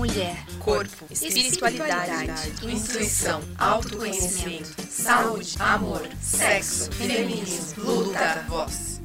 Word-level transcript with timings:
mulher, 0.00 0.34
corpo, 0.60 1.04
espiritualidade, 1.10 2.32
intuição, 2.62 3.42
autoconhecimento, 3.58 4.74
saúde, 4.88 5.56
amor, 5.58 6.08
sexo, 6.22 6.90
feminismo, 6.90 7.84
luta, 7.84 8.46
voz. 8.48 8.98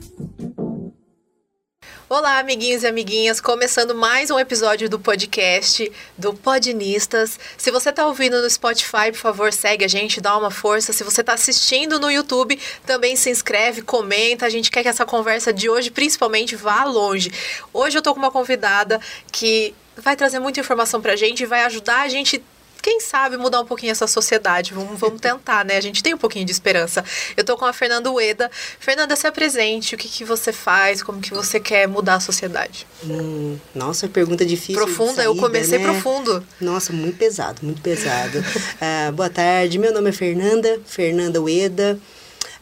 Olá, 2.07 2.39
amiguinhos 2.39 2.83
e 2.83 2.87
amiguinhas, 2.87 3.41
começando 3.41 3.93
mais 3.93 4.31
um 4.31 4.39
episódio 4.39 4.89
do 4.89 4.97
podcast 4.97 5.91
do 6.17 6.33
Podnistas. 6.33 7.37
Se 7.57 7.71
você 7.71 7.89
está 7.89 8.07
ouvindo 8.07 8.41
no 8.41 8.49
Spotify, 8.49 9.11
por 9.11 9.17
favor, 9.17 9.51
segue 9.51 9.83
a 9.83 9.89
gente, 9.89 10.21
dá 10.21 10.37
uma 10.37 10.49
força. 10.51 10.93
Se 10.93 11.03
você 11.03 11.19
está 11.19 11.33
assistindo 11.33 11.99
no 11.99 12.09
YouTube, 12.09 12.57
também 12.85 13.17
se 13.17 13.29
inscreve, 13.29 13.81
comenta. 13.81 14.45
A 14.45 14.49
gente 14.49 14.71
quer 14.71 14.81
que 14.81 14.87
essa 14.87 15.05
conversa 15.05 15.51
de 15.51 15.69
hoje, 15.69 15.91
principalmente, 15.91 16.55
vá 16.55 16.85
longe. 16.85 17.33
Hoje 17.73 17.97
eu 17.97 18.01
tô 18.01 18.13
com 18.13 18.19
uma 18.19 18.31
convidada 18.31 19.01
que 19.29 19.75
vai 19.97 20.15
trazer 20.15 20.39
muita 20.39 20.59
informação 20.59 21.01
pra 21.01 21.15
gente 21.15 21.43
e 21.43 21.45
vai 21.45 21.63
ajudar 21.63 22.01
a 22.01 22.07
gente 22.07 22.43
quem 22.85 22.99
sabe 22.99 23.35
mudar 23.35 23.61
um 23.61 23.65
pouquinho 23.65 23.91
essa 23.91 24.05
sociedade. 24.05 24.71
Vamos, 24.71 24.99
vamos 24.99 25.19
tentar, 25.19 25.65
né? 25.65 25.75
A 25.75 25.81
gente 25.81 26.03
tem 26.03 26.13
um 26.13 26.19
pouquinho 26.19 26.45
de 26.45 26.51
esperança. 26.51 27.03
Eu 27.35 27.43
tô 27.43 27.57
com 27.57 27.65
a 27.65 27.73
Fernanda 27.73 28.11
Ueda. 28.11 28.51
Fernanda, 28.79 29.15
se 29.15 29.25
apresente. 29.25 29.95
O 29.95 29.97
que, 29.97 30.07
que 30.07 30.23
você 30.23 30.53
faz? 30.53 31.01
Como 31.01 31.19
que 31.19 31.33
você 31.33 31.59
quer 31.59 31.87
mudar 31.87 32.15
a 32.15 32.19
sociedade? 32.19 32.85
Hum, 33.03 33.57
nossa, 33.73 34.07
pergunta 34.07 34.45
difícil. 34.45 34.75
Profunda, 34.75 35.23
eu 35.23 35.35
comecei 35.35 35.79
né? 35.79 35.83
profundo. 35.83 36.45
Nossa, 36.61 36.93
muito 36.93 37.17
pesado, 37.17 37.61
muito 37.63 37.81
pesado. 37.81 38.37
uh, 38.37 39.11
boa 39.17 39.31
tarde, 39.31 39.79
meu 39.79 39.91
nome 39.91 40.11
é 40.11 40.13
Fernanda, 40.13 40.79
Fernanda 40.85 41.41
Ueda. 41.41 41.99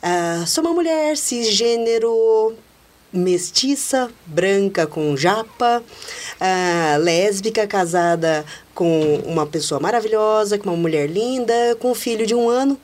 Uh, 0.02 0.48
sou 0.48 0.64
uma 0.64 0.74
mulher 0.74 1.18
cisgênero, 1.18 2.56
mestiça, 3.14 4.10
branca 4.26 4.88
com 4.88 5.16
japa, 5.16 5.82
uh, 5.82 7.00
lésbica, 7.00 7.68
casada 7.68 8.44
com 8.74 9.18
uma 9.26 9.46
pessoa 9.46 9.80
maravilhosa, 9.80 10.58
com 10.58 10.70
uma 10.70 10.78
mulher 10.78 11.08
linda, 11.08 11.54
com 11.80 11.92
um 11.92 11.96
filho 11.96 12.26
de 12.26 12.34
um 12.34 12.50
ano, 12.50 12.78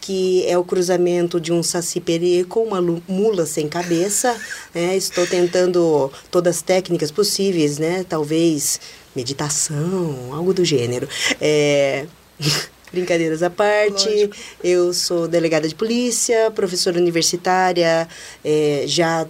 que 0.00 0.46
é 0.46 0.56
o 0.56 0.64
cruzamento 0.64 1.40
de 1.40 1.52
um 1.52 1.62
saci 1.62 2.00
perê 2.00 2.44
com 2.48 2.64
uma 2.64 2.80
mula 3.08 3.44
sem 3.44 3.68
cabeça. 3.68 4.36
Né? 4.74 4.96
Estou 4.96 5.26
tentando 5.26 6.10
todas 6.30 6.56
as 6.56 6.62
técnicas 6.62 7.10
possíveis, 7.10 7.78
né? 7.78 8.04
Talvez 8.08 8.80
meditação, 9.14 10.32
algo 10.32 10.54
do 10.54 10.64
gênero. 10.64 11.08
É... 11.40 12.06
Brincadeiras 12.92 13.42
à 13.42 13.48
parte, 13.48 14.06
Lógico. 14.06 14.36
eu 14.62 14.92
sou 14.92 15.26
delegada 15.26 15.66
de 15.66 15.74
polícia, 15.74 16.50
professora 16.50 16.98
universitária, 16.98 18.06
é, 18.44 18.84
já 18.86 19.26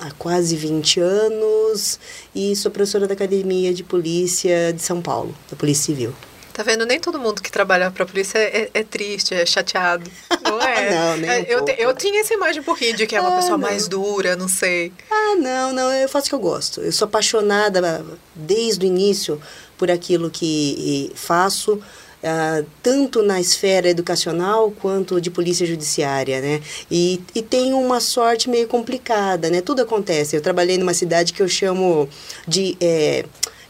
há 0.00 0.10
quase 0.18 0.56
20 0.56 1.00
anos 1.00 1.98
e 2.34 2.54
sou 2.54 2.70
professora 2.70 3.06
da 3.06 3.14
Academia 3.14 3.72
de 3.72 3.82
Polícia 3.82 4.72
de 4.72 4.82
São 4.82 5.00
Paulo, 5.00 5.34
da 5.50 5.56
Polícia 5.56 5.86
Civil. 5.86 6.14
Tá 6.54 6.62
vendo? 6.62 6.86
Nem 6.86 7.00
todo 7.00 7.18
mundo 7.18 7.42
que 7.42 7.50
trabalha 7.50 7.90
para 7.90 8.04
a 8.04 8.06
polícia 8.06 8.38
é, 8.38 8.70
é, 8.72 8.84
triste, 8.84 9.34
é 9.34 9.44
chateado. 9.44 10.08
Não 10.44 10.60
é? 10.62 10.90
não, 10.94 11.16
nem 11.16 11.28
um 11.28 11.32
é, 11.32 11.46
eu, 11.48 11.64
te, 11.64 11.74
eu 11.76 11.92
tinha 11.94 12.20
essa 12.20 12.32
imagem 12.32 12.60
um 12.60 12.64
pouquinho 12.64 12.96
de 12.96 13.08
que 13.08 13.16
é 13.16 13.20
uma 13.20 13.32
ah, 13.32 13.36
pessoa 13.36 13.58
não. 13.58 13.66
mais 13.66 13.88
dura, 13.88 14.36
não 14.36 14.46
sei. 14.46 14.92
Ah, 15.10 15.34
não, 15.36 15.72
não. 15.72 15.92
Eu 15.92 16.08
faço 16.08 16.26
o 16.26 16.28
que 16.28 16.34
eu 16.36 16.38
gosto. 16.38 16.80
Eu 16.80 16.92
sou 16.92 17.06
apaixonada 17.06 18.04
desde 18.36 18.84
o 18.84 18.86
início 18.86 19.42
por 19.76 19.90
aquilo 19.90 20.30
que 20.30 21.10
faço 21.16 21.82
uh, 22.24 22.66
tanto 22.82 23.22
na 23.22 23.40
esfera 23.40 23.88
educacional 23.88 24.70
quanto 24.70 25.20
de 25.20 25.30
polícia 25.30 25.66
judiciária, 25.66 26.40
né? 26.40 26.60
E, 26.90 27.20
e 27.34 27.42
tem 27.42 27.72
uma 27.74 28.00
sorte 28.00 28.48
meio 28.48 28.66
complicada, 28.66 29.50
né? 29.50 29.60
Tudo 29.60 29.82
acontece. 29.82 30.34
Eu 30.34 30.40
trabalhei 30.40 30.78
numa 30.78 30.94
cidade 30.94 31.32
que 31.32 31.42
eu 31.42 31.48
chamo 31.48 32.08
de... 32.48 32.76
É, 32.80 33.24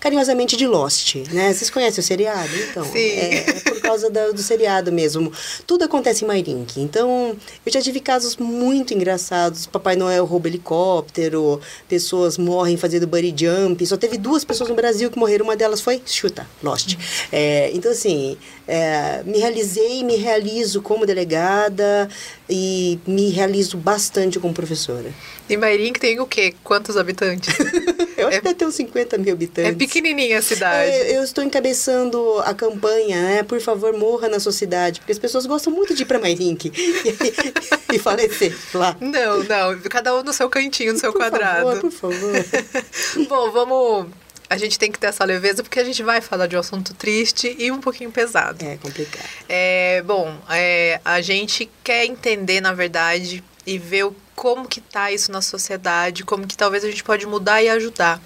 carinhosamente 0.05 0.55
de 0.55 0.67
Lost, 0.67 1.15
né? 1.33 1.51
Vocês 1.55 1.71
conhecem 1.71 2.03
o 2.03 2.05
seriado? 2.05 2.55
Então, 2.69 2.85
Sim. 2.85 2.99
É, 2.99 3.37
é 3.39 3.53
por 3.71 3.81
causa 3.81 4.11
do, 4.11 4.35
do, 4.35 4.43
seriado 4.43 4.93
mesmo. 4.93 5.33
Tudo 5.67 5.85
acontece 5.85 6.25
em 6.25 6.29
Mairink. 6.29 6.79
Então, 6.79 7.35
eu 7.65 7.73
já 7.73 7.81
tive 7.81 8.01
casos 8.01 8.37
muito 8.37 8.93
engraçados. 8.93 9.67
Papai 9.67 9.97
Noel 9.97 10.27
rouba 10.27 10.47
helicóptero, 10.47 11.59
pessoas 11.89 12.37
morrem 12.37 12.77
fazendo 12.77 13.07
bungee 13.07 13.35
jump. 13.35 13.87
Só 13.87 13.97
teve 13.97 14.19
duas 14.19 14.45
pessoas 14.45 14.69
no 14.69 14.77
Brasil 14.77 15.11
que 15.11 15.19
morreram. 15.19 15.47
Uma 15.47 15.57
delas 15.57 15.81
foi, 15.81 16.03
chuta, 16.05 16.47
Lost. 16.63 16.99
É, 17.33 17.71
então, 17.73 17.91
assim, 17.91 18.37
é, 18.69 19.23
me 19.25 19.39
realizei, 19.39 20.05
me 20.05 20.17
realizo 20.17 20.83
como 20.83 21.07
delegada 21.07 22.11
e 22.49 22.99
me 23.07 23.31
realizo 23.31 23.79
bastante 23.79 24.39
como 24.39 24.53
professora. 24.53 25.11
E 25.49 25.57
Mairink 25.57 26.01
tem 26.01 26.19
o 26.21 26.27
quê? 26.27 26.55
Quantos 26.65 26.97
habitantes? 26.97 27.55
Eu 28.17 28.29
acho 28.29 28.37
é, 28.37 28.41
que 28.41 28.45
deve 28.45 28.55
ter 28.55 28.67
uns 28.67 28.75
50 28.77 29.19
mil 29.19 29.35
habitantes. 29.35 29.73
É 29.73 29.75
pequenininha 29.75 30.39
a 30.39 30.43
cidade. 30.43 30.91
É, 30.91 31.17
eu 31.17 31.25
estou 31.25 31.43
encabeçando 31.43 32.39
a 32.45 32.55
campanha, 32.55 33.21
né? 33.21 33.43
Por 33.43 33.61
favor, 33.61 33.93
morra 33.93 34.29
na 34.29 34.39
sua 34.39 34.53
cidade. 34.53 35.01
Porque 35.01 35.13
as 35.13 35.19
pessoas 35.19 35.47
gostam 35.47 35.73
muito 35.73 35.95
de 35.95 36.03
ir 36.03 36.07
para 36.07 36.21
Mairink 36.21 36.73
e, 36.75 37.93
e 37.93 37.99
falecer 37.99 38.57
lá. 38.73 38.97
Não, 39.01 39.43
não. 39.43 39.81
Cada 39.91 40.15
um 40.17 40.23
no 40.23 40.33
seu 40.33 40.49
cantinho, 40.49 40.93
no 40.93 40.99
seu 40.99 41.13
por 41.13 41.19
quadrado. 41.19 41.81
Por 41.81 41.91
favor, 41.91 42.21
por 42.21 42.45
favor. 42.45 43.27
Bom, 43.29 43.51
vamos 43.51 44.07
a 44.49 44.57
gente 44.57 44.79
tem 44.79 44.93
que 44.93 44.99
ter 44.99 45.09
essa 45.09 45.25
leveza 45.25 45.63
porque 45.63 45.81
a 45.81 45.85
gente 45.85 46.03
vai 46.03 46.21
falar 46.21 46.47
de 46.47 46.57
um 46.57 46.61
assunto 46.61 46.95
triste 46.95 47.57
e 47.59 47.73
um 47.73 47.81
pouquinho 47.81 48.13
pesado. 48.13 48.65
É 48.65 48.77
complicado. 48.77 49.29
É, 49.49 50.03
bom, 50.03 50.37
é, 50.49 51.01
a 51.05 51.21
gente 51.21 51.69
quer 51.83 52.05
entender, 52.05 52.61
na 52.61 52.73
verdade, 52.73 53.43
e 53.67 53.79
ver 53.79 54.05
o 54.05 54.15
como 54.35 54.69
que 54.69 54.81
tá 54.81 55.11
isso 55.11 55.31
na 55.31 55.41
sociedade, 55.41 56.25
como 56.25 56.47
que 56.47 56.57
talvez 56.57 56.85
a 56.85 56.89
gente 56.89 57.05
pode 57.05 57.27
mudar 57.27 57.63
e 57.63 57.69
ajudar. 57.69 58.21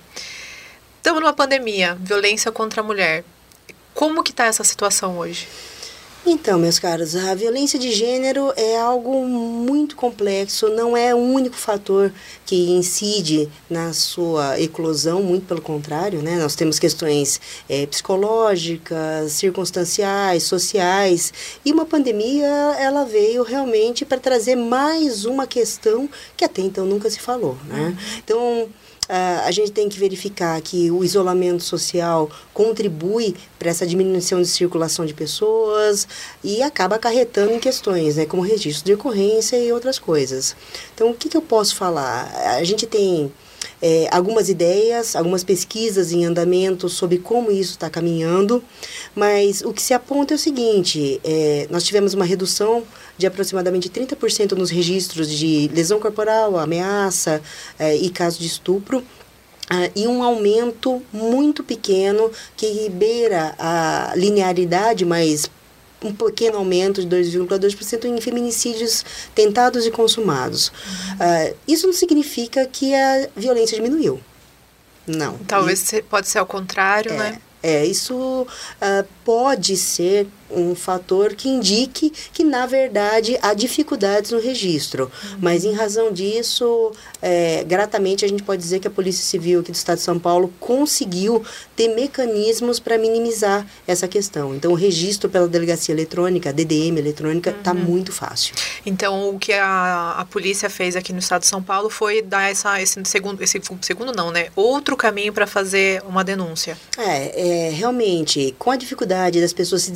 Estamos 0.96 1.20
numa 1.20 1.32
pandemia, 1.32 1.96
violência 2.00 2.50
contra 2.50 2.80
a 2.80 2.84
mulher. 2.84 3.24
Como 3.94 4.22
que 4.22 4.32
tá 4.32 4.46
essa 4.46 4.64
situação 4.64 5.18
hoje? 5.18 5.48
Então, 6.26 6.58
meus 6.58 6.78
caros, 6.78 7.16
a 7.16 7.34
violência 7.34 7.78
de 7.78 7.90
gênero 7.90 8.52
é 8.56 8.76
algo 8.76 9.24
muito 9.26 9.96
complexo, 9.96 10.68
não 10.68 10.96
é 10.96 11.14
o 11.14 11.18
único 11.18 11.56
fator 11.56 12.12
que 12.44 12.70
incide 12.72 13.48
na 13.70 13.92
sua 13.92 14.60
eclosão, 14.60 15.22
muito 15.22 15.46
pelo 15.46 15.62
contrário, 15.62 16.20
né? 16.20 16.36
Nós 16.36 16.54
temos 16.54 16.78
questões 16.78 17.40
é, 17.68 17.86
psicológicas, 17.86 19.32
circunstanciais, 19.32 20.42
sociais, 20.42 21.32
e 21.64 21.72
uma 21.72 21.86
pandemia, 21.86 22.46
ela 22.78 23.04
veio 23.04 23.42
realmente 23.42 24.04
para 24.04 24.18
trazer 24.18 24.56
mais 24.56 25.24
uma 25.24 25.46
questão 25.46 26.10
que 26.36 26.44
até 26.44 26.60
então 26.60 26.84
nunca 26.84 27.08
se 27.08 27.20
falou, 27.20 27.56
né? 27.66 27.96
Então, 28.18 28.68
Uh, 29.08 29.40
a 29.46 29.50
gente 29.50 29.72
tem 29.72 29.88
que 29.88 29.98
verificar 29.98 30.60
que 30.60 30.90
o 30.90 31.02
isolamento 31.02 31.62
social 31.62 32.30
contribui 32.52 33.34
para 33.58 33.70
essa 33.70 33.86
diminuição 33.86 34.42
de 34.42 34.48
circulação 34.48 35.06
de 35.06 35.14
pessoas 35.14 36.06
e 36.44 36.62
acaba 36.62 36.96
acarretando 36.96 37.52
em 37.52 37.58
questões, 37.58 38.16
né, 38.16 38.26
como 38.26 38.42
registro 38.42 38.84
de 38.84 38.92
ocorrência 38.92 39.56
e 39.56 39.72
outras 39.72 39.98
coisas. 39.98 40.54
Então, 40.94 41.10
o 41.10 41.14
que, 41.14 41.30
que 41.30 41.36
eu 41.38 41.40
posso 41.40 41.74
falar? 41.74 42.30
A 42.58 42.64
gente 42.64 42.86
tem 42.86 43.32
é, 43.80 44.08
algumas 44.10 44.48
ideias, 44.48 45.14
algumas 45.16 45.44
pesquisas 45.44 46.12
em 46.12 46.24
andamento 46.24 46.88
sobre 46.88 47.18
como 47.18 47.50
isso 47.50 47.72
está 47.72 47.88
caminhando, 47.88 48.62
mas 49.14 49.62
o 49.62 49.72
que 49.72 49.82
se 49.82 49.94
aponta 49.94 50.34
é 50.34 50.36
o 50.36 50.38
seguinte: 50.38 51.20
é, 51.24 51.66
nós 51.70 51.84
tivemos 51.84 52.14
uma 52.14 52.24
redução 52.24 52.82
de 53.18 53.26
aproximadamente 53.26 53.90
30% 53.90 54.52
nos 54.52 54.70
registros 54.70 55.28
de 55.28 55.68
lesão 55.74 55.98
corporal, 55.98 56.56
ameaça 56.56 57.42
é, 57.78 57.96
e 57.96 58.08
caso 58.08 58.38
de 58.38 58.46
estupro. 58.46 59.04
Uh, 59.70 59.92
e 59.94 60.06
um 60.06 60.22
aumento 60.22 61.02
muito 61.12 61.62
pequeno 61.62 62.32
que 62.56 62.88
beira 62.88 63.54
a 63.58 64.14
linearidade, 64.16 65.04
mas 65.04 65.50
um 66.02 66.14
pequeno 66.14 66.56
aumento 66.56 67.04
de 67.04 67.16
2,2% 67.16 68.04
em 68.06 68.18
feminicídios 68.18 69.04
tentados 69.34 69.84
e 69.84 69.90
consumados. 69.90 70.68
Uh, 70.68 71.54
isso 71.66 71.86
não 71.86 71.92
significa 71.92 72.64
que 72.64 72.94
a 72.94 73.28
violência 73.36 73.76
diminuiu. 73.76 74.18
Não. 75.06 75.36
Talvez 75.46 75.92
e, 75.92 76.02
pode 76.02 76.28
ser 76.28 76.38
ao 76.38 76.46
contrário, 76.46 77.12
é, 77.12 77.16
né? 77.16 77.40
É, 77.62 77.84
isso 77.84 78.16
uh, 78.16 79.06
pode 79.24 79.76
ser 79.76 80.26
um 80.50 80.74
fator 80.74 81.34
que 81.34 81.48
indique 81.48 82.12
que, 82.32 82.44
na 82.44 82.66
verdade, 82.66 83.38
há 83.42 83.54
dificuldades 83.54 84.30
no 84.30 84.40
registro. 84.40 85.04
Uhum. 85.04 85.38
Mas, 85.40 85.64
em 85.64 85.72
razão 85.72 86.12
disso, 86.12 86.92
é, 87.20 87.64
gratamente 87.64 88.24
a 88.24 88.28
gente 88.28 88.42
pode 88.42 88.62
dizer 88.62 88.80
que 88.80 88.88
a 88.88 88.90
Polícia 88.90 89.24
Civil 89.24 89.60
aqui 89.60 89.72
do 89.72 89.74
Estado 89.74 89.98
de 89.98 90.04
São 90.04 90.18
Paulo 90.18 90.52
conseguiu 90.60 91.44
ter 91.76 91.88
mecanismos 91.88 92.80
para 92.80 92.98
minimizar 92.98 93.66
essa 93.86 94.08
questão. 94.08 94.54
Então, 94.54 94.72
o 94.72 94.74
registro 94.74 95.28
pela 95.28 95.48
delegacia 95.48 95.94
eletrônica, 95.94 96.52
DDM 96.52 96.98
eletrônica, 96.98 97.50
está 97.50 97.72
uhum. 97.72 97.78
muito 97.78 98.12
fácil. 98.12 98.54
Então, 98.84 99.30
o 99.30 99.38
que 99.38 99.52
a, 99.52 100.14
a 100.18 100.24
polícia 100.24 100.70
fez 100.70 100.96
aqui 100.96 101.12
no 101.12 101.18
Estado 101.18 101.42
de 101.42 101.48
São 101.48 101.62
Paulo 101.62 101.90
foi 101.90 102.22
dar 102.22 102.50
essa, 102.50 102.80
esse 102.80 103.00
segundo, 103.04 103.42
esse 103.42 103.60
segundo 103.82 104.12
não, 104.12 104.30
né? 104.30 104.48
Outro 104.56 104.96
caminho 104.96 105.32
para 105.32 105.46
fazer 105.46 106.02
uma 106.06 106.24
denúncia. 106.24 106.76
É, 106.96 107.68
é, 107.68 107.70
realmente, 107.70 108.54
com 108.58 108.70
a 108.70 108.76
dificuldade 108.76 109.40
das 109.40 109.52
pessoas 109.52 109.82
se 109.82 109.90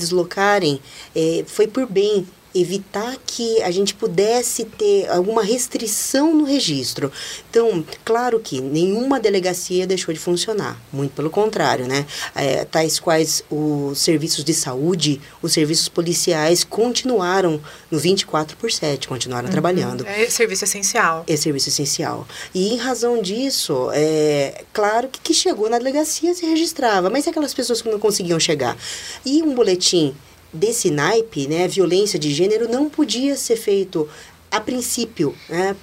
é, 1.15 1.45
foi 1.47 1.67
por 1.67 1.87
bem 1.87 2.27
evitar 2.55 3.17
que 3.27 3.63
a 3.63 3.71
gente 3.71 3.95
pudesse 3.95 4.65
ter 4.65 5.09
alguma 5.09 5.43
restrição 5.43 6.35
no 6.35 6.45
registro. 6.45 7.11
Então, 7.51 7.85
claro 8.05 8.41
que 8.41 8.61
nenhuma 8.61 9.19
delegacia 9.19 9.87
deixou 9.87 10.13
de 10.13 10.21
funcionar, 10.21 10.81
muito 10.93 11.13
pelo 11.15 11.31
contrário, 11.31 11.87
né? 11.87 12.07
É, 12.35 12.65
tais 12.65 12.99
quais 12.99 13.43
os 13.51 13.99
serviços 13.99 14.45
de 14.45 14.53
saúde, 14.53 15.21
os 15.41 15.53
serviços 15.53 15.89
policiais 15.89 16.65
continuaram 16.65 17.61
no 17.91 17.99
24 17.99 18.57
por 18.57 18.71
7, 18.71 19.09
continuaram 19.09 19.47
uhum. 19.47 19.53
trabalhando. 19.53 20.07
É 20.07 20.29
serviço 20.29 20.65
essencial. 20.65 21.25
É 21.27 21.37
serviço 21.37 21.69
essencial. 21.69 22.27
E 22.55 22.75
em 22.75 22.77
razão 22.77 23.23
disso, 23.23 23.91
é 23.93 24.65
claro 24.73 25.09
que, 25.09 25.21
que 25.21 25.35
chegou 25.35 25.71
na 25.71 25.79
delegacia 25.79 26.35
se 26.35 26.45
registrava, 26.45 27.09
mas 27.09 27.27
e 27.27 27.31
aquelas 27.31 27.55
pessoas 27.55 27.81
que 27.81 27.91
não 27.91 27.99
conseguiam 27.99 28.39
chegar? 28.39 28.77
E 29.25 29.43
um 29.43 29.55
boletim 29.55 30.15
desse 30.53 30.91
naipe, 30.91 31.47
né, 31.47 31.67
violência 31.67 32.19
de 32.19 32.33
gênero, 32.33 32.69
não 32.69 32.89
podia 32.89 33.37
ser 33.37 33.57
feito 33.57 34.09
a 34.51 34.61
princípio, 34.61 35.35
né, 35.49 35.75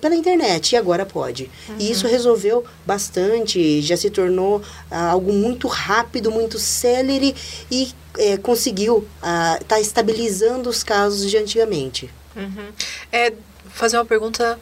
pela 0.00 0.14
internet 0.14 0.72
e 0.72 0.76
agora 0.76 1.04
pode. 1.04 1.50
Uhum. 1.68 1.76
E 1.78 1.90
isso 1.90 2.06
resolveu 2.06 2.64
bastante, 2.84 3.82
já 3.82 3.96
se 3.96 4.10
tornou 4.10 4.62
ah, 4.90 5.10
algo 5.10 5.32
muito 5.32 5.66
rápido, 5.66 6.30
muito 6.30 6.58
célere 6.58 7.34
e 7.70 7.92
é, 8.18 8.36
conseguiu 8.36 9.06
estar 9.16 9.56
ah, 9.56 9.60
tá 9.66 9.80
estabilizando 9.80 10.68
os 10.68 10.84
casos 10.84 11.28
de 11.28 11.36
antigamente. 11.36 12.08
Uhum. 12.36 12.68
É 13.10 13.32
fazer 13.70 13.96
uma 13.96 14.04
pergunta 14.04 14.58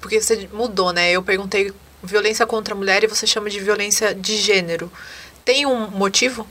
porque 0.00 0.20
você 0.20 0.48
mudou, 0.52 0.92
né? 0.92 1.10
Eu 1.10 1.22
perguntei 1.22 1.72
violência 2.02 2.46
contra 2.46 2.74
a 2.74 2.76
mulher 2.76 3.02
e 3.02 3.06
você 3.06 3.26
chama 3.26 3.48
de 3.48 3.58
violência 3.58 4.14
de 4.14 4.36
gênero. 4.36 4.92
Tem 5.44 5.66
um 5.66 5.88
motivo? 5.90 6.46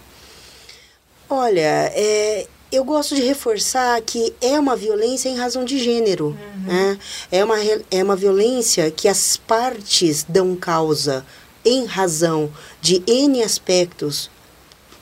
Olha, 1.30 1.92
é, 1.96 2.48
eu 2.72 2.84
gosto 2.84 3.16
de 3.16 3.22
reforçar 3.22 4.02
que 4.02 4.34
é 4.42 4.60
uma 4.60 4.76
violência 4.76 5.30
em 5.30 5.38
razão 5.38 5.64
de 5.64 5.78
gênero. 5.78 6.28
Uhum. 6.28 6.64
Né? 6.66 7.00
É, 7.32 7.44
uma, 7.44 7.56
é 7.92 8.04
uma 8.04 8.16
violência 8.16 8.90
que 8.92 9.08
as 9.08 9.38
partes 9.38 10.26
dão 10.28 10.56
causa 10.56 11.26
em 11.64 11.86
razão 11.86 12.52
de 12.82 13.02
N 13.08 13.42
aspectos 13.44 14.30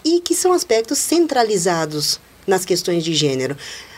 e 0.03 0.19
que 0.19 0.35
são 0.35 0.53
aspectos 0.53 0.97
centralizados 0.99 2.19
nas 2.45 2.65
questões 2.65 3.03
de 3.03 3.13
gênero. 3.13 3.55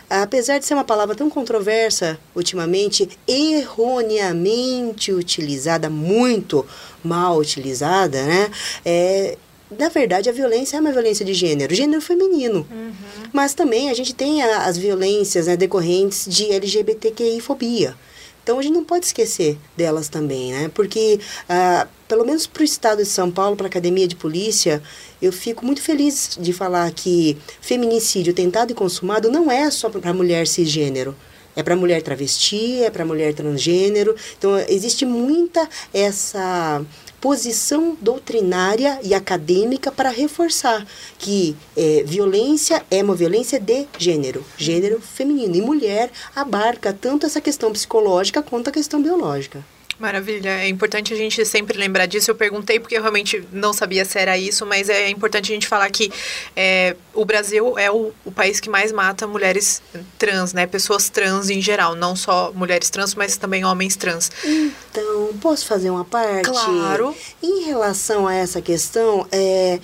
Apesar 0.09 0.59
de 0.59 0.65
ser 0.65 0.75
uma 0.75 0.83
palavra 0.83 1.15
tão 1.15 1.29
controversa 1.29 2.19
ultimamente, 2.35 3.09
erroneamente 3.27 5.11
utilizada, 5.11 5.89
muito 5.89 6.63
mal 7.03 7.37
utilizada, 7.37 8.21
né? 8.23 8.51
É, 8.85 9.37
na 9.77 9.89
verdade, 9.89 10.29
a 10.29 10.33
violência 10.33 10.77
é 10.77 10.79
uma 10.79 10.91
violência 10.91 11.25
de 11.25 11.33
gênero, 11.33 11.73
gênero 11.73 12.01
feminino. 12.01 12.67
Uhum. 12.71 12.91
Mas 13.31 13.53
também 13.53 13.89
a 13.89 13.93
gente 13.93 14.13
tem 14.13 14.41
a, 14.41 14.65
as 14.65 14.77
violências 14.77 15.47
né, 15.47 15.57
decorrentes 15.57 16.25
de 16.27 16.51
LGBTQI-fobia. 16.51 17.95
Então, 18.43 18.59
a 18.59 18.61
gente 18.61 18.73
não 18.73 18.83
pode 18.83 19.05
esquecer 19.05 19.57
delas 19.75 20.09
também, 20.09 20.51
né? 20.51 20.69
Porque, 20.73 21.17
ah, 21.47 21.87
pelo 22.09 22.25
menos 22.25 22.45
para 22.45 22.61
o 22.61 22.65
estado 22.65 22.97
de 22.97 23.07
São 23.07 23.31
Paulo, 23.31 23.55
para 23.55 23.67
a 23.67 23.69
academia 23.69 24.05
de 24.05 24.17
polícia, 24.17 24.83
eu 25.21 25.31
fico 25.31 25.65
muito 25.65 25.81
feliz 25.81 26.37
de 26.37 26.51
falar 26.51 26.91
que 26.91 27.37
feminicídio 27.61 28.33
tentado 28.33 28.73
e 28.73 28.75
consumado 28.75 29.31
não 29.31 29.49
é 29.49 29.71
só 29.71 29.89
para 29.89 30.13
mulher 30.13 30.45
cisgênero. 30.45 31.15
É 31.55 31.63
para 31.63 31.75
mulher 31.75 32.01
travesti, 32.01 32.83
é 32.83 32.89
para 32.89 33.05
mulher 33.05 33.33
transgênero. 33.33 34.13
Então, 34.37 34.57
existe 34.67 35.05
muita 35.05 35.69
essa 35.93 36.83
posição 37.23 37.95
doutrinária 38.01 38.99
e 39.01 39.13
acadêmica 39.13 39.89
para 39.89 40.09
reforçar 40.09 40.85
que 41.17 41.55
é, 41.73 42.03
violência 42.05 42.83
é 42.91 43.01
uma 43.01 43.15
violência 43.15 43.61
de 43.61 43.87
gênero, 43.97 44.43
gênero 44.57 44.99
feminino. 44.99 45.55
E 45.55 45.61
mulher 45.61 46.11
abarca 46.35 46.91
tanto 46.91 47.25
essa 47.25 47.39
questão 47.39 47.71
psicológica 47.71 48.43
quanto 48.43 48.67
a 48.67 48.73
questão 48.73 49.01
biológica. 49.01 49.63
Maravilha. 50.03 50.49
É 50.49 50.67
importante 50.67 51.13
a 51.13 51.15
gente 51.15 51.45
sempre 51.45 51.77
lembrar 51.77 52.07
disso. 52.07 52.29
Eu 52.29 52.35
perguntei 52.35 52.77
porque 52.77 52.97
eu 52.97 53.01
realmente 53.01 53.41
não 53.53 53.71
sabia 53.71 54.03
se 54.03 54.19
era 54.19 54.37
isso, 54.37 54.65
mas 54.65 54.89
é 54.89 55.07
importante 55.09 55.49
a 55.49 55.55
gente 55.55 55.65
falar 55.65 55.89
que 55.89 56.11
é, 56.57 56.97
o 57.13 57.23
Brasil 57.23 57.79
é 57.79 57.89
o, 57.89 58.11
o, 58.25 58.29
país 58.29 58.59
que 58.59 58.69
mais 58.69 58.91
mata 58.91 59.25
mulheres 59.25 59.81
trans, 60.19 60.51
né? 60.51 60.67
Pessoas 60.67 61.09
trans 61.09 61.49
em 61.49 61.61
geral, 61.61 61.95
não 61.95 62.17
só 62.17 62.51
mulheres 62.53 62.89
trans, 62.89 63.15
mas 63.15 63.37
também 63.37 63.63
homens 63.63 63.95
trans. 63.95 64.29
Então, 64.43 65.29
posso 65.41 65.65
fazer 65.65 65.89
uma 65.89 66.03
parte? 66.03 66.49
Claro. 66.49 67.15
Em 67.41 67.63
relação 67.63 68.27
a 68.27 68.33
essa 68.33 68.61
questão, 68.61 69.25
é, 69.31 69.79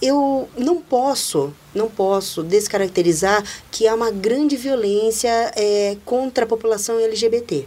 eu 0.00 0.48
não 0.56 0.80
posso, 0.80 1.52
não 1.74 1.88
posso 1.88 2.44
descaracterizar 2.44 3.42
que 3.72 3.88
há 3.88 3.96
uma 3.96 4.12
grande 4.12 4.56
violência 4.56 5.52
é, 5.56 5.96
contra 6.04 6.44
a 6.44 6.46
população 6.46 7.00
LGBT. 7.00 7.66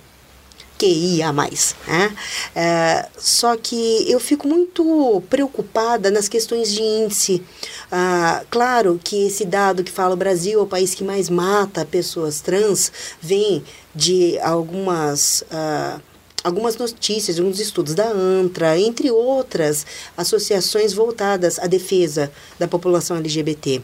QIA+. 0.79 1.33
Né? 1.33 2.15
É, 2.55 3.09
só 3.17 3.57
que 3.57 4.09
eu 4.09 4.19
fico 4.19 4.47
muito 4.47 5.21
preocupada 5.29 6.09
nas 6.09 6.27
questões 6.27 6.71
de 6.71 6.81
índice. 6.81 7.43
Ah, 7.91 8.43
claro 8.49 8.99
que 9.03 9.27
esse 9.27 9.45
dado 9.45 9.83
que 9.83 9.91
fala 9.91 10.13
o 10.13 10.17
Brasil 10.17 10.59
é 10.59 10.63
o 10.63 10.67
país 10.67 10.95
que 10.95 11.03
mais 11.03 11.29
mata 11.29 11.85
pessoas 11.85 12.39
trans 12.39 12.91
vem 13.21 13.63
de 13.93 14.39
algumas... 14.39 15.43
Ah, 15.51 15.99
algumas 16.43 16.77
notícias, 16.77 17.39
alguns 17.39 17.59
estudos 17.59 17.93
da 17.93 18.09
ANTRA, 18.09 18.79
entre 18.79 19.11
outras 19.11 19.85
associações 20.15 20.93
voltadas 20.93 21.59
à 21.59 21.67
defesa 21.67 22.31
da 22.57 22.67
população 22.67 23.17
LGBT. 23.17 23.81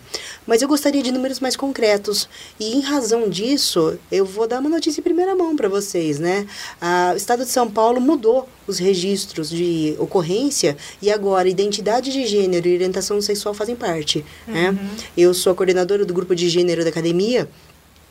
Mas 0.48 0.62
eu 0.62 0.68
gostaria 0.68 1.04
de 1.04 1.12
números 1.12 1.40
mais 1.40 1.56
concretos 1.56 2.30
e, 2.60 2.75
em 2.75 2.81
razão 2.81 3.30
disso, 3.30 3.98
eu 4.12 4.25
vou 4.25 4.48
dar 4.48 4.60
uma 4.60 4.69
notícia 4.69 5.02
em 5.02 5.04
primeira 5.04 5.36
mão 5.36 5.56
para 5.56 5.68
vocês, 5.68 6.19
né? 6.19 6.48
O 7.13 7.18
Estado 7.18 7.44
de 7.44 7.52
São 7.52 7.69
Paulo 7.69 8.00
mudou 8.00 8.48
os 8.68 8.80
registros 8.80 9.50
de 9.50 9.96
ocorrência 10.00 10.75
e 11.01 11.12
agora 11.12 11.48
identidade 11.48 12.12
de 12.12 12.25
gênero 12.25 12.68
e 12.68 12.75
orientação 12.75 13.22
sexual 13.22 13.54
fazem 13.54 13.75
parte. 13.75 14.25
Né? 14.48 14.69
Uhum. 14.69 14.75
Né? 14.75 14.90
Eu 15.16 15.34
sou 15.34 15.51
a 15.51 15.56
coordenadora 15.56 16.06
do 16.06 16.13
grupo 16.13 16.36
de 16.36 16.50
gênero 16.50 16.84
da 16.84 16.90
academia 16.90 17.48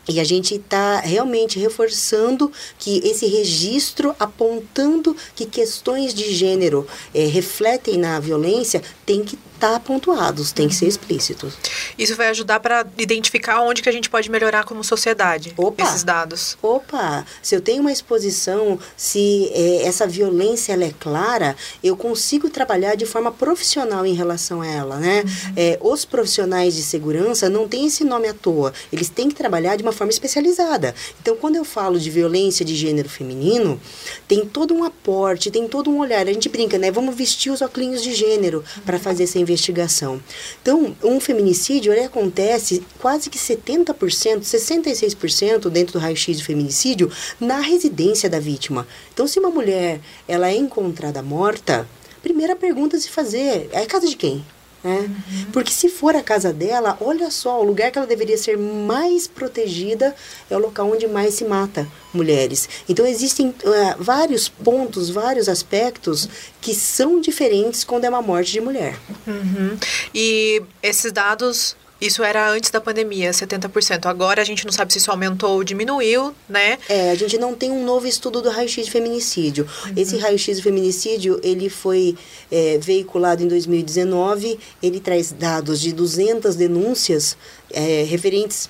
e 0.08 0.20
a 0.20 0.24
gente 0.24 0.56
está 0.56 1.00
realmente 1.00 1.58
reforçando 1.58 2.52
que 2.78 2.98
esse 3.04 3.26
registro 3.26 4.14
apontando 4.18 5.16
que 5.34 5.46
questões 5.46 6.12
de 6.12 6.32
gênero 6.32 6.86
é, 7.14 7.24
refletem 7.26 7.96
na 7.96 8.18
violência 8.20 8.82
tem 9.06 9.22
que 9.22 9.38
tá 9.58 9.78
pontuados, 9.80 10.52
tem 10.52 10.68
que 10.68 10.74
ser 10.74 10.86
explícitos. 10.86 11.54
Isso 11.98 12.16
vai 12.16 12.28
ajudar 12.28 12.60
para 12.60 12.86
identificar 12.98 13.60
onde 13.60 13.82
que 13.82 13.88
a 13.88 13.92
gente 13.92 14.10
pode 14.10 14.30
melhorar 14.30 14.64
como 14.64 14.82
sociedade 14.84 15.52
Opa, 15.56 15.82
esses 15.82 16.02
dados. 16.02 16.56
Opa, 16.62 17.24
se 17.42 17.54
eu 17.54 17.60
tenho 17.60 17.80
uma 17.80 17.92
exposição, 17.92 18.78
se 18.96 19.50
é, 19.52 19.86
essa 19.86 20.06
violência 20.06 20.72
ela 20.72 20.84
é 20.84 20.92
clara, 20.98 21.56
eu 21.82 21.96
consigo 21.96 22.48
trabalhar 22.50 22.94
de 22.94 23.06
forma 23.06 23.30
profissional 23.30 24.04
em 24.04 24.14
relação 24.14 24.60
a 24.60 24.66
ela, 24.66 24.96
né? 24.96 25.22
Uhum. 25.22 25.52
É, 25.56 25.78
os 25.80 26.04
profissionais 26.04 26.74
de 26.74 26.82
segurança 26.82 27.48
não 27.48 27.68
têm 27.68 27.86
esse 27.86 28.04
nome 28.04 28.28
à 28.28 28.34
toa, 28.34 28.72
eles 28.92 29.08
têm 29.08 29.28
que 29.28 29.34
trabalhar 29.34 29.76
de 29.76 29.82
uma 29.82 29.92
forma 29.92 30.10
especializada. 30.10 30.94
Então, 31.20 31.36
quando 31.36 31.56
eu 31.56 31.64
falo 31.64 31.98
de 31.98 32.10
violência 32.10 32.64
de 32.64 32.74
gênero 32.74 33.08
feminino, 33.08 33.80
tem 34.26 34.44
todo 34.44 34.74
um 34.74 34.84
aporte, 34.84 35.50
tem 35.50 35.68
todo 35.68 35.90
um 35.90 35.98
olhar. 35.98 36.26
A 36.26 36.32
gente 36.32 36.48
brinca, 36.48 36.78
né? 36.78 36.90
Vamos 36.90 37.14
vestir 37.14 37.50
os 37.50 37.62
óculos 37.62 38.02
de 38.02 38.14
gênero 38.14 38.64
para 38.84 38.98
fazer 38.98 39.24
essa 39.24 39.38
investigação. 39.44 40.20
Então, 40.60 40.96
um 41.02 41.20
feminicídio 41.20 41.92
ele 41.92 42.04
acontece 42.04 42.84
quase 42.98 43.30
que 43.30 43.38
70%, 43.38 44.40
66% 44.40 45.70
dentro 45.70 45.94
do 45.94 45.98
raio-x 45.98 46.38
do 46.38 46.44
feminicídio 46.44 47.10
na 47.40 47.60
residência 47.60 48.28
da 48.28 48.40
vítima. 48.40 48.86
Então, 49.12 49.26
se 49.26 49.38
uma 49.38 49.50
mulher 49.50 50.00
ela 50.26 50.48
é 50.48 50.56
encontrada 50.56 51.22
morta, 51.22 51.88
primeira 52.22 52.56
pergunta 52.56 52.96
a 52.96 53.00
se 53.00 53.10
fazer 53.10 53.68
é 53.72 53.80
a 53.80 53.86
casa 53.86 54.08
de 54.08 54.16
quem? 54.16 54.44
Né? 54.84 54.98
Uhum. 54.98 55.46
Porque 55.50 55.72
se 55.72 55.88
for 55.88 56.14
a 56.14 56.22
casa 56.22 56.52
dela, 56.52 56.98
olha 57.00 57.30
só, 57.30 57.58
o 57.58 57.64
lugar 57.64 57.90
que 57.90 57.96
ela 57.96 58.06
deveria 58.06 58.36
ser 58.36 58.58
mais 58.58 59.26
protegida 59.26 60.14
é 60.50 60.54
o 60.54 60.60
local 60.60 60.92
onde 60.92 61.08
mais 61.08 61.32
se 61.32 61.44
mata 61.46 61.88
mulheres. 62.12 62.68
Então 62.86 63.06
existem 63.06 63.48
uh, 63.48 63.54
vários 63.98 64.46
pontos, 64.46 65.08
vários 65.08 65.48
aspectos 65.48 66.28
que 66.60 66.74
são 66.74 67.18
diferentes 67.18 67.82
quando 67.82 68.04
é 68.04 68.10
uma 68.10 68.20
morte 68.20 68.52
de 68.52 68.60
mulher. 68.60 68.94
Uhum. 69.26 69.78
E 70.14 70.62
esses 70.82 71.10
dados 71.10 71.74
isso 72.00 72.22
era 72.22 72.50
antes 72.50 72.70
da 72.70 72.80
pandemia, 72.80 73.30
70%. 73.30 74.06
Agora 74.06 74.42
a 74.42 74.44
gente 74.44 74.64
não 74.64 74.72
sabe 74.72 74.92
se 74.92 74.98
isso 74.98 75.10
aumentou 75.10 75.54
ou 75.54 75.64
diminuiu, 75.64 76.34
né? 76.48 76.78
É, 76.88 77.10
a 77.10 77.14
gente 77.14 77.38
não 77.38 77.54
tem 77.54 77.70
um 77.70 77.84
novo 77.84 78.06
estudo 78.06 78.42
do 78.42 78.50
raio-x 78.50 78.84
de 78.86 78.90
feminicídio. 78.90 79.66
Uhum. 79.86 79.92
Esse 79.96 80.16
raio-x 80.18 80.56
de 80.56 80.62
feminicídio, 80.62 81.40
ele 81.42 81.68
foi 81.68 82.16
é, 82.50 82.78
veiculado 82.78 83.42
em 83.42 83.48
2019. 83.48 84.58
Ele 84.82 85.00
traz 85.00 85.32
dados 85.32 85.80
de 85.80 85.92
200 85.92 86.56
denúncias 86.56 87.36
é, 87.72 88.04
referentes 88.04 88.68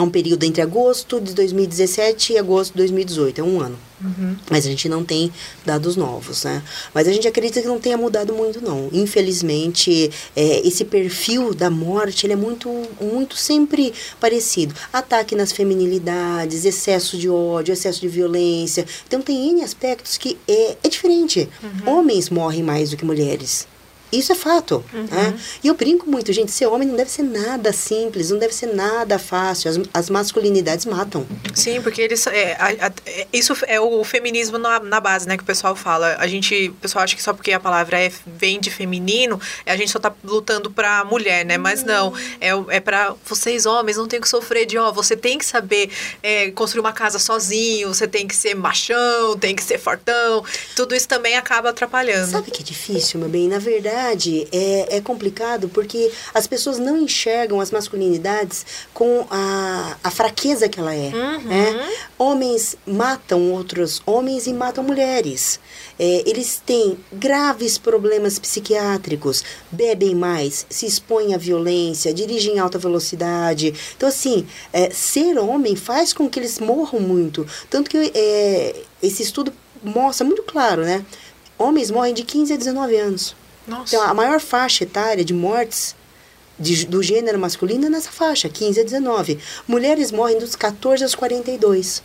Há 0.00 0.02
um 0.02 0.08
período 0.08 0.44
entre 0.44 0.62
agosto 0.62 1.20
de 1.20 1.34
2017 1.34 2.32
e 2.32 2.38
agosto 2.38 2.72
de 2.72 2.78
2018, 2.78 3.38
é 3.38 3.44
um 3.44 3.60
ano. 3.60 3.78
Uhum. 4.02 4.34
Mas 4.50 4.64
a 4.64 4.70
gente 4.70 4.88
não 4.88 5.04
tem 5.04 5.30
dados 5.62 5.94
novos, 5.94 6.42
né? 6.44 6.62
Mas 6.94 7.06
a 7.06 7.12
gente 7.12 7.28
acredita 7.28 7.60
que 7.60 7.68
não 7.68 7.78
tenha 7.78 7.98
mudado 7.98 8.32
muito, 8.32 8.62
não. 8.62 8.88
Infelizmente, 8.94 10.10
é, 10.34 10.66
esse 10.66 10.86
perfil 10.86 11.52
da 11.52 11.68
morte, 11.68 12.24
ele 12.24 12.32
é 12.32 12.36
muito, 12.36 12.70
muito 12.98 13.36
sempre 13.36 13.92
parecido. 14.18 14.74
Ataque 14.90 15.36
nas 15.36 15.52
feminilidades, 15.52 16.64
excesso 16.64 17.18
de 17.18 17.28
ódio, 17.28 17.74
excesso 17.74 18.00
de 18.00 18.08
violência. 18.08 18.86
Então, 19.06 19.20
tem 19.20 19.50
N 19.50 19.62
aspectos 19.62 20.16
que 20.16 20.38
é, 20.48 20.78
é 20.82 20.88
diferente. 20.88 21.46
Homens 21.84 22.30
morrem 22.30 22.62
mais 22.62 22.88
do 22.88 22.96
que 22.96 23.04
mulheres. 23.04 23.68
Isso 24.12 24.32
é 24.32 24.34
fato. 24.34 24.84
Né? 24.92 25.38
E 25.62 25.68
eu 25.68 25.74
brinco 25.74 26.08
muito, 26.10 26.32
gente, 26.32 26.50
ser 26.50 26.66
homem 26.66 26.88
não 26.88 26.96
deve 26.96 27.10
ser 27.10 27.22
nada 27.22 27.72
simples, 27.72 28.30
não 28.30 28.38
deve 28.38 28.54
ser 28.54 28.66
nada 28.74 29.18
fácil. 29.18 29.70
As, 29.70 29.78
as 29.94 30.10
masculinidades 30.10 30.84
matam. 30.86 31.26
Sim, 31.54 31.80
porque 31.80 32.00
eles. 32.02 32.26
É, 32.26 32.52
a- 32.58 32.86
a- 32.86 32.92
é, 33.06 33.26
isso 33.32 33.56
é 33.66 33.80
o 33.80 34.02
feminismo 34.04 34.58
na, 34.58 34.80
na 34.80 34.98
base, 35.00 35.28
né? 35.28 35.36
Que 35.36 35.42
o 35.42 35.46
pessoal 35.46 35.76
fala. 35.76 36.16
A 36.18 36.26
gente. 36.26 36.68
O 36.70 36.74
pessoal 36.74 37.04
acha 37.04 37.14
que 37.14 37.22
só 37.22 37.32
porque 37.32 37.52
a 37.52 37.60
palavra 37.60 38.00
é, 38.00 38.10
vem 38.26 38.58
de 38.58 38.70
feminino, 38.70 39.40
a 39.66 39.76
gente 39.76 39.90
só 39.90 39.98
tá 39.98 40.12
lutando 40.24 40.70
pra 40.70 41.04
mulher, 41.04 41.44
né? 41.44 41.56
Mas 41.58 41.84
não. 41.84 42.12
É, 42.40 42.54
o- 42.54 42.70
é 42.70 42.80
pra 42.80 43.14
vocês, 43.24 43.66
homens, 43.66 43.96
não 43.96 44.08
tem 44.08 44.20
que 44.20 44.28
sofrer 44.28 44.66
de, 44.66 44.76
ó, 44.78 44.90
você 44.92 45.16
tem 45.16 45.38
que 45.38 45.44
saber 45.46 45.90
é, 46.22 46.50
construir 46.50 46.80
uma 46.80 46.92
casa 46.92 47.18
sozinho, 47.18 47.88
você 47.94 48.08
tem 48.08 48.26
que 48.26 48.34
ser 48.34 48.54
machão, 48.54 49.36
tem 49.38 49.54
que 49.54 49.62
ser 49.62 49.78
fortão. 49.78 50.44
Tudo 50.74 50.94
isso 50.94 51.06
também 51.06 51.36
acaba 51.36 51.70
atrapalhando. 51.70 52.30
Sabe 52.30 52.50
que 52.50 52.62
é 52.62 52.64
difícil, 52.64 53.20
meu 53.20 53.28
bem? 53.28 53.46
Na 53.48 53.58
verdade, 53.58 53.99
é, 54.52 54.96
é 54.96 55.00
complicado 55.00 55.68
porque 55.68 56.10
as 56.32 56.46
pessoas 56.46 56.78
não 56.78 56.96
enxergam 56.96 57.60
as 57.60 57.70
masculinidades 57.70 58.64
com 58.94 59.26
a, 59.30 59.96
a 60.02 60.10
fraqueza 60.10 60.68
que 60.68 60.80
ela 60.80 60.94
é. 60.94 61.10
né? 61.44 61.88
Homens 62.18 62.76
matam 62.86 63.52
outros 63.52 64.02
homens 64.06 64.46
e 64.46 64.52
matam 64.52 64.82
mulheres. 64.84 65.60
É, 65.98 66.22
eles 66.26 66.62
têm 66.64 66.98
graves 67.12 67.76
problemas 67.76 68.38
psiquiátricos, 68.38 69.44
bebem 69.70 70.14
mais, 70.14 70.66
se 70.70 70.86
expõem 70.86 71.34
à 71.34 71.38
violência, 71.38 72.14
dirigem 72.14 72.54
em 72.54 72.58
alta 72.58 72.78
velocidade. 72.78 73.74
Então, 73.96 74.08
assim, 74.08 74.46
é, 74.72 74.90
ser 74.90 75.38
homem 75.38 75.76
faz 75.76 76.12
com 76.12 76.28
que 76.28 76.38
eles 76.38 76.58
morram 76.58 77.00
muito. 77.00 77.46
Tanto 77.68 77.90
que 77.90 78.10
é, 78.14 78.76
esse 79.02 79.22
estudo 79.22 79.52
mostra 79.82 80.26
muito 80.26 80.42
claro, 80.42 80.82
né? 80.82 81.04
Homens 81.58 81.90
morrem 81.90 82.14
de 82.14 82.24
15 82.24 82.54
a 82.54 82.56
19 82.56 82.96
anos. 82.96 83.36
Nossa. 83.70 83.94
Então, 83.96 84.06
a 84.06 84.12
maior 84.12 84.40
faixa 84.40 84.84
etária 84.84 85.24
de 85.24 85.32
mortes 85.32 85.94
de- 86.58 86.84
do 86.86 87.02
gênero 87.02 87.38
masculino 87.38 87.86
é 87.86 87.88
nessa 87.88 88.10
faixa, 88.10 88.48
15 88.48 88.80
a 88.80 88.84
19. 88.84 89.38
Mulheres 89.66 90.12
morrem 90.12 90.38
dos 90.38 90.54
14 90.56 91.02
aos 91.04 91.14
42. 91.14 92.02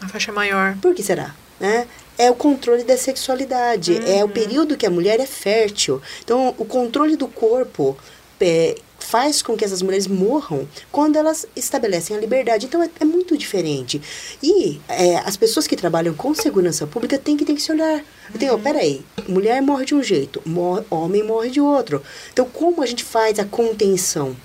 A 0.00 0.08
faixa 0.08 0.32
maior. 0.32 0.76
Por 0.80 0.94
que 0.94 1.02
será? 1.02 1.34
Né? 1.60 1.86
É 2.18 2.30
o 2.30 2.34
controle 2.34 2.84
da 2.84 2.96
sexualidade, 2.96 3.98
é 4.10 4.24
o 4.24 4.28
período 4.28 4.76
que 4.76 4.86
a 4.86 4.90
mulher 4.90 5.20
é 5.20 5.26
fértil. 5.26 6.00
Então, 6.24 6.54
o 6.56 6.64
controle 6.64 7.16
do 7.16 7.28
corpo 7.28 7.96
é, 8.40 8.76
faz 8.98 9.42
com 9.42 9.56
que 9.56 9.64
essas 9.64 9.82
mulheres 9.82 10.06
morram 10.06 10.66
quando 10.90 11.16
elas 11.16 11.46
estabelecem 11.54 12.16
a 12.16 12.20
liberdade. 12.20 12.66
Então, 12.66 12.82
é, 12.82 12.90
é 13.00 13.04
muito 13.04 13.36
diferente. 13.36 14.00
E 14.42 14.80
é, 14.88 15.18
as 15.18 15.36
pessoas 15.36 15.66
que 15.66 15.76
trabalham 15.76 16.14
com 16.14 16.34
segurança 16.34 16.86
pública 16.86 17.18
têm 17.18 17.36
que, 17.36 17.44
têm 17.44 17.54
que 17.54 17.62
se 17.62 17.72
olhar. 17.72 18.02
Então, 18.34 18.60
peraí, 18.60 19.04
mulher 19.28 19.60
morre 19.62 19.84
de 19.84 19.94
um 19.94 20.02
jeito, 20.02 20.42
homem 20.90 21.22
morre 21.22 21.50
de 21.50 21.60
outro. 21.60 22.02
Então, 22.32 22.46
como 22.46 22.82
a 22.82 22.86
gente 22.86 23.04
faz 23.04 23.38
a 23.38 23.44
contenção? 23.44 24.36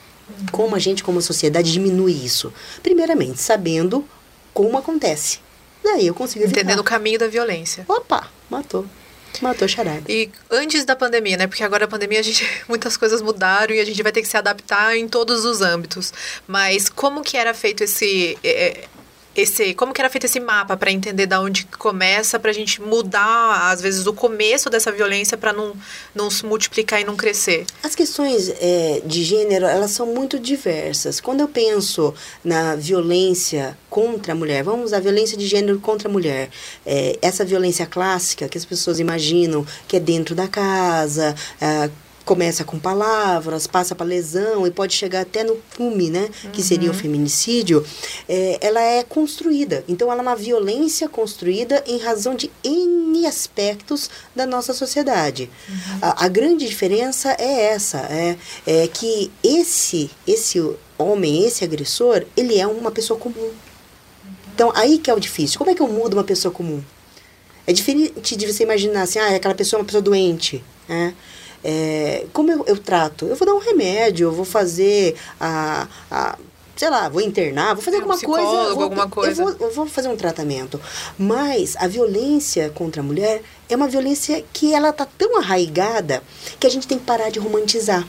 Como 0.51 0.75
a 0.75 0.79
gente, 0.79 1.03
como 1.03 1.21
sociedade, 1.21 1.71
diminui 1.71 2.13
isso? 2.13 2.53
Primeiramente, 2.81 3.41
sabendo 3.41 4.05
como 4.53 4.77
acontece. 4.77 5.39
Daí 5.83 6.07
eu 6.07 6.13
consigo 6.13 6.45
evitar. 6.45 6.61
Entendendo 6.61 6.79
o 6.79 6.83
caminho 6.83 7.19
da 7.19 7.27
violência. 7.27 7.85
Opa, 7.87 8.27
matou. 8.49 8.85
Matou 9.41 9.67
charada. 9.67 10.03
E 10.09 10.29
antes 10.49 10.85
da 10.85 10.95
pandemia, 10.95 11.37
né? 11.37 11.47
Porque 11.47 11.63
agora 11.63 11.85
a 11.85 11.87
pandemia 11.87 12.19
a 12.19 12.23
gente 12.23 12.45
muitas 12.67 12.97
coisas 12.97 13.21
mudaram 13.21 13.73
e 13.73 13.79
a 13.79 13.85
gente 13.85 14.01
vai 14.03 14.11
ter 14.11 14.21
que 14.21 14.27
se 14.27 14.37
adaptar 14.37 14.97
em 14.97 15.07
todos 15.07 15.45
os 15.45 15.61
âmbitos. 15.61 16.13
Mas 16.47 16.89
como 16.89 17.21
que 17.21 17.37
era 17.37 17.53
feito 17.53 17.83
esse 17.83 18.37
é, 18.43 18.87
esse 19.35 19.73
como 19.73 19.93
que 19.93 20.01
era 20.01 20.09
feito 20.09 20.25
esse 20.25 20.39
mapa 20.39 20.75
para 20.75 20.91
entender 20.91 21.25
da 21.25 21.39
onde 21.39 21.65
começa 21.65 22.39
pra 22.39 22.51
gente 22.51 22.81
mudar 22.81 23.71
às 23.71 23.81
vezes 23.81 24.05
o 24.05 24.13
começo 24.13 24.69
dessa 24.69 24.91
violência 24.91 25.37
para 25.37 25.53
não 25.53 25.73
não 26.13 26.29
se 26.29 26.45
multiplicar 26.45 27.01
e 27.01 27.03
não 27.03 27.15
crescer? 27.15 27.65
As 27.83 27.95
questões 27.95 28.49
é, 28.59 29.01
de 29.05 29.23
gênero, 29.23 29.65
elas 29.65 29.91
são 29.91 30.05
muito 30.05 30.39
diversas. 30.39 31.19
Quando 31.21 31.41
eu 31.41 31.47
penso 31.47 32.13
na 32.43 32.75
violência 32.75 33.77
contra 33.89 34.33
a 34.33 34.35
mulher, 34.35 34.63
vamos 34.63 34.85
usar 34.85 34.99
violência 34.99 35.37
de 35.37 35.47
gênero 35.47 35.79
contra 35.79 36.09
a 36.09 36.11
mulher. 36.11 36.49
É, 36.85 37.17
essa 37.21 37.45
violência 37.45 37.85
clássica 37.85 38.49
que 38.49 38.57
as 38.57 38.65
pessoas 38.65 38.99
imaginam 38.99 39.65
que 39.87 39.97
é 39.97 39.99
dentro 39.99 40.35
da 40.35 40.47
casa, 40.47 41.35
ah, 41.59 41.89
começa 42.25 42.63
com 42.63 42.79
palavras, 42.79 43.67
passa 43.67 43.95
para 43.95 44.05
lesão 44.05 44.65
e 44.65 44.71
pode 44.71 44.93
chegar 44.93 45.21
até 45.21 45.43
no 45.43 45.57
fume, 45.69 46.09
né? 46.09 46.29
Que 46.53 46.61
seria 46.61 46.91
o 46.91 46.93
feminicídio. 46.93 47.85
É, 48.27 48.57
ela 48.61 48.81
é 48.81 49.03
construída. 49.03 49.83
Então, 49.87 50.11
ela 50.11 50.21
é 50.21 50.23
uma 50.23 50.35
violência 50.35 51.09
construída 51.09 51.83
em 51.87 51.97
razão 51.97 52.35
de 52.35 52.51
N 52.63 53.25
aspectos 53.25 54.09
da 54.35 54.45
nossa 54.45 54.73
sociedade. 54.73 55.49
A, 56.01 56.25
a 56.25 56.27
grande 56.27 56.67
diferença 56.67 57.35
é 57.39 57.65
essa, 57.73 57.99
é, 57.99 58.37
é 58.65 58.87
que 58.87 59.31
esse, 59.43 60.09
esse 60.27 60.59
homem, 60.97 61.45
esse 61.45 61.63
agressor, 61.63 62.25
ele 62.35 62.59
é 62.59 62.67
uma 62.67 62.91
pessoa 62.91 63.19
comum. 63.19 63.51
Então, 64.53 64.71
aí 64.75 64.97
que 64.97 65.09
é 65.09 65.13
o 65.13 65.19
difícil. 65.19 65.57
Como 65.57 65.69
é 65.71 65.75
que 65.75 65.81
eu 65.81 65.87
mudo 65.87 66.13
uma 66.13 66.23
pessoa 66.23 66.53
comum? 66.53 66.83
É 67.65 67.73
diferente 67.73 68.35
de 68.35 68.51
você 68.51 68.63
imaginar 68.63 69.03
assim, 69.03 69.19
ah, 69.19 69.35
aquela 69.35 69.55
pessoa 69.55 69.79
é 69.79 69.81
uma 69.81 69.85
pessoa 69.85 70.01
doente, 70.01 70.63
né? 70.87 71.13
É, 71.63 72.25
como 72.33 72.51
eu, 72.51 72.63
eu 72.67 72.77
trato? 72.77 73.25
Eu 73.25 73.35
vou 73.35 73.45
dar 73.45 73.53
um 73.53 73.59
remédio, 73.59 74.27
eu 74.27 74.31
vou 74.31 74.45
fazer 74.45 75.15
a, 75.39 75.87
a 76.09 76.37
sei 76.75 76.89
lá, 76.89 77.07
vou 77.09 77.21
internar, 77.21 77.75
vou 77.75 77.83
fazer 77.83 77.97
É, 77.97 77.99
um 77.99 78.03
alguma 78.11 78.19
coisa. 78.19 78.73
vou- 78.73 78.83
alguma 78.83 79.07
coisa. 79.07 79.41
Eu 79.43 79.45
vou, 79.57 79.67
eu 79.67 79.73
vou 79.75 79.85
fazer 79.85 80.07
um 80.07 80.15
tratamento. 80.15 80.81
Mas 81.17 81.75
a 81.77 81.87
violência 81.87 82.71
contra 82.73 83.01
a 83.01 83.05
mulher 83.05 83.43
é 83.69 83.75
uma 83.75 83.87
violência 83.87 84.43
que 84.51 84.73
ela 84.73 84.91
tá 84.91 85.05
tão 85.17 85.37
arraigada 85.37 86.23
que 86.59 86.65
a 86.65 86.69
gente 86.71 86.87
tem 86.87 86.97
que 86.97 87.05
parar 87.05 87.29
de 87.29 87.37
romantizar. 87.37 88.07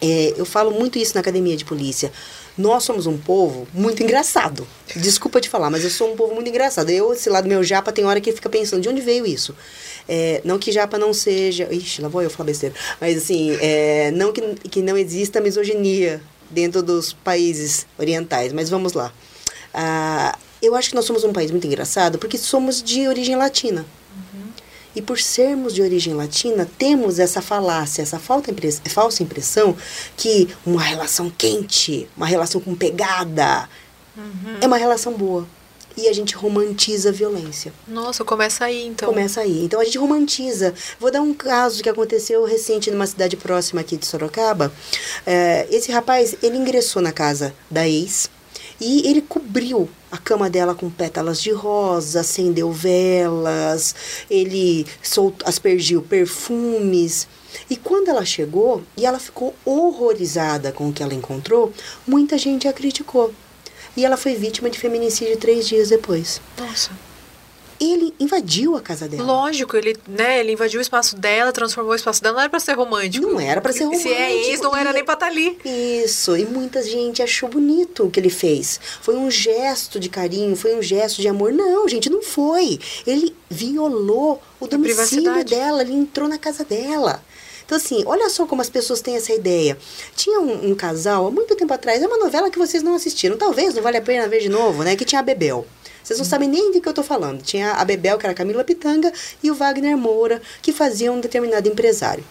É, 0.00 0.34
eu 0.36 0.44
falo 0.44 0.72
muito 0.72 0.98
isso 0.98 1.14
na 1.14 1.20
academia 1.20 1.56
de 1.56 1.64
polícia. 1.64 2.10
Nós 2.58 2.82
somos 2.82 3.06
um 3.06 3.16
povo 3.16 3.66
muito 3.72 4.02
engraçado. 4.02 4.66
Desculpa 4.96 5.40
te 5.40 5.48
falar, 5.48 5.70
mas 5.70 5.84
eu 5.84 5.90
sou 5.90 6.12
um 6.12 6.16
povo 6.16 6.34
muito 6.34 6.48
engraçado. 6.50 6.90
Eu, 6.90 7.12
esse 7.14 7.30
lado 7.30 7.48
meu 7.48 7.62
japa, 7.62 7.92
tem 7.92 8.04
hora 8.04 8.20
que 8.20 8.30
fica 8.32 8.48
pensando, 8.50 8.82
de 8.82 8.88
onde 8.88 9.00
veio 9.00 9.24
isso? 9.24 9.54
É, 10.08 10.40
não 10.44 10.58
que 10.58 10.72
japa 10.72 10.98
não 10.98 11.12
seja... 11.12 11.68
Ixi, 11.72 12.02
lá 12.02 12.08
vou 12.08 12.22
eu 12.22 12.30
falar 12.30 12.46
besteira. 12.46 12.74
Mas 13.00 13.16
assim, 13.16 13.56
é, 13.60 14.10
não 14.10 14.32
que, 14.32 14.40
que 14.68 14.82
não 14.82 14.96
exista 14.96 15.40
misoginia 15.40 16.20
dentro 16.50 16.82
dos 16.82 17.12
países 17.12 17.86
orientais. 17.98 18.52
Mas 18.52 18.68
vamos 18.68 18.92
lá. 18.92 19.12
Ah, 19.72 20.36
eu 20.60 20.74
acho 20.74 20.90
que 20.90 20.94
nós 20.94 21.04
somos 21.04 21.24
um 21.24 21.32
país 21.32 21.50
muito 21.50 21.66
engraçado 21.66 22.18
porque 22.18 22.36
somos 22.38 22.82
de 22.82 23.08
origem 23.08 23.36
latina. 23.36 23.86
E 24.94 25.00
por 25.00 25.18
sermos 25.18 25.72
de 25.72 25.80
origem 25.80 26.12
latina, 26.12 26.68
temos 26.76 27.18
essa 27.18 27.40
falácia, 27.40 28.02
essa 28.02 28.20
impre- 28.50 28.70
falsa 28.90 29.22
impressão 29.22 29.74
que 30.18 30.48
uma 30.66 30.82
relação 30.82 31.30
quente, 31.30 32.06
uma 32.14 32.26
relação 32.26 32.60
com 32.60 32.74
pegada, 32.74 33.66
é 34.60 34.66
uma 34.66 34.76
relação 34.76 35.14
boa. 35.14 35.48
E 35.96 36.08
a 36.08 36.12
gente 36.12 36.34
romantiza 36.34 37.10
a 37.10 37.12
violência. 37.12 37.72
Nossa, 37.86 38.24
começa 38.24 38.64
aí 38.64 38.86
então. 38.86 39.08
Começa 39.08 39.40
aí. 39.40 39.64
Então 39.64 39.80
a 39.80 39.84
gente 39.84 39.98
romantiza. 39.98 40.74
Vou 40.98 41.10
dar 41.10 41.20
um 41.20 41.34
caso 41.34 41.82
que 41.82 41.88
aconteceu 41.88 42.44
recente 42.44 42.90
numa 42.90 43.06
cidade 43.06 43.36
próxima 43.36 43.80
aqui 43.80 43.96
de 43.96 44.06
Sorocaba. 44.06 44.72
É, 45.26 45.66
esse 45.70 45.92
rapaz, 45.92 46.36
ele 46.42 46.56
ingressou 46.56 47.02
na 47.02 47.12
casa 47.12 47.54
da 47.70 47.86
ex 47.88 48.30
e 48.80 49.08
ele 49.08 49.22
cobriu 49.22 49.88
a 50.10 50.18
cama 50.18 50.50
dela 50.50 50.74
com 50.74 50.90
pétalas 50.90 51.40
de 51.40 51.52
rosa, 51.52 52.20
acendeu 52.20 52.72
velas, 52.72 53.94
ele 54.28 54.86
soltou, 55.02 55.46
aspergiu 55.48 56.02
perfumes. 56.02 57.28
E 57.70 57.76
quando 57.76 58.08
ela 58.08 58.24
chegou 58.24 58.82
e 58.96 59.06
ela 59.06 59.18
ficou 59.18 59.54
horrorizada 59.64 60.72
com 60.72 60.88
o 60.88 60.92
que 60.92 61.02
ela 61.02 61.14
encontrou, 61.14 61.72
muita 62.06 62.36
gente 62.36 62.66
a 62.66 62.72
criticou. 62.72 63.32
E 63.96 64.04
ela 64.04 64.16
foi 64.16 64.34
vítima 64.34 64.70
de 64.70 64.78
feminicídio 64.78 65.36
três 65.36 65.68
dias 65.68 65.88
depois. 65.90 66.40
Nossa. 66.58 66.90
Ele 67.80 68.14
invadiu 68.20 68.76
a 68.76 68.80
casa 68.80 69.08
dela. 69.08 69.24
Lógico, 69.24 69.76
ele, 69.76 69.96
né, 70.06 70.38
ele 70.38 70.52
invadiu 70.52 70.78
o 70.78 70.82
espaço 70.82 71.16
dela, 71.16 71.50
transformou 71.50 71.92
o 71.92 71.96
espaço 71.96 72.22
dela, 72.22 72.34
não 72.34 72.40
era 72.42 72.48
pra 72.48 72.60
ser 72.60 72.74
romântico. 72.74 73.26
Não 73.26 73.40
era 73.40 73.60
pra 73.60 73.72
ser 73.72 73.78
Se 73.78 73.82
é 73.82 73.86
romântico, 73.86 74.08
ex, 74.48 74.60
não 74.60 74.76
era 74.76 74.90
e- 74.90 74.92
nem 74.92 75.04
pra 75.04 75.14
estar 75.14 75.26
ali. 75.26 75.58
Isso, 75.64 76.36
e 76.36 76.44
muita 76.46 76.80
gente 76.80 77.20
achou 77.20 77.48
bonito 77.48 78.04
o 78.04 78.10
que 78.10 78.20
ele 78.20 78.30
fez. 78.30 78.78
Foi 79.00 79.16
um 79.16 79.28
gesto 79.28 79.98
de 79.98 80.08
carinho, 80.08 80.54
foi 80.54 80.76
um 80.76 80.82
gesto 80.82 81.20
de 81.20 81.26
amor. 81.26 81.52
Não, 81.52 81.88
gente, 81.88 82.08
não 82.08 82.22
foi. 82.22 82.78
Ele 83.04 83.34
violou 83.50 84.40
o 84.60 84.66
domicílio 84.68 85.44
dela, 85.44 85.82
ele 85.82 85.92
entrou 85.94 86.28
na 86.28 86.38
casa 86.38 86.64
dela. 86.64 87.20
Então, 87.64 87.76
assim, 87.76 88.02
olha 88.06 88.28
só 88.28 88.46
como 88.46 88.62
as 88.62 88.70
pessoas 88.70 89.00
têm 89.00 89.16
essa 89.16 89.32
ideia. 89.32 89.76
Tinha 90.14 90.40
um, 90.40 90.70
um 90.70 90.74
casal, 90.74 91.26
há 91.26 91.30
muito 91.30 91.54
tempo 91.54 91.72
atrás, 91.72 92.02
é 92.02 92.06
uma 92.06 92.18
novela 92.18 92.50
que 92.50 92.58
vocês 92.58 92.82
não 92.82 92.94
assistiram, 92.94 93.36
talvez 93.36 93.74
não 93.74 93.82
vale 93.82 93.96
a 93.96 94.02
pena 94.02 94.28
ver 94.28 94.40
de 94.40 94.48
novo, 94.48 94.82
né? 94.82 94.96
Que 94.96 95.04
tinha 95.04 95.20
a 95.20 95.24
Bebel. 95.24 95.66
Vocês 96.02 96.18
não 96.18 96.26
sabem 96.26 96.48
nem 96.48 96.72
de 96.72 96.80
que 96.80 96.88
eu 96.88 96.92
tô 96.92 97.02
falando. 97.02 97.42
Tinha 97.42 97.72
a 97.72 97.84
Bebel, 97.84 98.18
que 98.18 98.26
era 98.26 98.32
a 98.32 98.36
Camila 98.36 98.64
Pitanga, 98.64 99.12
e 99.42 99.50
o 99.50 99.54
Wagner 99.54 99.96
Moura, 99.96 100.42
que 100.60 100.72
faziam 100.72 101.16
um 101.16 101.20
determinado 101.20 101.68
empresário. 101.68 102.24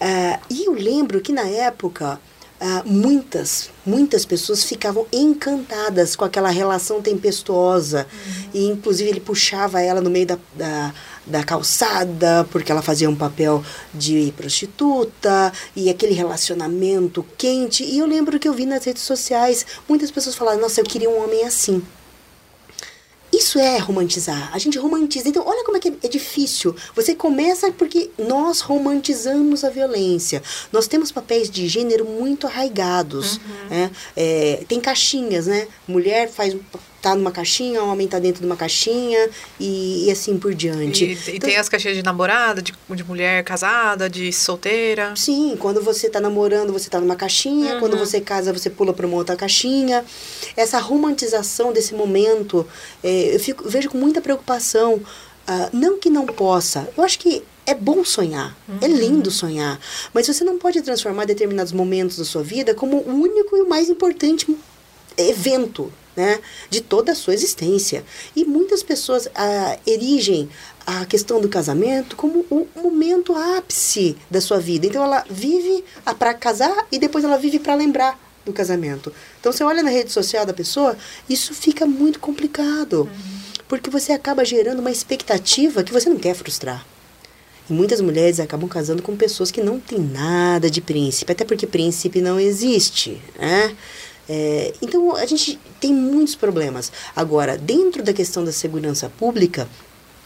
Uh, 0.00 0.40
e 0.50 0.64
eu 0.64 0.72
lembro 0.72 1.20
que 1.20 1.32
na 1.32 1.46
época 1.46 2.18
ah, 2.66 2.82
muitas, 2.86 3.68
muitas 3.84 4.24
pessoas 4.24 4.64
ficavam 4.64 5.06
encantadas 5.12 6.16
com 6.16 6.24
aquela 6.24 6.48
relação 6.48 7.02
tempestuosa. 7.02 8.06
Uhum. 8.10 8.50
E, 8.54 8.66
inclusive, 8.68 9.10
ele 9.10 9.20
puxava 9.20 9.82
ela 9.82 10.00
no 10.00 10.08
meio 10.08 10.26
da, 10.26 10.38
da, 10.54 10.94
da, 11.26 11.42
calçada, 11.42 12.46
porque 12.50 12.70
ela 12.70 12.82
fazia 12.82 13.08
um 13.08 13.16
papel 13.16 13.64
de 13.92 14.32
prostituta, 14.36 15.52
e 15.74 15.88
aquele 15.90 16.14
relacionamento 16.14 17.24
quente. 17.36 17.84
E 17.84 17.98
eu 17.98 18.06
lembro 18.06 18.38
que 18.38 18.48
eu 18.48 18.52
vi 18.52 18.66
nas 18.66 18.84
redes 18.84 19.02
sociais 19.02 19.64
muitas 19.88 20.10
pessoas 20.10 20.36
falarem: 20.36 20.60
Nossa, 20.60 20.80
eu 20.80 20.84
queria 20.84 21.10
um 21.10 21.22
homem 21.22 21.44
assim. 21.44 21.82
Isso 23.36 23.58
é 23.58 23.78
romantizar. 23.78 24.50
A 24.54 24.58
gente 24.58 24.78
romantiza. 24.78 25.28
Então, 25.28 25.42
olha 25.44 25.64
como 25.64 25.76
é 25.76 25.80
que 25.80 25.92
é 26.04 26.08
difícil. 26.08 26.74
Você 26.94 27.16
começa 27.16 27.72
porque 27.72 28.08
nós 28.16 28.60
romantizamos 28.60 29.64
a 29.64 29.70
violência. 29.70 30.40
Nós 30.70 30.86
temos 30.86 31.10
papéis 31.10 31.50
de 31.50 31.66
gênero 31.66 32.04
muito 32.04 32.46
arraigados. 32.46 33.38
Uhum. 33.38 33.68
Né? 33.70 33.90
É, 34.16 34.64
tem 34.68 34.80
caixinhas, 34.80 35.48
né? 35.48 35.66
Mulher 35.88 36.30
faz 36.30 36.56
tá 37.04 37.14
numa 37.14 37.30
caixinha, 37.30 37.82
o 37.82 37.88
homem 37.90 38.08
tá 38.08 38.18
dentro 38.18 38.40
de 38.40 38.46
uma 38.46 38.56
caixinha 38.56 39.28
e, 39.60 40.06
e 40.06 40.10
assim 40.10 40.38
por 40.38 40.54
diante. 40.54 41.04
E, 41.04 41.08
e 41.08 41.36
então, 41.36 41.50
tem 41.50 41.58
as 41.58 41.68
caixinhas 41.68 41.98
de 41.98 42.02
namorada, 42.02 42.62
de, 42.62 42.72
de 42.94 43.04
mulher 43.04 43.44
casada, 43.44 44.08
de 44.08 44.32
solteira. 44.32 45.12
Sim, 45.14 45.54
quando 45.58 45.82
você 45.82 46.08
tá 46.08 46.18
namorando, 46.18 46.72
você 46.72 46.88
tá 46.88 46.98
numa 46.98 47.14
caixinha, 47.14 47.74
uhum. 47.74 47.80
quando 47.80 47.98
você 47.98 48.22
casa, 48.22 48.54
você 48.54 48.70
pula 48.70 48.94
para 48.94 49.06
uma 49.06 49.16
outra 49.16 49.36
caixinha. 49.36 50.02
Essa 50.56 50.78
romantização 50.78 51.74
desse 51.74 51.94
momento, 51.94 52.66
é, 53.02 53.34
eu 53.34 53.38
fico, 53.38 53.68
vejo 53.68 53.90
com 53.90 53.98
muita 53.98 54.22
preocupação. 54.22 54.94
Uh, 54.94 55.68
não 55.74 55.98
que 55.98 56.08
não 56.08 56.24
possa, 56.24 56.88
eu 56.96 57.04
acho 57.04 57.18
que 57.18 57.42
é 57.66 57.74
bom 57.74 58.02
sonhar, 58.02 58.56
é 58.66 58.72
uhum. 58.72 58.78
é 58.80 58.88
lindo 58.88 59.30
sonhar, 59.30 59.78
mas 60.14 60.26
você 60.26 60.42
não 60.42 60.58
pode 60.58 60.80
transformar 60.80 61.26
determinados 61.26 61.70
momentos 61.70 62.16
da 62.16 62.24
sua 62.24 62.42
vida 62.42 62.74
como 62.74 62.96
o 62.96 63.14
único 63.14 63.54
e 63.54 63.60
o 63.60 63.68
mais 63.68 63.90
importante 63.90 64.56
evento 65.18 65.92
né, 66.16 66.40
de 66.70 66.80
toda 66.80 67.12
a 67.12 67.14
sua 67.14 67.34
existência. 67.34 68.04
E 68.34 68.44
muitas 68.44 68.82
pessoas 68.82 69.28
ah, 69.34 69.78
erigem 69.86 70.48
a 70.86 71.04
questão 71.06 71.40
do 71.40 71.48
casamento 71.48 72.16
como 72.16 72.44
o 72.50 72.66
momento 72.76 73.34
ápice 73.34 74.16
da 74.30 74.40
sua 74.40 74.58
vida. 74.58 74.86
Então 74.86 75.02
ela 75.02 75.24
vive 75.28 75.84
para 76.18 76.34
casar 76.34 76.86
e 76.92 76.98
depois 76.98 77.24
ela 77.24 77.38
vive 77.38 77.58
para 77.58 77.74
lembrar 77.74 78.18
do 78.44 78.52
casamento. 78.52 79.12
Então 79.40 79.50
você 79.50 79.64
olha 79.64 79.82
na 79.82 79.90
rede 79.90 80.12
social 80.12 80.44
da 80.44 80.52
pessoa, 80.52 80.96
isso 81.28 81.54
fica 81.54 81.86
muito 81.86 82.20
complicado. 82.20 83.02
Uhum. 83.02 83.44
Porque 83.66 83.88
você 83.88 84.12
acaba 84.12 84.44
gerando 84.44 84.80
uma 84.80 84.90
expectativa 84.90 85.82
que 85.82 85.92
você 85.92 86.08
não 86.08 86.18
quer 86.18 86.34
frustrar. 86.34 86.86
E 87.68 87.72
muitas 87.72 88.00
mulheres 88.00 88.38
acabam 88.40 88.68
casando 88.68 89.02
com 89.02 89.16
pessoas 89.16 89.50
que 89.50 89.62
não 89.62 89.80
têm 89.80 89.98
nada 89.98 90.70
de 90.70 90.82
príncipe, 90.82 91.32
até 91.32 91.44
porque 91.46 91.66
príncipe 91.66 92.20
não 92.20 92.38
existe, 92.38 93.22
né? 93.38 93.74
É, 94.28 94.72
então, 94.80 95.14
a 95.16 95.26
gente 95.26 95.58
tem 95.80 95.92
muitos 95.92 96.34
problemas. 96.34 96.90
Agora, 97.14 97.58
dentro 97.58 98.02
da 98.02 98.12
questão 98.12 98.44
da 98.44 98.52
segurança 98.52 99.10
pública, 99.18 99.68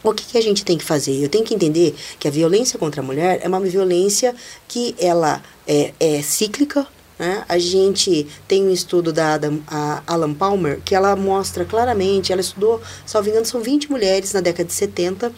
o 0.01 0.13
que, 0.13 0.25
que, 0.25 0.37
a 0.37 0.41
gente 0.41 0.63
tem 0.63 0.77
que 0.77 0.83
fazer? 0.83 1.21
Eu 1.21 1.29
tenho 1.29 1.43
que 1.43 1.53
entender 1.53 1.93
que 2.17 2.27
a 2.27 2.31
violência 2.31 2.79
contra 2.79 3.01
a 3.01 3.03
mulher 3.03 3.39
é 3.43 3.47
uma 3.47 3.59
violência 3.59 4.33
que 4.67 4.95
ela 4.97 5.43
é, 5.67 5.93
é 5.99 6.21
cíclica. 6.21 6.87
Né? 7.17 7.43
A 7.49 7.57
gente 7.57 8.25
tem 8.47 8.63
um 8.63 8.71
estudo 8.71 9.11
da 9.11 9.33
Adam, 9.33 9.59
Alan 10.07 10.33
Palmer 10.33 10.79
que 10.85 10.95
ela 10.95 11.17
mostra 11.17 11.65
claramente, 11.65 12.31
ela 12.31 12.39
estudou, 12.39 12.81
salvo 13.05 13.27
engano, 13.27 13.45
são 13.45 13.59
20 13.59 13.91
mulheres 13.91 14.31
na 14.31 14.39
década 14.39 14.63
de 14.63 14.73
70 14.73 15.33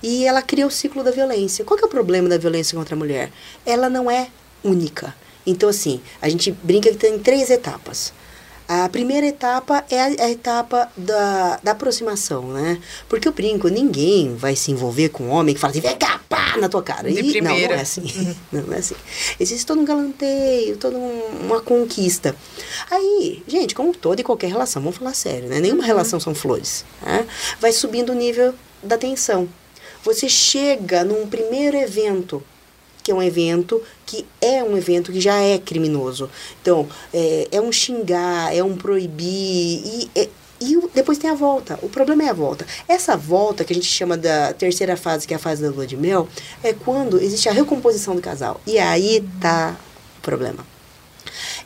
e 0.00 0.24
ela 0.24 0.40
cria 0.42 0.64
o 0.64 0.70
ciclo 0.70 1.02
da 1.02 1.10
violência. 1.10 1.64
Qual 1.64 1.76
que 1.76 1.82
é 1.82 1.88
o 1.88 1.90
problema 1.90 2.28
da 2.28 2.38
violência 2.38 2.78
contra 2.78 2.94
a 2.94 2.98
mulher? 2.98 3.32
Ela 3.66 3.90
não 3.90 4.08
é 4.08 4.28
única. 4.62 5.12
Então, 5.46 5.68
assim, 5.68 6.00
a 6.20 6.28
gente 6.28 6.50
brinca 6.50 6.90
que 6.90 6.96
tem 6.96 7.18
três 7.18 7.50
etapas. 7.50 8.12
A 8.66 8.88
primeira 8.88 9.26
etapa 9.26 9.84
é 9.90 10.00
a, 10.00 10.30
etapa 10.30 10.90
da, 10.96 11.60
da 11.62 11.72
aproximação, 11.72 12.48
né? 12.48 12.80
Porque 13.10 13.28
eu 13.28 13.32
brinco, 13.32 13.68
ninguém 13.68 14.34
vai 14.36 14.56
se 14.56 14.72
envolver 14.72 15.10
com 15.10 15.24
um 15.24 15.30
homem 15.30 15.54
que 15.54 15.60
fala 15.60 15.70
assim, 15.70 15.82
vem 15.82 15.96
cá, 15.98 16.18
pá, 16.26 16.56
na 16.56 16.66
tua 16.66 16.82
cara. 16.82 17.12
De 17.12 17.20
e, 17.20 17.30
primeira. 17.30 17.68
Não, 17.68 17.68
não 17.68 17.78
é 17.78 17.82
assim. 17.82 18.00
Uhum. 18.00 18.34
não, 18.52 18.62
não 18.62 18.72
é 18.72 18.78
assim. 18.78 18.94
Existe 19.38 19.66
todo 19.66 19.82
um 19.82 19.84
galanteio, 19.84 20.78
toda 20.78 20.96
um, 20.96 21.20
uma 21.42 21.60
conquista. 21.60 22.34
Aí, 22.90 23.42
gente, 23.46 23.74
como 23.74 23.94
toda 23.94 24.22
e 24.22 24.24
qualquer 24.24 24.48
relação, 24.48 24.80
vamos 24.80 24.96
falar 24.96 25.12
sério, 25.12 25.46
né? 25.46 25.60
Nenhuma 25.60 25.82
uhum. 25.82 25.86
relação 25.86 26.18
são 26.18 26.34
flores. 26.34 26.86
Né? 27.02 27.26
Vai 27.60 27.70
subindo 27.70 28.12
o 28.12 28.14
nível 28.14 28.54
da 28.82 28.96
tensão. 28.96 29.46
Você 30.02 30.26
chega 30.26 31.04
num 31.04 31.26
primeiro 31.26 31.76
evento 31.76 32.42
que 33.04 33.12
é 33.12 33.14
um 33.14 33.22
evento 33.22 33.80
que 34.06 34.26
é 34.40 34.64
um 34.64 34.76
evento 34.76 35.12
que 35.12 35.20
já 35.20 35.38
é 35.38 35.58
criminoso. 35.58 36.28
Então, 36.60 36.88
é, 37.12 37.48
é 37.52 37.60
um 37.60 37.70
xingar, 37.70 38.56
é 38.56 38.64
um 38.64 38.74
proibir, 38.76 39.26
e, 39.26 40.10
é, 40.16 40.28
e 40.60 40.78
depois 40.94 41.18
tem 41.18 41.28
a 41.28 41.34
volta. 41.34 41.78
O 41.82 41.88
problema 41.88 42.22
é 42.24 42.30
a 42.30 42.32
volta. 42.32 42.66
Essa 42.88 43.16
volta, 43.16 43.62
que 43.62 43.72
a 43.72 43.76
gente 43.76 43.86
chama 43.86 44.16
da 44.16 44.54
terceira 44.54 44.96
fase, 44.96 45.26
que 45.26 45.34
é 45.34 45.36
a 45.36 45.40
fase 45.40 45.62
da 45.62 45.70
lua 45.70 45.86
de 45.86 45.96
mel, 45.96 46.26
é 46.62 46.72
quando 46.72 47.20
existe 47.20 47.48
a 47.48 47.52
recomposição 47.52 48.16
do 48.16 48.22
casal. 48.22 48.58
E 48.66 48.78
aí 48.78 49.22
tá 49.38 49.76
o 50.18 50.22
problema. 50.22 50.66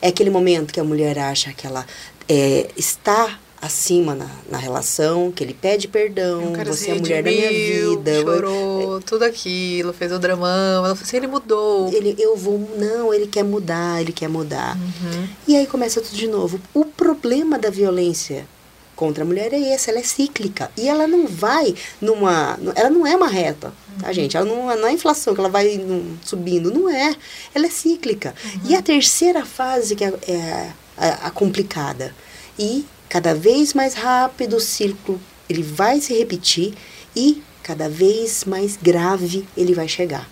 É 0.01 0.09
aquele 0.09 0.29
momento 0.29 0.73
que 0.73 0.79
a 0.79 0.83
mulher 0.83 1.17
acha 1.17 1.53
que 1.53 1.65
ela 1.65 1.85
é, 2.27 2.69
está 2.75 3.39
acima 3.61 4.15
na, 4.15 4.29
na 4.49 4.57
relação, 4.57 5.31
que 5.31 5.43
ele 5.43 5.53
pede 5.53 5.87
perdão, 5.87 6.53
você 6.65 6.91
é 6.91 6.93
a 6.93 6.95
mulher 6.95 7.23
da 7.23 7.29
minha 7.29 7.49
vida. 7.49 8.21
Chorou, 8.21 8.81
eu, 8.95 9.01
tudo 9.01 9.23
aquilo, 9.23 9.91
fez 9.91 10.11
o 10.11 10.19
dramão, 10.19 10.85
ela 10.85 10.95
falou 10.95 11.03
assim, 11.03 11.17
ele 11.17 11.27
mudou. 11.27 11.91
Ele, 11.93 12.15
eu 12.17 12.37
vou, 12.37 12.57
não, 12.77 13.13
ele 13.13 13.27
quer 13.27 13.43
mudar, 13.43 14.01
ele 14.01 14.13
quer 14.13 14.29
mudar. 14.29 14.77
Uhum. 14.77 15.27
E 15.47 15.55
aí 15.57 15.67
começa 15.67 15.99
tudo 16.01 16.15
de 16.15 16.27
novo. 16.27 16.59
O 16.73 16.85
problema 16.85 17.59
da 17.59 17.69
violência 17.69 18.47
contra 18.95 19.23
a 19.23 19.27
mulher 19.27 19.53
é 19.53 19.73
esse, 19.73 19.89
ela 19.89 19.99
é 19.99 20.03
cíclica. 20.03 20.71
E 20.77 20.87
ela 20.87 21.07
não 21.07 21.27
vai 21.27 21.75
numa. 22.01 22.57
Ela 22.75 22.89
não 22.89 23.05
é 23.05 23.15
uma 23.15 23.27
reta, 23.27 23.73
tá, 23.99 24.07
uhum. 24.07 24.13
gente? 24.13 24.37
Ela 24.37 24.45
não, 24.45 24.75
não 24.77 24.87
é 24.87 24.93
inflação, 24.93 25.33
que 25.33 25.39
ela 25.39 25.49
vai 25.49 25.85
subindo. 26.23 26.71
Não 26.71 26.89
é. 26.89 27.13
Ela 27.53 27.65
é 27.65 27.69
cíclica. 27.69 28.33
Uhum. 28.43 28.61
E 28.65 28.75
a 28.75 28.81
terceira 28.81 29.45
fase, 29.45 29.95
que 29.95 30.03
é, 30.05 30.13
é 30.27 30.71
a, 30.97 31.27
a 31.27 31.31
complicada. 31.31 32.15
E 32.57 32.85
Cada 33.09 33.33
vez 33.33 33.73
mais 33.73 33.95
rápido 33.95 34.57
o 34.57 34.59
círculo 34.59 35.19
ele 35.49 35.63
vai 35.63 35.99
se 35.99 36.13
repetir 36.13 36.75
e 37.15 37.41
cada 37.63 37.89
vez 37.89 38.45
mais 38.45 38.77
grave 38.77 39.47
ele 39.57 39.73
vai 39.73 39.87
chegar. 39.87 40.29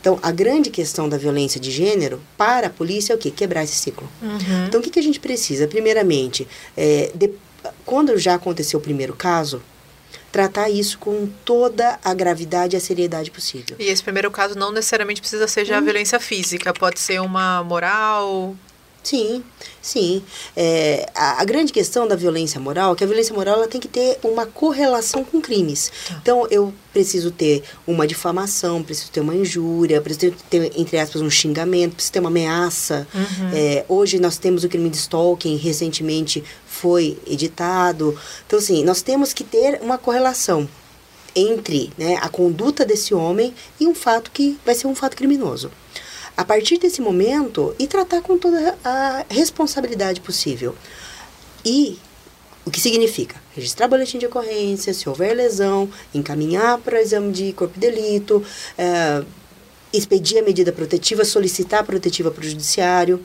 Então, 0.00 0.18
a 0.22 0.30
grande 0.30 0.70
questão 0.70 1.08
da 1.08 1.18
violência 1.18 1.60
de 1.60 1.70
gênero 1.70 2.22
para 2.38 2.68
a 2.68 2.70
polícia 2.70 3.12
é 3.12 3.16
o 3.16 3.18
quê? 3.18 3.30
Quebrar 3.30 3.64
esse 3.64 3.74
ciclo. 3.74 4.08
Uhum. 4.22 4.66
Então, 4.66 4.80
o 4.80 4.82
que, 4.82 4.88
que 4.88 4.98
a 4.98 5.02
gente 5.02 5.20
precisa? 5.20 5.68
Primeiramente, 5.68 6.48
é, 6.74 7.10
de, 7.14 7.30
quando 7.84 8.16
já 8.16 8.34
aconteceu 8.34 8.78
o 8.78 8.82
primeiro 8.82 9.14
caso, 9.14 9.60
tratar 10.32 10.70
isso 10.70 10.98
com 10.98 11.28
toda 11.44 11.98
a 12.02 12.14
gravidade 12.14 12.74
e 12.74 12.78
a 12.78 12.80
seriedade 12.80 13.30
possível. 13.30 13.76
E 13.78 13.88
esse 13.88 14.02
primeiro 14.02 14.30
caso 14.30 14.54
não 14.54 14.72
necessariamente 14.72 15.20
precisa 15.20 15.46
ser 15.46 15.66
já 15.66 15.78
hum. 15.78 15.84
violência 15.84 16.18
física, 16.18 16.72
pode 16.72 16.98
ser 16.98 17.20
uma 17.20 17.62
moral, 17.62 18.56
Sim, 19.02 19.42
sim. 19.80 20.22
É, 20.54 21.08
a, 21.14 21.40
a, 21.40 21.44
grande 21.44 21.72
questão 21.72 22.06
da 22.06 22.14
violência 22.14 22.60
moral 22.60 22.92
é 22.92 22.96
que 22.96 23.02
a 23.02 23.06
violência 23.06 23.34
moral 23.34 23.56
ela 23.56 23.68
tem 23.68 23.80
que 23.80 23.88
ter 23.88 24.18
uma 24.22 24.44
correlação 24.44 25.24
com 25.24 25.40
crimes. 25.40 25.90
Tá. 26.06 26.18
Então, 26.20 26.46
eu 26.50 26.72
preciso 26.92 27.30
ter 27.30 27.62
uma 27.86 28.06
difamação, 28.06 28.82
preciso 28.82 29.10
ter 29.10 29.20
uma 29.20 29.34
injúria, 29.34 30.00
preciso 30.02 30.36
ter, 30.50 30.72
entre 30.78 30.98
aspas, 30.98 31.22
um 31.22 31.30
xingamento, 31.30 31.94
preciso 31.94 32.12
ter 32.12 32.20
uma 32.20 32.28
ameaça. 32.28 33.08
Uhum. 33.14 33.50
É, 33.54 33.84
hoje 33.88 34.18
nós 34.18 34.36
temos 34.36 34.64
o 34.64 34.68
crime 34.68 34.90
de 34.90 34.98
stalking, 34.98 35.56
recentemente 35.56 36.44
foi 36.66 37.18
editado. 37.26 38.16
Então, 38.46 38.58
assim, 38.58 38.84
nós 38.84 39.00
temos 39.00 39.32
que 39.32 39.44
ter 39.44 39.80
uma 39.80 39.96
correlação 39.96 40.68
entre 41.34 41.90
né, 41.96 42.18
a 42.20 42.28
conduta 42.28 42.84
desse 42.84 43.14
homem 43.14 43.54
e 43.78 43.86
um 43.86 43.94
fato 43.94 44.30
que 44.30 44.58
vai 44.64 44.74
ser 44.74 44.88
um 44.88 44.94
fato 44.94 45.16
criminoso 45.16 45.70
a 46.40 46.44
partir 46.44 46.78
desse 46.78 47.02
momento 47.02 47.74
e 47.78 47.86
tratar 47.86 48.22
com 48.22 48.38
toda 48.38 48.74
a 48.82 49.26
responsabilidade 49.28 50.22
possível. 50.22 50.74
E 51.62 51.98
o 52.64 52.70
que 52.70 52.80
significa? 52.80 53.36
Registrar 53.54 53.86
boletim 53.88 54.16
de 54.16 54.24
ocorrência, 54.24 54.94
se 54.94 55.06
houver 55.06 55.34
lesão, 55.34 55.86
encaminhar 56.14 56.78
para 56.78 56.98
exame 56.98 57.30
de 57.30 57.52
corpo 57.52 57.78
de 57.78 57.80
delito, 57.80 58.42
é, 58.78 59.22
expedir 59.92 60.38
a 60.38 60.42
medida 60.42 60.72
protetiva, 60.72 61.26
solicitar 61.26 61.80
a 61.80 61.84
protetiva 61.84 62.30
para 62.30 62.40
o 62.40 62.48
judiciário. 62.48 63.22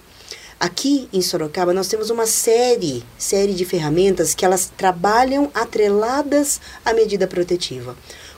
Aqui 0.59 1.07
em 1.13 1.21
Sorocaba 1.21 1.73
nós 1.73 1.87
temos 1.87 2.09
uma 2.09 2.25
série, 2.25 3.01
série 3.17 3.53
de 3.53 3.63
ferramentas 3.63 4.35
que 4.35 4.43
elas 4.43 4.69
trabalham 4.75 5.49
atreladas 5.53 6.59
à 6.83 6.91
medida 6.91 7.25
protetiva. 7.27 7.95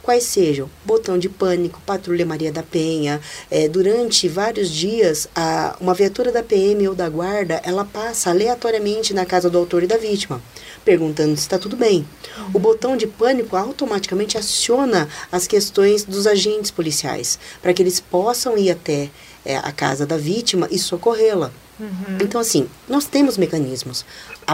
Quais 0.07 0.23
sejam 0.23 0.69
botão 0.85 1.17
de 1.17 1.27
pânico, 1.27 1.81
patrulha 1.85 2.25
Maria 2.25 2.49
da 2.49 2.63
Penha. 2.63 3.19
É, 3.51 3.67
durante 3.67 4.29
vários 4.29 4.69
dias, 4.69 5.27
a, 5.35 5.75
uma 5.81 5.93
viatura 5.93 6.31
da 6.31 6.41
PM 6.41 6.87
ou 6.87 6.95
da 6.95 7.09
guarda, 7.09 7.59
ela 7.61 7.83
passa 7.83 8.29
aleatoriamente 8.29 9.13
na 9.13 9.25
casa 9.25 9.49
do 9.49 9.57
autor 9.57 9.83
e 9.83 9.87
da 9.87 9.97
vítima, 9.97 10.41
perguntando 10.85 11.35
se 11.35 11.41
está 11.41 11.59
tudo 11.59 11.75
bem. 11.75 12.07
O 12.53 12.57
botão 12.57 12.95
de 12.95 13.05
pânico 13.05 13.57
automaticamente 13.57 14.37
aciona 14.37 15.09
as 15.29 15.45
questões 15.45 16.05
dos 16.05 16.25
agentes 16.25 16.71
policiais, 16.71 17.37
para 17.61 17.73
que 17.73 17.83
eles 17.83 17.99
possam 17.99 18.57
ir 18.57 18.71
até 18.71 19.09
é, 19.43 19.57
a 19.57 19.73
casa 19.73 20.05
da 20.05 20.15
vítima 20.15 20.69
e 20.71 20.79
socorrê-la. 20.79 21.51
Uhum. 21.77 22.17
Então, 22.21 22.39
assim, 22.39 22.65
nós 22.87 23.07
temos 23.07 23.37
mecanismos. 23.37 24.05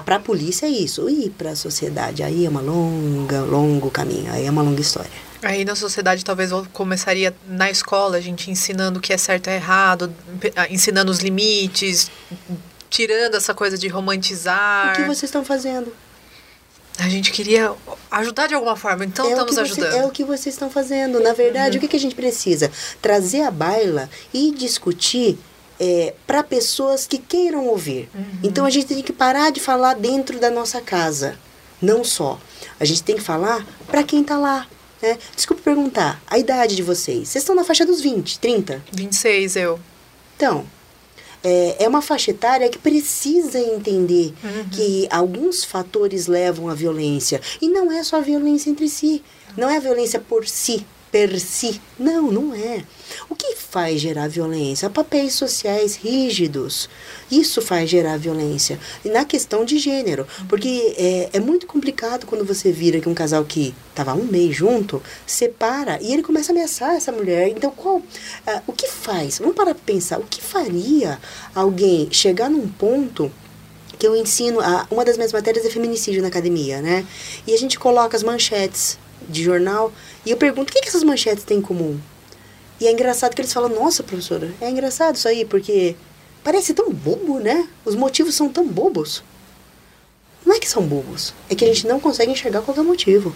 Para 0.03 0.15
a 0.15 0.19
polícia 0.19 0.65
é 0.65 0.69
isso. 0.69 1.07
E 1.07 1.29
para 1.29 1.51
a 1.51 1.55
sociedade, 1.55 2.23
aí 2.23 2.43
é 2.43 2.49
uma 2.49 2.59
longa, 2.59 3.41
longo 3.41 3.91
caminho. 3.91 4.31
Aí 4.31 4.47
é 4.47 4.49
uma 4.49 4.63
longa 4.63 4.81
história. 4.81 5.11
Aí 5.43 5.65
na 5.65 5.75
sociedade 5.75 6.23
talvez 6.23 6.51
começaria 6.71 7.35
na 7.47 7.69
escola, 7.69 8.17
a 8.17 8.21
gente 8.21 8.49
ensinando 8.49 8.99
o 8.99 9.01
que 9.01 9.13
é 9.13 9.17
certo 9.17 9.49
e 9.49 9.53
errado, 9.53 10.13
ah, 10.55 10.67
ensinando 10.69 11.11
os 11.11 11.19
limites, 11.19 12.09
tirando 12.89 13.35
essa 13.35 13.53
coisa 13.53 13.77
de 13.77 13.87
romantizar. 13.87 14.93
O 14.93 14.95
que 14.95 15.03
vocês 15.03 15.23
estão 15.23 15.43
fazendo? 15.43 15.93
A 16.99 17.09
gente 17.09 17.31
queria 17.31 17.73
ajudar 18.11 18.47
de 18.47 18.53
alguma 18.53 18.75
forma, 18.75 19.03
então 19.03 19.25
é 19.25 19.31
estamos 19.31 19.55
você, 19.55 19.61
ajudando. 19.61 19.93
É 19.93 20.05
o 20.05 20.11
que 20.11 20.23
vocês 20.23 20.53
estão 20.53 20.69
fazendo. 20.69 21.19
Na 21.19 21.33
verdade, 21.33 21.71
uhum. 21.71 21.77
o 21.77 21.81
que, 21.81 21.87
que 21.87 21.95
a 21.95 21.99
gente 21.99 22.15
precisa? 22.15 22.71
Trazer 23.01 23.41
a 23.41 23.51
baila 23.51 24.09
e 24.31 24.51
discutir 24.51 25.39
é, 25.79 26.13
para 26.27 26.43
pessoas 26.43 27.07
que 27.07 27.17
queiram 27.17 27.65
ouvir. 27.67 28.09
Uhum. 28.13 28.39
Então 28.43 28.65
a 28.65 28.69
gente 28.69 28.85
tem 28.85 29.01
que 29.01 29.11
parar 29.11 29.51
de 29.51 29.59
falar 29.59 29.95
dentro 29.95 30.39
da 30.39 30.51
nossa 30.51 30.79
casa. 30.81 31.37
Não 31.81 32.03
só. 32.03 32.39
A 32.79 32.85
gente 32.85 33.03
tem 33.03 33.15
que 33.15 33.21
falar 33.21 33.65
para 33.87 34.03
quem 34.03 34.21
está 34.21 34.37
lá. 34.37 34.67
Né? 35.03 35.17
Desculpa 35.35 35.61
perguntar, 35.61 36.23
a 36.27 36.39
idade 36.39 36.77
de 36.77 36.81
vocês. 36.81 37.27
Vocês 37.27 37.43
estão 37.43 37.53
na 37.53 37.65
faixa 37.65 37.85
dos 37.85 37.99
20, 37.99 38.39
30? 38.39 38.81
26, 38.93 39.57
eu. 39.57 39.77
Então, 40.37 40.65
é, 41.43 41.83
é 41.83 41.87
uma 41.89 42.01
faixa 42.01 42.31
etária 42.31 42.69
que 42.69 42.77
precisa 42.77 43.59
entender 43.59 44.33
uhum. 44.41 44.69
que 44.71 45.05
alguns 45.11 45.65
fatores 45.65 46.27
levam 46.27 46.69
à 46.69 46.73
violência. 46.73 47.41
E 47.61 47.67
não 47.67 47.91
é 47.91 48.01
só 48.01 48.15
a 48.15 48.21
violência 48.21 48.69
entre 48.69 48.87
si. 48.87 49.21
Não 49.57 49.69
é 49.69 49.75
a 49.75 49.81
violência 49.81 50.21
por 50.21 50.47
si, 50.47 50.85
per 51.13 51.39
si. 51.39 51.79
Não, 51.99 52.31
não 52.31 52.55
é. 52.55 52.83
O 53.29 53.35
que 53.35 53.55
faz 53.55 54.01
gerar 54.01 54.27
violência? 54.27 54.89
Papéis 54.89 55.35
sociais 55.35 55.95
rígidos. 55.95 56.89
Isso 57.29 57.61
faz 57.61 57.87
gerar 57.87 58.17
violência. 58.17 58.79
E 59.05 59.09
na 59.09 59.23
questão 59.23 59.63
de 59.63 59.77
gênero. 59.77 60.25
Porque 60.49 60.95
é, 60.97 61.29
é 61.33 61.39
muito 61.39 61.67
complicado 61.67 62.25
quando 62.25 62.43
você 62.43 62.71
vira 62.71 62.99
que 62.99 63.07
um 63.07 63.13
casal 63.13 63.45
que 63.45 63.75
estava 63.91 64.15
um 64.15 64.23
mês 64.23 64.55
junto 64.55 65.03
separa 65.27 65.99
e 66.01 66.11
ele 66.11 66.23
começa 66.23 66.51
a 66.51 66.53
ameaçar 66.53 66.95
essa 66.95 67.11
mulher. 67.11 67.49
Então, 67.49 67.69
qual, 67.69 67.97
uh, 67.97 68.61
o 68.65 68.73
que 68.73 68.87
faz? 68.87 69.37
Vamos 69.37 69.55
parar 69.55 69.75
para 69.75 69.83
pensar. 69.85 70.19
O 70.19 70.23
que 70.23 70.41
faria 70.41 71.19
alguém 71.53 72.11
chegar 72.11 72.49
num 72.49 72.67
ponto 72.67 73.31
que 73.99 74.07
eu 74.07 74.15
ensino, 74.15 74.59
a, 74.59 74.87
uma 74.89 75.05
das 75.05 75.15
minhas 75.15 75.31
matérias 75.31 75.63
é 75.63 75.69
feminicídio 75.69 76.23
na 76.23 76.29
academia, 76.29 76.81
né? 76.81 77.05
E 77.45 77.53
a 77.53 77.57
gente 77.57 77.77
coloca 77.77 78.17
as 78.17 78.23
manchetes 78.23 78.97
de 79.29 79.43
jornal 79.43 79.91
e 80.25 80.31
eu 80.31 80.37
pergunto, 80.37 80.71
o 80.71 80.73
que, 80.73 80.81
que 80.81 80.87
essas 80.87 81.03
manchetes 81.03 81.43
têm 81.43 81.57
em 81.57 81.61
comum? 81.61 81.99
E 82.79 82.87
é 82.87 82.91
engraçado 82.91 83.35
que 83.35 83.41
eles 83.41 83.53
falam, 83.53 83.69
nossa, 83.69 84.03
professora, 84.03 84.53
é 84.59 84.69
engraçado 84.69 85.15
isso 85.15 85.27
aí, 85.27 85.45
porque 85.45 85.95
parece 86.43 86.73
tão 86.73 86.91
bobo, 86.91 87.39
né? 87.39 87.67
Os 87.85 87.95
motivos 87.95 88.35
são 88.35 88.49
tão 88.49 88.67
bobos. 88.67 89.23
Não 90.45 90.55
é 90.55 90.59
que 90.59 90.69
são 90.69 90.83
bobos, 90.83 91.33
é 91.49 91.55
que 91.55 91.63
a 91.63 91.67
gente 91.67 91.87
não 91.87 91.99
consegue 91.99 92.31
enxergar 92.31 92.61
qualquer 92.61 92.83
motivo. 92.83 93.35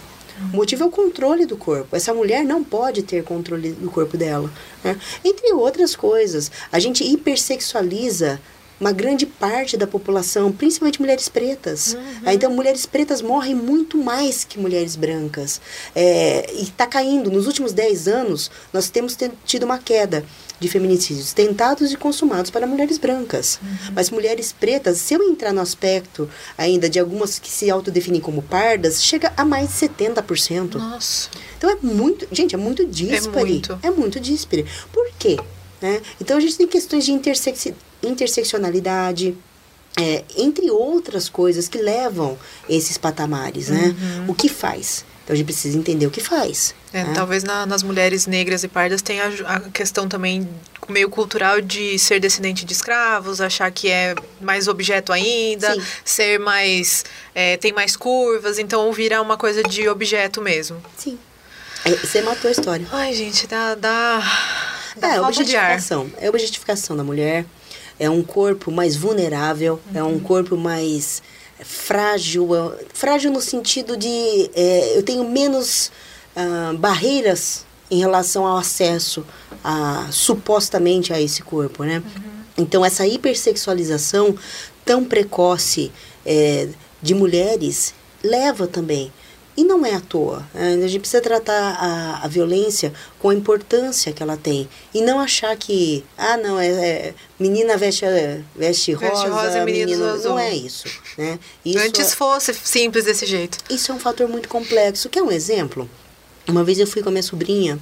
O 0.52 0.56
motivo 0.56 0.84
é 0.84 0.86
o 0.86 0.90
controle 0.90 1.46
do 1.46 1.56
corpo. 1.56 1.96
Essa 1.96 2.14
mulher 2.14 2.44
não 2.44 2.62
pode 2.62 3.02
ter 3.02 3.24
controle 3.24 3.72
do 3.72 3.90
corpo 3.90 4.16
dela. 4.16 4.50
Né? 4.84 4.96
Entre 5.24 5.52
outras 5.52 5.96
coisas, 5.96 6.50
a 6.70 6.78
gente 6.78 7.02
hipersexualiza 7.02 8.40
uma 8.80 8.92
grande 8.92 9.26
parte 9.26 9.76
da 9.76 9.86
população, 9.86 10.52
principalmente 10.52 11.00
mulheres 11.00 11.28
pretas. 11.28 11.94
Uhum. 11.94 12.32
Então, 12.32 12.50
mulheres 12.50 12.86
pretas 12.86 13.20
morrem 13.20 13.54
muito 13.54 13.98
mais 13.98 14.44
que 14.44 14.58
mulheres 14.58 14.94
brancas. 14.94 15.60
É, 15.94 16.52
e 16.54 16.62
está 16.62 16.86
caindo. 16.86 17.30
Nos 17.30 17.46
últimos 17.46 17.72
10 17.72 18.08
anos, 18.08 18.50
nós 18.72 18.88
temos 18.90 19.16
tido 19.44 19.64
uma 19.64 19.78
queda 19.78 20.24
de 20.60 20.68
feminicídios 20.68 21.32
tentados 21.32 21.92
e 21.92 21.96
consumados 21.96 22.50
para 22.50 22.66
mulheres 22.66 22.98
brancas. 22.98 23.58
Uhum. 23.62 23.92
Mas 23.94 24.10
mulheres 24.10 24.52
pretas, 24.52 24.98
se 24.98 25.14
eu 25.14 25.22
entrar 25.22 25.52
no 25.52 25.60
aspecto 25.60 26.28
ainda 26.56 26.88
de 26.88 26.98
algumas 26.98 27.38
que 27.38 27.50
se 27.50 27.70
autodefinem 27.70 28.20
como 28.20 28.42
pardas, 28.42 29.02
chega 29.02 29.32
a 29.36 29.44
mais 29.44 29.68
de 29.68 29.74
70%. 29.88 30.74
Nossa. 30.74 31.28
Então 31.56 31.70
é 31.70 31.76
muito, 31.82 32.26
gente, 32.32 32.54
é 32.54 32.58
muito 32.58 32.84
díspare. 32.84 33.38
É 33.38 33.44
muito, 33.44 33.78
é 33.84 33.90
muito 33.90 34.20
díspare. 34.20 34.66
Por 34.92 35.08
quê? 35.18 35.38
Né? 35.80 36.00
Então 36.20 36.36
a 36.36 36.40
gente 36.40 36.56
tem 36.56 36.66
questões 36.66 37.04
de 37.04 37.12
intersecção 37.12 37.72
interseccionalidade, 38.02 39.36
é, 39.98 40.24
entre 40.36 40.70
outras 40.70 41.28
coisas 41.28 41.68
que 41.68 41.78
levam 41.78 42.38
esses 42.68 42.96
patamares, 42.96 43.68
né? 43.68 43.96
Uhum. 44.00 44.30
O 44.30 44.34
que 44.34 44.48
faz? 44.48 45.04
Então 45.24 45.34
a 45.34 45.36
gente 45.36 45.46
precisa 45.46 45.76
entender 45.76 46.06
o 46.06 46.10
que 46.10 46.22
faz. 46.22 46.74
É, 46.92 47.04
né? 47.04 47.12
Talvez 47.14 47.44
na, 47.44 47.66
nas 47.66 47.82
mulheres 47.82 48.26
negras 48.26 48.64
e 48.64 48.68
pardas 48.68 49.02
tenha 49.02 49.24
a, 49.44 49.56
a, 49.56 49.60
questão 49.60 50.08
também 50.08 50.48
meio 50.88 51.10
cultural 51.10 51.60
de 51.60 51.98
ser 51.98 52.18
descendente 52.18 52.64
de 52.64 52.72
escravos, 52.72 53.40
achar 53.40 53.70
que 53.70 53.90
é 53.90 54.14
mais 54.40 54.68
objeto 54.68 55.12
ainda, 55.12 55.74
Sim. 55.74 55.82
ser 56.04 56.38
mais. 56.38 57.04
É, 57.34 57.58
tem 57.58 57.72
mais 57.72 57.94
curvas, 57.94 58.58
então 58.58 58.90
virar 58.92 59.20
uma 59.20 59.36
coisa 59.36 59.62
de 59.62 59.86
objeto 59.88 60.40
mesmo. 60.40 60.80
Sim. 60.96 61.18
É, 61.84 61.90
você 61.90 62.22
matou 62.22 62.48
a 62.48 62.52
história. 62.52 62.86
Ai, 62.90 63.12
gente, 63.12 63.46
dá. 63.46 63.74
dá, 63.74 64.22
dá 64.96 65.14
é, 65.14 65.20
objetificação. 65.20 66.10
É 66.18 66.28
objetificação 66.30 66.96
da 66.96 67.04
mulher 67.04 67.44
é 67.98 68.08
um 68.08 68.22
corpo 68.22 68.70
mais 68.70 68.96
vulnerável, 68.96 69.80
uhum. 69.90 69.98
é 69.98 70.02
um 70.02 70.18
corpo 70.18 70.56
mais 70.56 71.22
frágil, 71.60 72.54
é, 72.54 72.84
frágil 72.94 73.32
no 73.32 73.40
sentido 73.40 73.96
de 73.96 74.50
é, 74.54 74.96
eu 74.96 75.02
tenho 75.02 75.28
menos 75.28 75.90
uh, 76.36 76.76
barreiras 76.76 77.66
em 77.90 77.98
relação 77.98 78.46
ao 78.46 78.58
acesso 78.58 79.24
a, 79.64 80.06
supostamente 80.10 81.12
a 81.12 81.20
esse 81.20 81.42
corpo, 81.42 81.84
né? 81.84 81.98
Uhum. 81.98 82.22
Então 82.58 82.84
essa 82.84 83.06
hipersexualização 83.06 84.36
tão 84.84 85.04
precoce 85.04 85.90
é, 86.24 86.68
de 87.00 87.14
mulheres 87.14 87.94
leva 88.22 88.66
também 88.66 89.12
e 89.58 89.64
não 89.64 89.84
é 89.84 89.92
à 89.92 90.00
toa. 90.00 90.48
É, 90.54 90.74
a 90.74 90.86
gente 90.86 91.00
precisa 91.00 91.20
tratar 91.20 91.52
a, 91.52 92.20
a, 92.24 92.28
violência 92.28 92.92
com 93.18 93.30
a 93.30 93.34
importância 93.34 94.12
que 94.12 94.22
ela 94.22 94.36
tem. 94.36 94.68
E 94.94 95.02
não 95.02 95.18
achar 95.18 95.56
que, 95.56 96.04
ah, 96.16 96.36
não, 96.36 96.60
é, 96.60 96.68
é 96.68 97.14
menina 97.40 97.76
veste, 97.76 98.04
veste 98.54 98.92
rosa, 98.92 99.10
veste 99.10 99.28
rosa 99.28 99.64
menino, 99.64 100.04
azul. 100.10 100.30
Não 100.30 100.38
é 100.38 100.54
isso. 100.54 100.86
Né? 101.18 101.40
isso 101.64 101.76
Antes 101.80 102.12
é, 102.12 102.14
fosse 102.14 102.54
simples 102.54 103.06
desse 103.06 103.26
jeito. 103.26 103.58
Isso 103.68 103.90
é 103.90 103.94
um 103.96 103.98
fator 103.98 104.28
muito 104.28 104.48
complexo. 104.48 105.08
Quer 105.08 105.24
um 105.24 105.32
exemplo? 105.32 105.90
Uma 106.46 106.62
vez 106.62 106.78
eu 106.78 106.86
fui 106.86 107.02
com 107.02 107.08
a 107.08 107.12
minha 107.12 107.22
sobrinha 107.24 107.80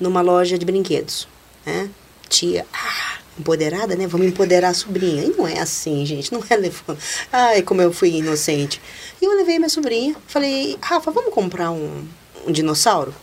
numa 0.00 0.22
loja 0.22 0.56
de 0.56 0.64
brinquedos. 0.64 1.28
Né? 1.66 1.90
Tia, 2.30 2.64
ah, 2.72 3.17
empoderada, 3.38 3.94
né? 3.96 4.06
Vamos 4.06 4.26
empoderar 4.26 4.70
a 4.70 4.74
sobrinha. 4.74 5.24
E 5.24 5.28
não 5.36 5.46
é 5.46 5.58
assim, 5.60 6.04
gente. 6.04 6.32
Não 6.32 6.42
é 6.48 6.56
levando. 6.56 6.98
Ai, 7.32 7.62
como 7.62 7.80
eu 7.80 7.92
fui 7.92 8.10
inocente. 8.10 8.80
E 9.20 9.24
eu 9.24 9.36
levei 9.36 9.58
minha 9.58 9.68
sobrinha. 9.68 10.16
Falei, 10.26 10.76
Rafa, 10.80 11.10
vamos 11.10 11.32
comprar 11.32 11.70
um, 11.70 12.06
um 12.46 12.52
dinossauro? 12.52 13.14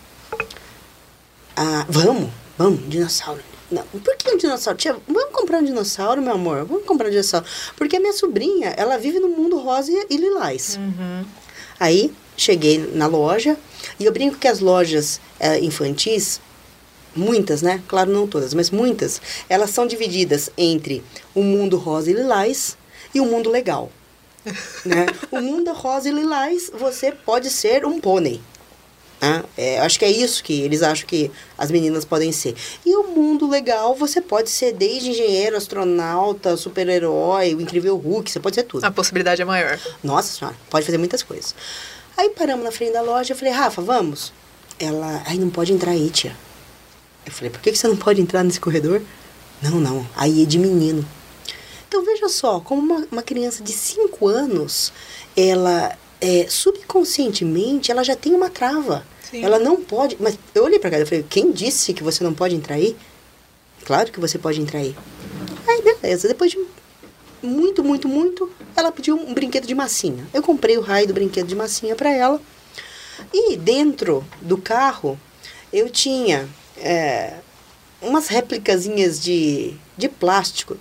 Ah, 1.56 1.86
vamos, 1.88 2.30
vamos, 2.58 2.88
dinossauro. 2.90 3.42
Não, 3.72 3.84
por 3.84 4.16
que 4.16 4.30
um 4.30 4.38
dinossauro? 4.38 4.78
Tia, 4.78 4.96
vamos 5.08 5.32
comprar 5.32 5.60
um 5.60 5.64
dinossauro, 5.64 6.22
meu 6.22 6.34
amor. 6.34 6.66
Vamos 6.66 6.86
comprar 6.86 7.08
um 7.08 7.12
dinossauro. 7.12 7.46
Porque 7.76 7.98
a 7.98 8.00
minha 8.00 8.14
sobrinha, 8.14 8.74
ela 8.78 8.98
vive 8.98 9.20
no 9.20 9.30
mundo 9.30 9.58
rosa 9.58 9.92
e 10.10 10.18
lilás. 10.18 10.78
Uhum. 10.78 11.26
Aí, 11.80 12.14
cheguei 12.38 12.92
na 12.94 13.08
loja. 13.08 13.58
E 14.00 14.06
eu 14.06 14.12
brinco 14.12 14.38
que 14.38 14.48
as 14.48 14.60
lojas 14.60 15.20
é, 15.40 15.60
infantis, 15.60 16.40
muitas, 17.16 17.62
né? 17.62 17.82
Claro, 17.88 18.12
não 18.12 18.28
todas, 18.28 18.54
mas 18.54 18.70
muitas, 18.70 19.22
elas 19.50 19.70
são 19.70 19.88
divididas 19.88 20.50
entre 20.58 21.04
o 21.34 21.42
mundo 21.42 21.78
rosa 21.78 22.12
e 22.12 22.14
lilás 22.14 22.78
e 23.14 23.20
o 23.20 23.26
mundo 23.26 23.50
legal. 23.50 23.92
né? 24.86 25.06
O 25.32 25.42
mundo 25.42 25.74
rosa 25.74 26.10
e 26.10 26.12
lilás, 26.12 26.70
você 26.78 27.12
pode 27.12 27.50
ser 27.50 27.86
um 27.86 28.00
pônei. 28.00 28.42
Né? 29.22 29.44
É, 29.58 29.80
acho 29.80 29.98
que 29.98 30.06
é 30.06 30.12
isso 30.12 30.44
que 30.44 30.62
eles 30.62 30.84
acham 30.84 31.08
que 31.08 31.32
as 31.58 31.72
meninas 31.72 32.06
podem 32.06 32.32
ser. 32.32 32.56
E 32.86 32.96
o 32.96 33.08
mundo 33.08 33.50
legal, 33.50 33.96
você 33.96 34.22
pode 34.22 34.50
ser 34.50 34.74
desde 34.74 35.10
engenheiro, 35.10 35.56
astronauta, 35.56 36.56
super-herói, 36.58 37.56
o 37.56 37.62
incrível 37.62 37.96
Hulk, 37.98 38.30
você 38.30 38.40
pode 38.40 38.56
ser 38.56 38.64
tudo. 38.64 38.84
A 38.84 38.92
possibilidade 38.92 39.42
é 39.42 39.46
maior. 39.46 39.80
Nossa 40.04 40.38
senhora, 40.38 40.56
pode 40.70 40.86
fazer 40.86 40.98
muitas 40.98 41.24
coisas. 41.24 41.56
Aí 42.18 42.30
paramos 42.30 42.64
na 42.64 42.72
frente 42.72 42.94
da 42.94 43.02
loja, 43.02 43.34
eu 43.34 43.38
falei, 43.38 43.54
Rafa, 43.54 43.82
vamos? 43.82 44.32
Ela, 44.80 45.24
ai, 45.26 45.38
não 45.38 45.50
pode 45.50 45.74
entrar 45.74 45.92
aí, 45.92 46.10
tia. 46.10 46.36
Eu 47.26 47.32
falei, 47.32 47.50
por 47.50 47.62
que 47.62 47.76
você 47.76 47.88
não 47.88 47.98
pode 47.98 48.22
entrar 48.22 48.44
nesse 48.44 48.60
corredor? 48.60 49.02
Não, 49.62 49.80
não, 49.80 50.08
aí 50.16 50.44
é 50.44 50.46
de 50.46 50.60
menino. 50.60 51.06
Então 51.88 52.04
veja 52.04 52.28
só, 52.30 52.60
como 52.60 52.82
uma, 52.82 53.08
uma 53.12 53.22
criança 53.24 53.64
de 53.64 53.72
5 53.72 54.28
anos, 54.28 54.92
ela 55.36 55.98
é, 56.22 56.48
subconscientemente 56.50 57.92
ela 57.92 58.04
já 58.04 58.16
tem 58.16 58.34
uma 58.34 58.50
trava. 58.50 59.06
Sim. 59.30 59.44
Ela 59.44 59.60
não 59.60 59.82
pode. 59.82 60.18
Mas 60.20 60.38
eu 60.54 60.64
olhei 60.64 60.80
pra 60.80 60.90
cá 60.90 61.00
e 61.00 61.06
falei: 61.06 61.26
quem 61.28 61.52
disse 61.52 61.94
que 61.94 62.04
você 62.04 62.24
não 62.24 62.34
pode 62.34 62.56
entrar 62.56 62.76
aí? 62.76 62.96
Claro 63.86 64.12
que 64.12 64.20
você 64.20 64.38
pode 64.38 64.62
entrar 64.62 64.80
aí. 64.80 64.96
Aí, 65.68 65.82
beleza. 65.82 66.28
Depois 66.28 66.52
de 66.52 66.60
muito, 67.42 67.84
muito, 67.84 68.08
muito, 68.08 68.52
ela 68.76 68.92
pediu 68.92 69.16
um 69.16 69.34
brinquedo 69.34 69.68
de 69.68 69.76
massinha. 69.76 70.28
Eu 70.34 70.42
comprei 70.42 70.78
o 70.78 70.82
raio 70.82 71.08
do 71.08 71.14
brinquedo 71.14 71.48
de 71.48 71.56
massinha 71.56 71.96
para 71.96 72.12
ela. 72.12 72.42
E 73.34 73.56
dentro 73.56 74.26
do 74.42 74.58
carro, 74.58 75.20
eu 75.72 75.90
tinha 75.90 76.50
é, 76.78 77.34
umas 78.02 78.28
réplicazinhas 78.28 79.20
de, 79.20 79.74
de 79.98 80.10
plástico 80.10 80.78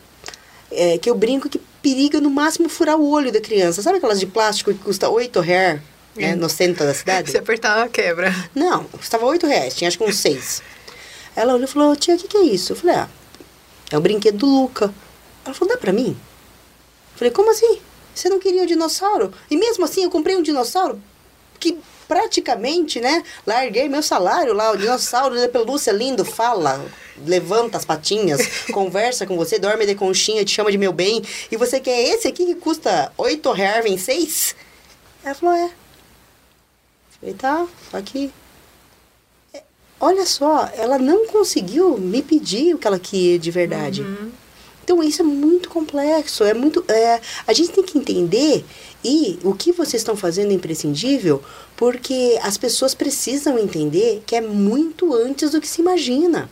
é, 0.71 0.99
que 0.99 1.09
eu 1.09 1.15
brinco 1.15 1.49
que 1.49 1.61
periga 1.83 2.21
no 2.21 2.31
máximo 2.31 2.69
furar 2.69 2.97
o 2.97 3.09
olho 3.09 3.33
da 3.33 3.41
criança. 3.41 3.83
Sabe 3.83 3.99
aquelas 3.99 4.21
de 4.21 4.27
plástico 4.27 4.73
que 4.73 4.81
custa 4.81 5.09
8 5.09 5.41
reais 5.41 5.81
né, 6.17 6.35
no 6.35 6.49
centro 6.49 6.85
da 6.85 6.95
cidade? 6.95 7.31
Se 7.31 7.39
apertar, 7.39 7.89
quebra. 7.89 8.33
Não, 8.55 8.85
custava 8.85 9.25
8 9.27 9.47
reais, 9.47 9.75
tinha 9.75 9.89
acho 9.89 9.99
que 9.99 10.05
uns 10.05 10.17
6. 10.17 10.63
Ela 11.37 11.55
olhou 11.55 11.65
e 11.65 11.71
falou, 11.71 11.97
tia, 11.97 12.15
o 12.15 12.19
que, 12.19 12.29
que 12.29 12.37
é 12.37 12.43
isso? 12.43 12.73
Eu 12.73 12.77
falei, 12.77 12.97
ah, 12.97 13.09
é 13.91 13.99
o 13.99 14.01
brinquedo 14.01 14.39
do 14.39 14.47
Luca. 14.47 14.95
Ela 15.45 15.55
falou, 15.55 15.75
dá 15.75 15.81
pra 15.81 15.93
mim? 15.93 16.17
Eu 17.13 17.19
falei, 17.19 17.33
como 17.33 17.51
assim? 17.51 17.81
Você 18.15 18.29
não 18.29 18.39
queria 18.39 18.63
o 18.63 18.67
dinossauro? 18.67 19.33
E 19.51 19.57
mesmo 19.57 19.85
assim 19.85 20.05
eu 20.05 20.11
comprei 20.11 20.37
um 20.37 20.43
dinossauro 20.43 21.03
que 21.59 21.79
praticamente, 22.07 23.01
né? 23.01 23.23
Larguei 23.47 23.89
meu 23.89 24.03
salário 24.03 24.53
lá, 24.53 24.73
o 24.73 24.77
dinossauro 24.77 25.35
da 25.35 25.49
pelúcia 25.49 25.93
lindo, 25.93 26.25
fala, 26.25 26.85
levanta 27.27 27.79
as 27.79 27.85
patinhas, 27.85 28.41
conversa 28.73 29.27
com 29.27 29.37
você, 29.37 29.59
dorme 29.59 29.87
de 29.87 29.95
conchinha, 29.95 30.45
te 30.45 30.53
chama 30.53 30.71
de 30.71 30.79
meu 30.79 30.93
bem. 30.93 31.23
E 31.51 31.57
você 31.57 31.81
quer 31.81 32.01
esse 32.01 32.29
aqui 32.29 32.47
que 32.47 32.55
custa 32.55 33.13
8 33.17 33.53
reais, 33.53 33.85
vem 33.85 33.99
6? 33.99 34.55
Ela 35.25 35.35
falou, 35.35 35.55
é. 35.55 35.71
Falei, 37.21 37.35
tá, 37.35 37.67
tá 37.91 37.99
aqui. 37.99 38.33
É, 39.53 39.63
olha 39.99 40.27
só, 40.27 40.71
ela 40.77 40.99
não 40.99 41.27
conseguiu 41.27 41.97
me 41.99 42.23
pedir 42.23 42.75
o 42.75 42.79
que 42.79 42.87
ela 42.87 42.99
queria 42.99 43.39
de 43.39 43.51
verdade. 43.51 44.03
Uhum. 44.03 44.44
Então 44.85 45.03
isso 45.03 45.23
é 45.23 45.25
muito 45.25 45.69
complexo, 45.71 46.45
é 46.45 46.53
muito. 46.53 46.85
É, 46.89 47.21
a 47.47 47.53
gente 47.53 47.71
tem 47.71 47.83
que 47.83 47.99
entender 47.99 48.65
e 49.03 49.39
o 49.43 49.55
que 49.55 49.73
vocês 49.73 50.03
estão 50.03 50.15
fazendo 50.15 50.51
é 50.51 50.55
imprescindível, 50.55 51.43
porque 51.75 52.39
as 52.43 52.59
pessoas 52.59 52.95
precisam 52.95 53.59
entender 53.59 54.23
que 54.27 54.37
é 54.37 54.41
muito 54.41 55.13
antes 55.15 55.51
do 55.51 55.61
que 55.61 55.67
se 55.67 55.81
imagina. 55.81 56.51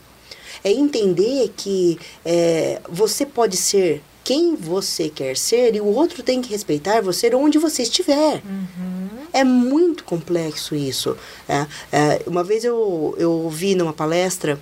É 0.63 0.71
entender 0.71 1.53
que 1.55 1.99
é, 2.25 2.81
você 2.89 3.25
pode 3.25 3.57
ser 3.57 4.01
quem 4.23 4.55
você 4.55 5.09
quer 5.09 5.35
ser 5.35 5.75
e 5.75 5.81
o 5.81 5.85
outro 5.85 6.23
tem 6.23 6.41
que 6.41 6.49
respeitar 6.49 7.01
você 7.01 7.33
onde 7.35 7.57
você 7.59 7.83
estiver. 7.83 8.41
Uhum. 8.45 9.09
É 9.33 9.43
muito 9.43 10.03
complexo 10.03 10.75
isso. 10.75 11.17
É, 11.47 11.65
é, 11.91 12.21
uma 12.25 12.43
vez 12.43 12.63
eu, 12.63 13.13
eu 13.17 13.31
ouvi 13.31 13.75
numa 13.75 13.91
palestra 13.91 14.57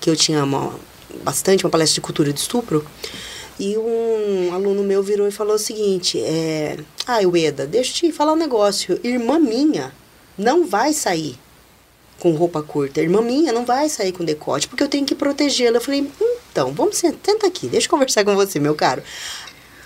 que 0.00 0.10
eu 0.10 0.16
tinha 0.16 0.42
uma, 0.42 0.74
bastante, 1.22 1.64
uma 1.64 1.70
palestra 1.70 1.94
de 1.94 2.00
cultura 2.00 2.32
de 2.32 2.40
estupro. 2.40 2.84
E 3.58 3.76
um 3.78 4.52
aluno 4.52 4.82
meu 4.82 5.02
virou 5.02 5.28
e 5.28 5.30
falou 5.30 5.54
o 5.54 5.58
seguinte: 5.58 6.20
é, 6.20 6.78
Ah, 7.06 7.18
Ueda, 7.24 7.66
deixa 7.66 7.90
eu 7.90 8.10
te 8.10 8.16
falar 8.16 8.32
um 8.32 8.36
negócio. 8.36 8.98
Irmã 9.04 9.38
minha 9.38 9.92
não 10.36 10.66
vai 10.66 10.92
sair 10.92 11.38
com 12.18 12.32
roupa 12.32 12.62
curta. 12.62 13.00
Irmã 13.00 13.20
minha 13.20 13.52
não 13.52 13.64
vai 13.64 13.88
sair 13.88 14.12
com 14.12 14.24
decote, 14.24 14.66
porque 14.66 14.82
eu 14.82 14.88
tenho 14.88 15.06
que 15.06 15.14
protegê-la. 15.14 15.76
Eu 15.76 15.80
falei: 15.80 16.10
Então, 16.50 16.72
vamos 16.72 16.96
sentar 16.96 17.36
aqui, 17.46 17.68
deixa 17.68 17.86
eu 17.86 17.90
conversar 17.90 18.24
com 18.24 18.34
você, 18.34 18.58
meu 18.58 18.74
caro. 18.74 19.02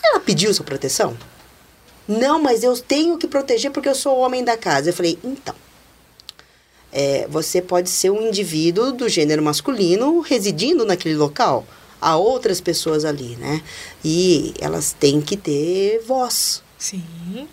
Ela 0.03 0.21
pediu 0.21 0.53
sua 0.55 0.65
proteção? 0.65 1.17
Não, 2.07 2.41
mas 2.41 2.63
eu 2.63 2.75
tenho 2.79 3.19
que 3.19 3.27
proteger 3.27 3.71
porque 3.71 3.89
eu 3.89 3.95
sou 3.95 4.17
o 4.17 4.21
homem 4.21 4.43
da 4.43 4.57
casa. 4.57 4.89
Eu 4.89 4.95
falei: 4.95 5.19
Então 5.23 5.55
é, 6.93 7.27
você 7.29 7.61
pode 7.61 7.91
ser 7.91 8.11
um 8.11 8.29
indivíduo 8.29 8.93
do 8.93 9.09
gênero 9.09 9.43
masculino 9.43 10.21
residindo 10.21 10.85
naquele 10.85 11.17
local. 11.17 11.67
Há 12.01 12.17
outras 12.17 12.61
pessoas 12.61 13.05
ali, 13.05 13.37
né? 13.37 13.63
E 14.05 14.55
elas 14.61 14.93
têm 14.99 15.21
que 15.21 15.37
ter 15.37 16.01
voz. 16.07 16.63
Sim. 16.79 17.49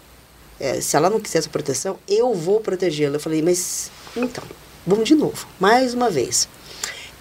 É, 0.60 0.80
se 0.80 0.96
ela 0.96 1.10
não 1.10 1.20
quiser 1.20 1.40
essa 1.40 1.50
proteção, 1.50 1.98
eu 2.08 2.34
vou 2.34 2.60
protegê-la. 2.60 3.16
Eu 3.16 3.20
falei, 3.20 3.42
mas 3.42 3.92
então, 4.16 4.44
vamos 4.86 5.08
de 5.08 5.16
novo, 5.16 5.48
mais 5.60 5.94
uma 5.94 6.10
vez. 6.10 6.48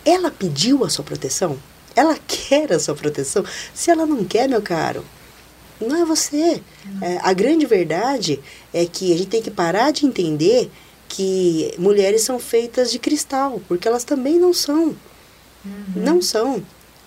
Ela 0.05 0.31
pediu 0.31 0.85
a 0.85 0.91
sua 0.91 1.05
proteção? 1.05 1.59
Ela 1.97 2.17
quer 2.29 2.73
a 2.73 2.79
sua 2.79 2.95
proteção? 2.95 3.45
Se 3.75 3.91
ela 3.91 4.07
não 4.07 4.25
quer, 4.25 4.49
meu 4.49 4.63
caro, 4.63 5.05
não 5.81 5.97
é 5.97 6.05
você. 6.05 6.63
É, 7.01 7.19
a 7.23 7.33
grande 7.33 7.67
verdade 7.67 8.39
é 8.73 8.87
que 8.87 9.13
a 9.13 9.17
gente 9.17 9.29
tem 9.29 9.43
que 9.43 9.51
parar 9.51 9.91
de 9.91 10.07
entender 10.07 10.71
que 11.15 11.73
mulheres 11.79 12.23
são 12.23 12.41
feitas 12.41 12.91
de 12.91 12.99
cristal, 12.99 13.61
porque 13.69 13.87
elas 13.87 14.03
também 14.03 14.37
não 14.39 14.53
são. 14.53 14.97
Uhum. 15.65 15.85
Não 15.95 16.21
são. 16.21 16.63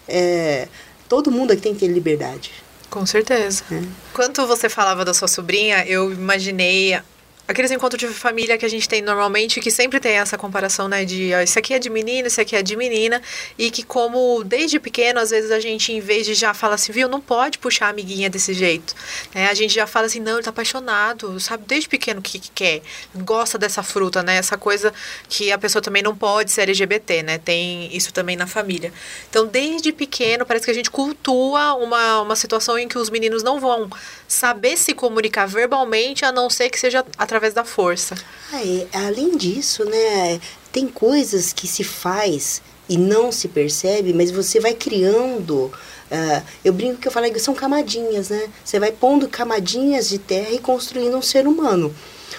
É, 0.08 0.70
todo 1.10 1.30
mundo 1.30 1.52
aqui 1.52 1.62
tem 1.62 1.74
que 1.74 1.82
ter 1.82 1.88
liberdade. 1.88 2.52
Com 2.90 3.06
certeza. 3.06 3.64
É. 3.70 3.82
Quando 4.14 4.48
você 4.48 4.70
falava 4.70 5.04
da 5.04 5.14
sua 5.14 5.28
sobrinha, 5.28 5.86
eu 5.86 6.12
imaginei 6.12 6.98
aqueles 7.48 7.72
encontros 7.72 8.00
de 8.00 8.08
família 8.08 8.58
que 8.58 8.66
a 8.66 8.70
gente 8.70 8.88
tem 8.88 9.02
normalmente, 9.02 9.60
que 9.62 9.72
sempre 9.72 10.00
tem 10.00 10.18
essa 10.18 10.38
comparação, 10.38 10.88
né, 10.88 11.06
de 11.06 11.34
ó, 11.34 11.42
isso 11.42 11.58
aqui 11.58 11.74
é 11.74 11.80
de 11.80 11.90
menino, 11.90 12.28
isso 12.28 12.42
aqui 12.42 12.56
é 12.56 12.62
de 12.62 12.76
menina, 12.76 13.22
e 13.58 13.72
que 13.72 13.84
como 13.84 14.44
desde 14.44 14.80
pequeno, 14.80 15.20
às 15.20 15.30
vezes 15.30 15.50
a 15.52 15.60
gente, 15.60 15.94
em 15.94 16.00
vez 16.00 16.26
de 16.26 16.34
já 16.34 16.54
falar 16.54 16.76
assim, 16.76 16.92
viu, 16.92 17.08
não 17.08 17.22
pode 17.22 17.58
puxar 17.58 17.88
a 17.88 17.90
amiguinha 17.90 18.30
desse 18.30 18.54
jeito, 18.54 18.94
né, 19.34 19.48
a 19.48 19.54
gente 19.54 19.74
já 19.74 19.88
fala 19.88 20.08
assim, 20.08 20.20
não, 20.20 20.34
ele 20.34 20.44
tá 20.44 20.50
apaixonado, 20.50 21.40
sabe, 21.40 21.64
desde 21.66 21.88
pequeno 21.88 22.20
o 22.20 22.24
que, 22.24 22.38
que 22.38 22.52
quer, 22.52 22.82
gosta 23.16 23.58
dessa 23.58 23.82
fruta, 23.82 24.22
né, 24.22 24.38
essa 24.38 24.58
coisa 24.58 24.94
que 25.30 25.52
a 25.52 25.58
pessoa 25.58 25.82
também 25.82 26.04
não 26.04 26.16
pode 26.16 26.52
ser 26.52 26.64
LGBT, 26.64 27.24
né, 27.24 27.38
tem 27.38 27.96
isso 27.96 28.12
também 28.12 28.36
na 28.36 28.46
família. 28.48 28.92
Então, 29.30 29.48
desde 29.48 29.92
pequeno, 29.94 30.46
parece 30.46 30.66
que 30.66 30.72
a 30.72 30.74
gente 30.74 30.92
cultua 30.92 31.76
uma, 31.76 32.22
uma 32.22 32.36
situação 32.36 32.78
em 32.78 32.88
que 32.88 32.98
os 32.98 33.10
meninos 33.10 33.42
não 33.42 33.60
vão 33.60 33.90
saber 34.28 34.76
se 34.78 34.94
comunicar 34.94 35.48
verbalmente, 35.48 36.26
a 36.26 36.32
não 36.32 36.50
ser 36.50 36.70
que 36.70 36.80
seja 36.80 37.06
através 37.18 37.37
da 37.54 37.64
força. 37.64 38.16
É, 38.54 38.88
além 38.98 39.38
disso, 39.38 39.86
né, 39.86 40.40
tem 40.72 40.88
coisas 40.88 41.54
que 41.54 41.68
se 41.68 41.84
faz 41.84 42.62
e 42.90 42.98
não 42.98 43.32
se 43.32 43.48
percebe, 43.48 44.14
mas 44.14 44.32
você 44.32 44.60
vai 44.60 44.74
criando. 44.74 45.72
Uh, 46.10 46.42
eu 46.64 46.72
brinco 46.72 46.98
que 47.02 47.08
eu 47.08 47.12
falo 47.12 47.30
que 47.32 47.40
são 47.40 47.54
camadinhas, 47.54 48.30
né? 48.30 48.48
Você 48.64 48.80
vai 48.80 48.92
pondo 48.92 49.28
camadinhas 49.28 50.08
de 50.08 50.18
terra 50.18 50.52
e 50.52 50.60
construindo 50.60 51.18
um 51.18 51.22
ser 51.22 51.48
humano. 51.48 51.94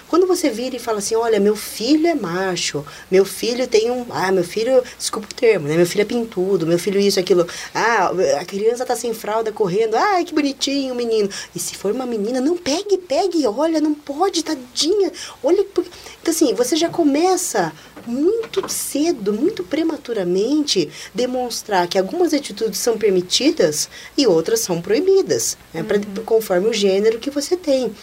Quando 0.08 0.26
você 0.26 0.48
vira 0.50 0.76
e 0.76 0.78
fala 0.78 0.98
assim, 0.98 1.14
olha, 1.14 1.38
meu 1.38 1.54
filho 1.54 2.06
é 2.06 2.14
macho, 2.14 2.84
meu 3.10 3.24
filho 3.24 3.66
tem 3.66 3.90
um. 3.90 4.06
Ah, 4.10 4.32
meu 4.32 4.44
filho, 4.44 4.82
desculpa 4.98 5.28
o 5.30 5.34
termo, 5.34 5.68
né? 5.68 5.76
Meu 5.76 5.86
filho 5.86 6.02
é 6.02 6.04
pintudo, 6.04 6.66
meu 6.66 6.78
filho 6.78 6.98
isso, 6.98 7.20
aquilo. 7.20 7.46
Ah, 7.74 8.10
a 8.40 8.44
criança 8.44 8.86
tá 8.86 8.96
sem 8.96 9.12
fralda 9.12 9.52
correndo. 9.52 9.96
Ai, 9.96 10.24
que 10.24 10.34
bonitinho, 10.34 10.94
menino. 10.94 11.28
E 11.54 11.58
se 11.58 11.74
for 11.74 11.92
uma 11.92 12.06
menina, 12.06 12.40
não 12.40 12.56
pegue, 12.56 12.96
pegue, 12.98 13.46
olha, 13.46 13.80
não 13.80 13.94
pode, 13.94 14.42
tadinha. 14.42 15.12
Olha. 15.42 15.60
Então, 15.60 15.84
assim, 16.26 16.54
você 16.54 16.76
já 16.76 16.88
começa 16.88 17.72
muito 18.06 18.66
cedo, 18.68 19.32
muito 19.32 19.62
prematuramente, 19.62 20.88
demonstrar 21.14 21.86
que 21.86 21.98
algumas 21.98 22.32
atitudes 22.32 22.78
são 22.78 22.96
permitidas 22.96 23.88
e 24.16 24.26
outras 24.26 24.60
são 24.60 24.80
proibidas, 24.80 25.58
né? 25.74 25.82
Pra, 25.82 25.98
uhum. 25.98 26.24
conforme 26.24 26.68
o 26.68 26.72
gênero 26.72 27.18
que 27.18 27.30
você 27.30 27.56
tem. 27.56 27.94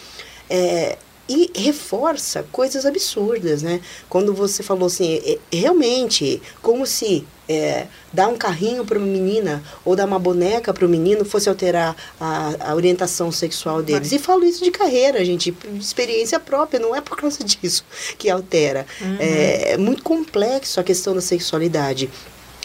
É, 0.48 0.96
e 1.28 1.50
reforça 1.54 2.44
coisas 2.52 2.86
absurdas, 2.86 3.62
né? 3.62 3.80
Quando 4.08 4.32
você 4.32 4.62
falou 4.62 4.86
assim, 4.86 5.20
é, 5.24 5.38
realmente, 5.52 6.40
como 6.62 6.86
se 6.86 7.26
é, 7.48 7.86
dar 8.12 8.28
um 8.28 8.36
carrinho 8.36 8.84
para 8.84 8.98
uma 8.98 9.06
menina 9.06 9.62
ou 9.84 9.94
dar 9.94 10.06
uma 10.06 10.18
boneca 10.18 10.72
para 10.72 10.84
o 10.84 10.88
menino 10.88 11.24
fosse 11.24 11.48
alterar 11.48 11.96
a, 12.20 12.70
a 12.70 12.74
orientação 12.74 13.30
sexual 13.30 13.82
deles. 13.82 14.10
Vai. 14.10 14.18
E 14.18 14.22
falo 14.22 14.44
isso 14.44 14.64
de 14.64 14.70
carreira, 14.70 15.24
gente, 15.24 15.56
experiência 15.78 16.38
própria, 16.40 16.80
não 16.80 16.94
é 16.94 17.00
por 17.00 17.16
causa 17.16 17.42
disso 17.44 17.84
que 18.18 18.28
altera. 18.28 18.86
Uhum. 19.00 19.16
É, 19.18 19.72
é 19.72 19.76
muito 19.76 20.02
complexo 20.02 20.80
a 20.80 20.84
questão 20.84 21.14
da 21.14 21.20
sexualidade 21.20 22.10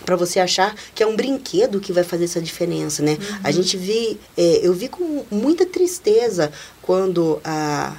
para 0.05 0.15
você 0.15 0.39
achar 0.39 0.75
que 0.95 1.03
é 1.03 1.07
um 1.07 1.15
brinquedo 1.15 1.79
que 1.79 1.93
vai 1.93 2.03
fazer 2.03 2.23
essa 2.23 2.41
diferença, 2.41 3.03
né? 3.03 3.11
Uhum. 3.19 3.39
A 3.43 3.51
gente 3.51 3.77
vi, 3.77 4.19
é, 4.35 4.59
eu 4.63 4.73
vi 4.73 4.87
com 4.87 5.23
muita 5.29 5.63
tristeza 5.63 6.51
quando 6.81 7.39
a 7.43 7.95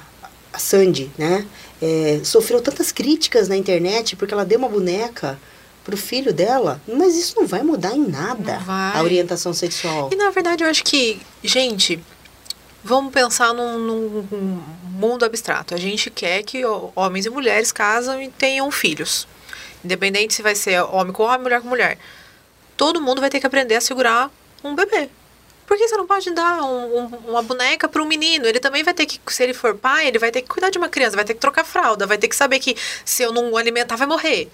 a 0.53 0.59
Sandy, 0.59 1.11
né? 1.17 1.45
É, 1.81 2.21
sofreu 2.23 2.61
tantas 2.61 2.91
críticas 2.91 3.47
na 3.47 3.57
internet 3.57 4.15
porque 4.15 4.33
ela 4.33 4.45
deu 4.45 4.59
uma 4.59 4.69
boneca 4.69 5.37
pro 5.83 5.97
filho 5.97 6.31
dela, 6.31 6.81
mas 6.87 7.15
isso 7.15 7.35
não 7.35 7.45
vai 7.45 7.61
mudar 7.61 7.93
em 7.93 8.07
nada 8.07 8.61
a 8.67 9.01
orientação 9.03 9.53
sexual. 9.53 10.09
E 10.13 10.15
na 10.15 10.29
verdade 10.29 10.63
eu 10.63 10.69
acho 10.69 10.83
que, 10.83 11.19
gente, 11.43 11.99
vamos 12.83 13.11
pensar 13.11 13.53
num, 13.53 13.79
num, 13.79 14.63
mundo 14.93 15.25
abstrato. 15.25 15.73
A 15.73 15.77
gente 15.77 16.09
quer 16.09 16.43
que 16.43 16.63
homens 16.95 17.25
e 17.25 17.29
mulheres 17.29 17.71
casam 17.71 18.21
e 18.21 18.29
tenham 18.29 18.69
filhos. 18.71 19.27
Independente 19.83 20.33
se 20.33 20.41
vai 20.41 20.55
ser 20.55 20.81
homem 20.83 21.11
com 21.11 21.23
homem, 21.23 21.41
mulher 21.41 21.61
com 21.61 21.67
mulher. 21.67 21.97
Todo 22.77 23.01
mundo 23.01 23.19
vai 23.19 23.29
ter 23.29 23.39
que 23.39 23.47
aprender 23.47 23.75
a 23.75 23.81
segurar 23.81 24.31
um 24.63 24.75
bebê. 24.75 25.09
Por 25.73 25.77
que 25.79 25.87
você 25.87 25.97
não 25.97 26.05
pode 26.05 26.29
dar 26.29 26.61
um, 26.61 26.99
um, 26.99 27.05
uma 27.29 27.41
boneca 27.41 27.89
para 27.89 27.99
um 27.99 28.05
menino? 28.05 28.45
Ele 28.45 28.59
também 28.59 28.83
vai 28.83 28.93
ter 28.93 29.07
que, 29.07 29.19
se 29.33 29.41
ele 29.41 29.55
for 29.55 29.73
pai, 29.73 30.07
ele 30.07 30.19
vai 30.19 30.29
ter 30.29 30.43
que 30.43 30.47
cuidar 30.47 30.69
de 30.69 30.77
uma 30.77 30.87
criança, 30.87 31.15
vai 31.15 31.25
ter 31.25 31.33
que 31.33 31.39
trocar 31.39 31.63
fralda, 31.63 32.05
vai 32.05 32.15
ter 32.15 32.27
que 32.27 32.35
saber 32.35 32.59
que 32.59 32.75
se 33.03 33.23
eu 33.23 33.31
não 33.31 33.57
alimentar, 33.57 33.95
vai 33.95 34.05
morrer. 34.05 34.51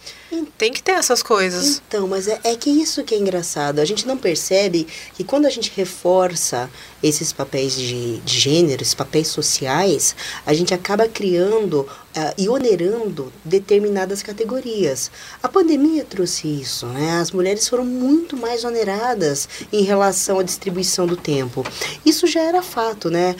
Tem 0.58 0.72
que 0.72 0.82
ter 0.82 0.94
essas 0.94 1.22
coisas. 1.22 1.82
Então, 1.86 2.08
mas 2.08 2.30
é, 2.30 2.40
é 2.46 2.56
que 2.56 2.70
isso 2.70 3.04
que 3.04 3.14
é 3.14 3.18
engraçado. 3.18 3.80
A 3.80 3.86
gente 3.86 4.08
não 4.08 4.18
percebe 4.18 4.88
que 5.14 5.26
quando 5.26 5.46
a 5.46 5.50
gente 5.50 5.74
reforça 5.76 6.72
esses 7.02 7.32
papéis 7.32 7.74
de, 7.74 8.18
de 8.18 8.40
gênero, 8.40 8.82
esses 8.82 8.94
papéis 8.94 9.28
sociais, 9.28 10.16
a 10.46 10.54
gente 10.54 10.74
acaba 10.74 11.08
criando 11.08 11.82
uh, 11.82 12.34
e 12.38 12.50
onerando 12.50 13.32
determinadas 13.44 14.22
categorias. 14.22 15.12
A 15.42 15.48
pandemia 15.48 16.04
trouxe 16.04 16.48
isso, 16.48 16.86
né? 16.88 17.20
As 17.20 17.32
mulheres 17.32 17.68
foram 17.68 17.86
muito 17.86 18.36
mais 18.38 18.64
oneradas 18.64 19.48
em 19.72 19.84
relação 19.84 20.40
à 20.40 20.44
distribuição 20.44 21.08
do 21.08 21.16
tempo. 21.16 21.66
Isso 22.06 22.28
já 22.28 22.42
era 22.42 22.62
fato, 22.62 23.10
né? 23.10 23.36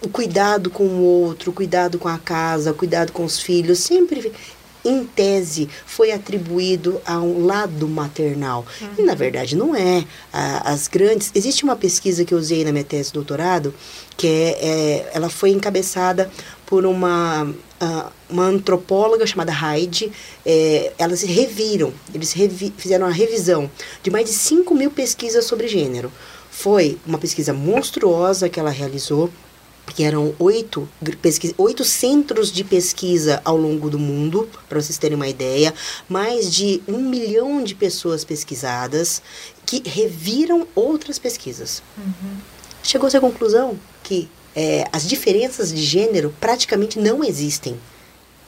o 0.00 0.08
cuidado 0.08 0.70
com 0.70 0.84
o 0.84 1.02
outro, 1.02 1.50
o 1.50 1.54
cuidado 1.54 1.98
com 1.98 2.08
a 2.08 2.18
casa, 2.18 2.70
o 2.70 2.74
cuidado 2.74 3.12
com 3.12 3.24
os 3.24 3.40
filhos, 3.40 3.80
sempre 3.80 4.32
em 4.84 5.04
tese, 5.04 5.68
foi 5.86 6.12
atribuído 6.12 7.00
a 7.04 7.18
um 7.18 7.44
lado 7.44 7.88
maternal. 7.88 8.64
Uhum. 8.80 8.88
E, 8.98 9.02
na 9.02 9.14
verdade, 9.14 9.56
não 9.56 9.74
é. 9.74 10.04
as 10.32 10.88
grandes... 10.88 11.30
Existe 11.34 11.64
uma 11.64 11.76
pesquisa 11.76 12.24
que 12.24 12.32
eu 12.32 12.38
usei 12.38 12.64
na 12.64 12.72
minha 12.72 12.84
tese 12.84 13.08
de 13.08 13.14
doutorado, 13.14 13.74
que 14.16 14.26
é, 14.26 14.58
é 14.60 15.10
ela 15.14 15.28
foi 15.28 15.50
encabeçada 15.50 16.30
por 16.66 16.84
uma, 16.84 17.52
uma 18.28 18.44
antropóloga 18.44 19.26
chamada 19.26 19.52
Heidi. 19.52 20.12
É, 20.44 20.92
elas 20.98 21.22
reviram, 21.22 21.92
eles 22.14 22.32
revi, 22.32 22.72
fizeram 22.76 23.06
uma 23.06 23.12
revisão 23.12 23.70
de 24.02 24.10
mais 24.10 24.26
de 24.26 24.32
5 24.32 24.74
mil 24.74 24.90
pesquisas 24.90 25.44
sobre 25.44 25.66
gênero. 25.66 26.12
Foi 26.50 26.98
uma 27.06 27.18
pesquisa 27.18 27.52
monstruosa 27.52 28.48
que 28.48 28.58
ela 28.58 28.70
realizou 28.70 29.30
que 29.92 30.02
eram 30.02 30.34
oito, 30.38 30.88
oito 31.56 31.84
centros 31.84 32.52
de 32.52 32.62
pesquisa 32.64 33.40
ao 33.44 33.56
longo 33.56 33.88
do 33.90 33.98
mundo, 33.98 34.48
para 34.68 34.80
vocês 34.80 34.98
terem 34.98 35.16
uma 35.16 35.28
ideia, 35.28 35.74
mais 36.08 36.52
de 36.52 36.82
um 36.86 36.98
milhão 36.98 37.62
de 37.62 37.74
pessoas 37.74 38.24
pesquisadas 38.24 39.22
que 39.64 39.82
reviram 39.88 40.66
outras 40.74 41.18
pesquisas. 41.18 41.82
Uhum. 41.96 42.36
Chegou-se 42.82 43.16
à 43.16 43.20
conclusão 43.20 43.78
que 44.02 44.28
é, 44.54 44.88
as 44.92 45.06
diferenças 45.06 45.72
de 45.72 45.82
gênero 45.82 46.34
praticamente 46.40 46.98
não 46.98 47.24
existem. 47.24 47.78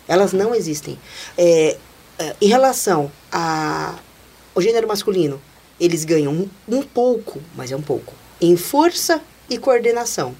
Elas 0.07 0.33
não 0.33 0.55
existem. 0.55 0.98
É, 1.37 1.76
é 2.18 2.37
em 2.40 2.48
relação 2.48 3.11
ao 3.31 4.61
gênero 4.62 4.88
masculino, 4.88 5.40
eles 5.79 6.05
ganham 6.05 6.33
um, 6.33 6.48
um 6.68 6.83
pouco, 6.83 7.40
mas 7.57 7.72
é 7.72 7.76
um 7.76 7.83
pouco, 7.83 8.14
em 8.40 8.57
força 8.57 9.22
e 9.48 9.57
coordenação 9.57 10.35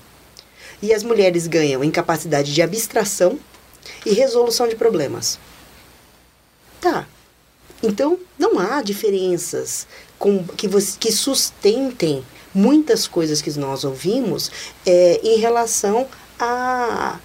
e 0.83 0.93
as 0.93 1.03
mulheres 1.03 1.47
ganham 1.47 1.83
em 1.85 1.91
capacidade 1.91 2.53
de 2.53 2.63
abstração 2.63 3.39
e 4.05 4.13
resolução 4.13 4.69
de 4.69 4.77
problemas. 4.77 5.39
Tá. 6.81 7.07
Então, 7.83 8.19
não 8.39 8.59
há 8.59 8.83
diferenças 8.83 9.87
com, 10.19 10.45
que, 10.45 10.69
você, 10.69 10.97
que 10.99 11.11
sustentem 11.11 12.25
muitas 12.55 13.07
coisas 13.07 13.41
que 13.41 13.51
nós 13.59 13.85
ouvimos 13.85 14.51
é, 14.85 15.21
em 15.23 15.39
relação 15.39 16.07
a, 16.39 17.19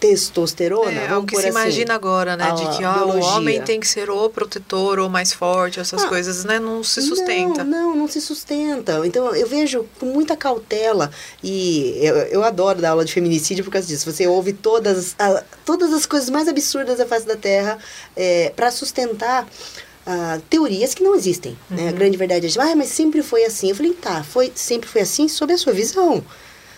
testosterona. 0.00 0.90
É, 0.90 1.16
o 1.16 1.24
que 1.24 1.36
se 1.36 1.42
assim, 1.42 1.50
imagina 1.50 1.94
agora, 1.94 2.36
né? 2.36 2.50
De 2.52 2.76
que 2.76 2.84
ó, 2.84 3.04
o 3.04 3.20
homem 3.20 3.60
tem 3.60 3.78
que 3.78 3.86
ser 3.86 4.08
ou 4.08 4.30
protetor 4.30 4.98
ou 4.98 5.10
mais 5.10 5.32
forte, 5.32 5.78
essas 5.78 6.04
ah, 6.04 6.08
coisas, 6.08 6.44
né? 6.44 6.58
Não 6.58 6.82
se 6.82 7.02
sustenta. 7.02 7.62
Não, 7.62 7.90
não, 7.90 7.96
não, 7.96 8.08
se 8.08 8.20
sustenta. 8.20 9.06
Então 9.06 9.34
eu 9.36 9.46
vejo 9.46 9.86
com 10.00 10.06
muita 10.06 10.34
cautela 10.34 11.10
e 11.44 11.98
eu, 12.00 12.16
eu 12.16 12.44
adoro 12.44 12.80
dar 12.80 12.90
aula 12.90 13.04
de 13.04 13.12
feminicídio 13.12 13.62
por 13.62 13.70
causa 13.70 13.86
disso. 13.86 14.10
Você 14.10 14.26
ouve 14.26 14.54
todas, 14.54 15.14
a, 15.18 15.44
todas 15.66 15.92
as 15.92 16.06
coisas 16.06 16.30
mais 16.30 16.48
absurdas 16.48 16.96
da 16.96 17.06
face 17.06 17.26
da 17.26 17.36
Terra 17.36 17.78
é, 18.16 18.50
para 18.56 18.70
sustentar. 18.70 19.46
Uh, 20.00 20.40
teorias 20.48 20.94
que 20.94 21.04
não 21.04 21.14
existem. 21.14 21.56
Uhum. 21.70 21.76
Né? 21.76 21.82
A 21.82 21.86
uhum. 21.90 21.92
grande 21.92 22.16
verdade 22.16 22.58
é, 22.58 22.62
ah, 22.62 22.74
mas 22.74 22.88
sempre 22.88 23.22
foi 23.22 23.44
assim. 23.44 23.68
Eu 23.68 23.76
falei, 23.76 23.92
tá, 23.92 24.24
foi, 24.24 24.50
sempre 24.54 24.88
foi 24.88 25.02
assim 25.02 25.28
sob 25.28 25.52
a 25.52 25.58
sua 25.58 25.74
visão. 25.74 26.24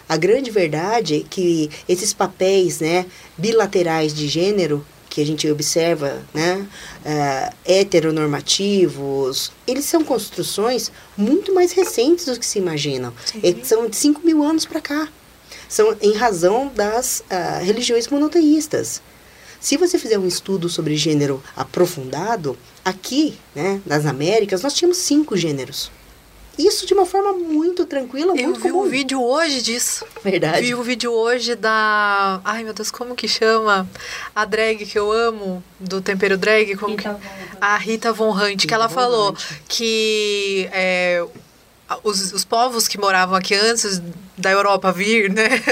A 0.09 0.17
grande 0.17 0.51
verdade 0.51 1.17
é 1.17 1.29
que 1.29 1.71
esses 1.88 2.12
papéis 2.12 2.81
né, 2.81 3.07
bilaterais 3.37 4.15
de 4.15 4.29
gênero 4.29 4.85
que 5.09 5.21
a 5.21 5.27
gente 5.27 5.51
observa, 5.51 6.23
né, 6.33 6.67
uh, 7.05 7.55
heteronormativos, 7.67 9.53
eles 9.67 9.85
são 9.85 10.03
construções 10.03 10.91
muito 11.17 11.55
mais 11.55 11.73
recentes 11.73 12.25
do 12.25 12.38
que 12.38 12.47
se 12.47 12.59
imaginam. 12.59 13.12
São 13.62 13.87
de 13.88 13.97
5 13.97 14.25
mil 14.25 14.43
anos 14.43 14.65
para 14.65 14.81
cá. 14.81 15.09
São 15.69 15.95
em 16.01 16.15
razão 16.15 16.73
das 16.75 17.21
uh, 17.21 17.62
religiões 17.62 18.09
monoteístas. 18.09 19.03
Se 19.61 19.77
você 19.77 19.99
fizer 19.99 20.19
um 20.19 20.27
estudo 20.27 20.69
sobre 20.69 20.97
gênero 20.97 21.43
aprofundado, 21.55 22.59
aqui, 22.85 23.38
né, 23.55 23.81
nas 23.87 24.07
Américas, 24.07 24.62
nós 24.62 24.75
tínhamos 24.75 24.97
cinco 24.99 25.37
gêneros. 25.37 25.91
Isso 26.59 26.87
de 26.87 26.93
uma 26.93 27.07
forma 27.07 27.33
muito 27.33 27.87
tranquila, 27.87 28.35
muito 28.35 28.43
Eu 28.43 28.55
vi 28.55 28.71
comum. 28.71 28.83
um 28.85 28.88
vídeo 28.88 29.23
hoje 29.23 29.62
disso. 29.62 30.05
Verdade. 30.23 30.61
Vi 30.67 30.75
um 30.75 30.83
vídeo 30.83 31.11
hoje 31.11 31.55
da... 31.55 32.41
Ai, 32.45 32.62
meu 32.62 32.75
Deus, 32.75 32.91
como 32.91 33.15
que 33.15 33.27
chama? 33.27 33.88
A 34.35 34.45
drag 34.45 34.85
que 34.85 34.99
eu 34.99 35.11
amo, 35.11 35.65
do 35.81 36.01
Tempero 36.03 36.37
Drag. 36.37 36.77
Como 36.77 36.95
Rita 36.95 37.15
que... 37.21 37.57
A 37.61 37.77
Rita 37.77 38.12
Von 38.12 38.31
Hunt, 38.33 38.51
Rita 38.51 38.67
que 38.69 38.75
ela 38.75 38.87
Von 38.87 38.95
falou 38.95 39.31
Hunt. 39.31 39.38
que... 39.67 40.69
É, 40.73 41.25
os, 42.02 42.33
os 42.33 42.44
povos 42.44 42.88
que 42.88 42.98
moravam 42.98 43.37
aqui 43.37 43.55
antes 43.55 44.00
da 44.37 44.50
Europa 44.50 44.92
vir, 44.92 45.31
né? 45.31 45.48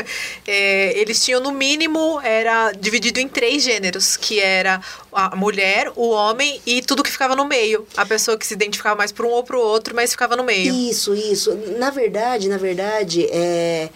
É, 0.47 0.99
eles 0.99 1.23
tinham 1.25 1.41
no 1.41 1.53
mínimo 1.53 2.21
era 2.23 2.73
dividido 2.73 3.21
em 3.21 3.29
três 3.29 3.63
gêneros, 3.63 4.17
que 4.17 4.41
era 4.41 4.81
a 5.13 5.37
mulher, 5.37 5.93
o 5.95 6.09
homem 6.11 6.61
e 6.67 6.83
tudo 6.83 7.03
que 7.03 7.11
ficava 7.11 7.37
no 7.37 7.45
meio. 7.45 7.87
A 7.97 8.05
pessoa 8.05 8.37
que 8.37 8.45
se 8.45 8.55
identificava 8.55 8.97
mais 8.97 9.13
para 9.13 9.27
um 9.27 9.31
ou 9.31 9.45
para 9.45 9.57
o 9.57 9.61
outro, 9.61 9.95
mas 9.95 10.11
ficava 10.11 10.35
no 10.35 10.43
meio. 10.43 10.75
Isso, 10.75 11.15
isso. 11.15 11.55
Na 11.79 11.91
verdade, 11.91 12.49
na 12.49 12.57
verdade, 12.57 13.27
é 13.31 13.91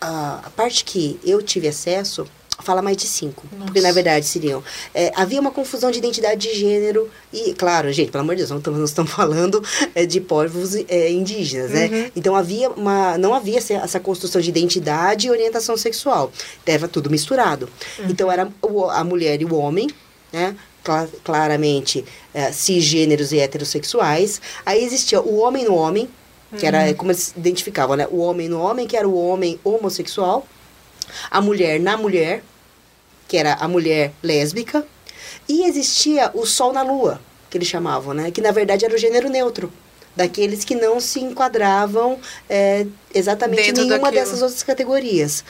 a, 0.00 0.40
a 0.44 0.50
parte 0.50 0.84
que 0.84 1.20
eu 1.24 1.40
tive 1.40 1.68
acesso 1.68 2.26
fala 2.62 2.80
mais 2.80 2.96
de 2.96 3.06
cinco. 3.06 3.46
Nossa. 3.52 3.64
Porque, 3.64 3.80
na 3.80 3.92
verdade, 3.92 4.26
seriam. 4.26 4.62
É, 4.94 5.12
havia 5.14 5.40
uma 5.40 5.50
confusão 5.50 5.90
de 5.90 5.98
identidade 5.98 6.48
de 6.48 6.58
gênero. 6.58 7.10
E, 7.32 7.52
claro, 7.54 7.92
gente, 7.92 8.10
pelo 8.10 8.22
amor 8.22 8.34
de 8.34 8.44
Deus, 8.44 8.50
não 8.50 8.84
estamos, 8.84 9.10
falando 9.12 9.62
é, 9.94 10.06
de 10.06 10.20
povos 10.20 10.74
é, 10.88 11.10
indígenas, 11.10 11.70
né? 11.70 11.84
uhum. 11.86 11.90
né? 11.90 12.12
Então, 12.16 12.34
havia 12.34 12.70
uma, 12.70 13.18
não 13.18 13.34
havia 13.34 13.58
essa 13.58 14.00
construção 14.00 14.40
de 14.40 14.48
identidade 14.48 15.26
e 15.26 15.30
orientação 15.30 15.76
sexual. 15.76 16.32
Estava 16.58 16.88
tudo 16.88 17.10
misturado. 17.10 17.68
Uhum. 17.98 18.06
Então, 18.08 18.30
era 18.30 18.50
a 18.92 19.04
mulher 19.04 19.40
e 19.40 19.44
o 19.44 19.54
homem, 19.54 19.88
né? 20.32 20.56
claramente 21.22 22.04
é, 22.34 22.50
cisgêneros 22.50 23.32
e 23.32 23.38
heterossexuais. 23.38 24.40
Aí 24.66 24.84
existia 24.84 25.20
o 25.20 25.38
homem 25.38 25.64
no 25.64 25.74
homem, 25.74 26.08
que 26.58 26.66
era 26.66 26.86
uhum. 26.86 26.94
como 26.94 27.10
eles 27.12 27.32
identificavam, 27.36 27.96
né? 27.96 28.06
O 28.10 28.18
homem 28.18 28.48
no 28.48 28.60
homem, 28.60 28.86
que 28.86 28.96
era 28.96 29.08
o 29.08 29.16
homem 29.16 29.58
homossexual. 29.64 30.46
A 31.30 31.40
mulher 31.40 31.80
na 31.80 31.96
mulher, 31.96 32.42
que 33.32 33.38
era 33.38 33.54
a 33.54 33.66
mulher 33.66 34.12
lésbica, 34.22 34.86
e 35.48 35.64
existia 35.64 36.30
o 36.34 36.44
Sol 36.44 36.70
na 36.70 36.82
Lua, 36.82 37.18
que 37.48 37.56
eles 37.56 37.66
chamavam, 37.66 38.12
né? 38.12 38.30
Que 38.30 38.42
na 38.42 38.50
verdade 38.50 38.84
era 38.84 38.94
o 38.94 38.98
gênero 38.98 39.30
neutro, 39.30 39.72
daqueles 40.14 40.66
que 40.66 40.74
não 40.74 41.00
se 41.00 41.18
enquadravam 41.18 42.18
é, 42.46 42.84
exatamente 43.14 43.70
em 43.70 43.72
nenhuma 43.72 43.96
daquilo. 43.96 44.12
dessas 44.12 44.42
outras 44.42 44.62
categorias. 44.62 45.42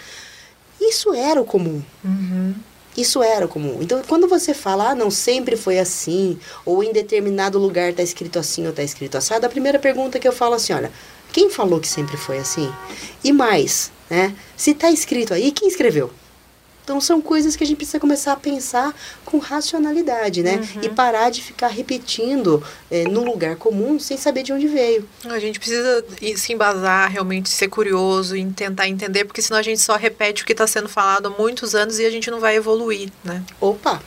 Isso 0.81 1.13
era 1.13 1.41
o 1.41 1.45
comum. 1.45 1.83
Uhum. 2.05 2.55
Isso 2.97 3.21
era 3.21 3.49
comum. 3.49 3.79
Então, 3.81 4.01
quando 4.07 4.29
você 4.29 4.55
fala, 4.55 4.91
ah, 4.91 4.95
não 4.95 5.11
sempre 5.11 5.57
foi 5.57 5.81
assim, 5.81 6.39
ou 6.65 6.85
em 6.85 6.93
determinado 6.93 7.59
lugar 7.59 7.91
está 7.91 8.03
escrito 8.05 8.39
assim 8.39 8.63
ou 8.63 8.71
está 8.71 8.85
escrito 8.85 9.19
assado, 9.19 9.45
a 9.45 9.49
primeira 9.49 9.81
pergunta 9.81 10.21
que 10.21 10.29
eu 10.29 10.33
falo 10.33 10.55
assim, 10.55 10.73
olha, 10.73 10.93
quem 11.33 11.51
falou 11.51 11.81
que 11.81 11.89
sempre 11.89 12.17
foi 12.17 12.39
assim? 12.39 12.73
E 13.25 13.33
mais, 13.33 13.91
né? 14.09 14.37
Se 14.57 14.71
está 14.71 14.89
escrito 14.89 15.35
aí, 15.35 15.51
quem 15.51 15.67
escreveu? 15.67 16.13
Então 16.83 17.01
são 17.01 17.21
coisas 17.21 17.55
que 17.55 17.63
a 17.63 17.67
gente 17.67 17.77
precisa 17.77 18.01
começar 18.01 18.33
a 18.33 18.37
pensar 18.37 18.95
com 19.25 19.39
racionalidade, 19.39 20.43
né? 20.43 20.57
Uhum. 20.57 20.83
E 20.83 20.89
parar 20.89 21.31
de 21.31 21.43
ficar 21.43 21.69
repetindo 21.69 22.63
é, 22.91 23.05
no 23.05 23.25
lugar 23.25 23.57
comum 23.57 23.99
sem 23.99 24.17
saber 24.17 24.43
de 24.43 24.53
onde 24.53 24.67
veio. 24.67 25.09
A 25.25 25.39
gente 25.39 25.59
precisa 25.59 26.05
se 26.37 26.53
embasar, 26.53 27.11
realmente 27.11 27.49
ser 27.49 27.69
curioso 27.69 28.37
e 28.37 28.45
tentar 28.51 28.89
entender, 28.89 29.25
porque 29.25 29.41
senão 29.41 29.59
a 29.59 29.63
gente 29.63 29.81
só 29.81 29.97
repete 29.97 30.43
o 30.43 30.47
que 30.47 30.53
está 30.53 30.67
sendo 30.67 30.89
falado 30.89 31.27
há 31.27 31.31
muitos 31.31 31.75
anos 31.75 31.99
e 31.99 32.05
a 32.05 32.11
gente 32.11 32.31
não 32.31 32.41
vai 32.41 32.57
evoluir, 32.57 33.11
né? 33.25 33.43
Opa! 33.61 34.03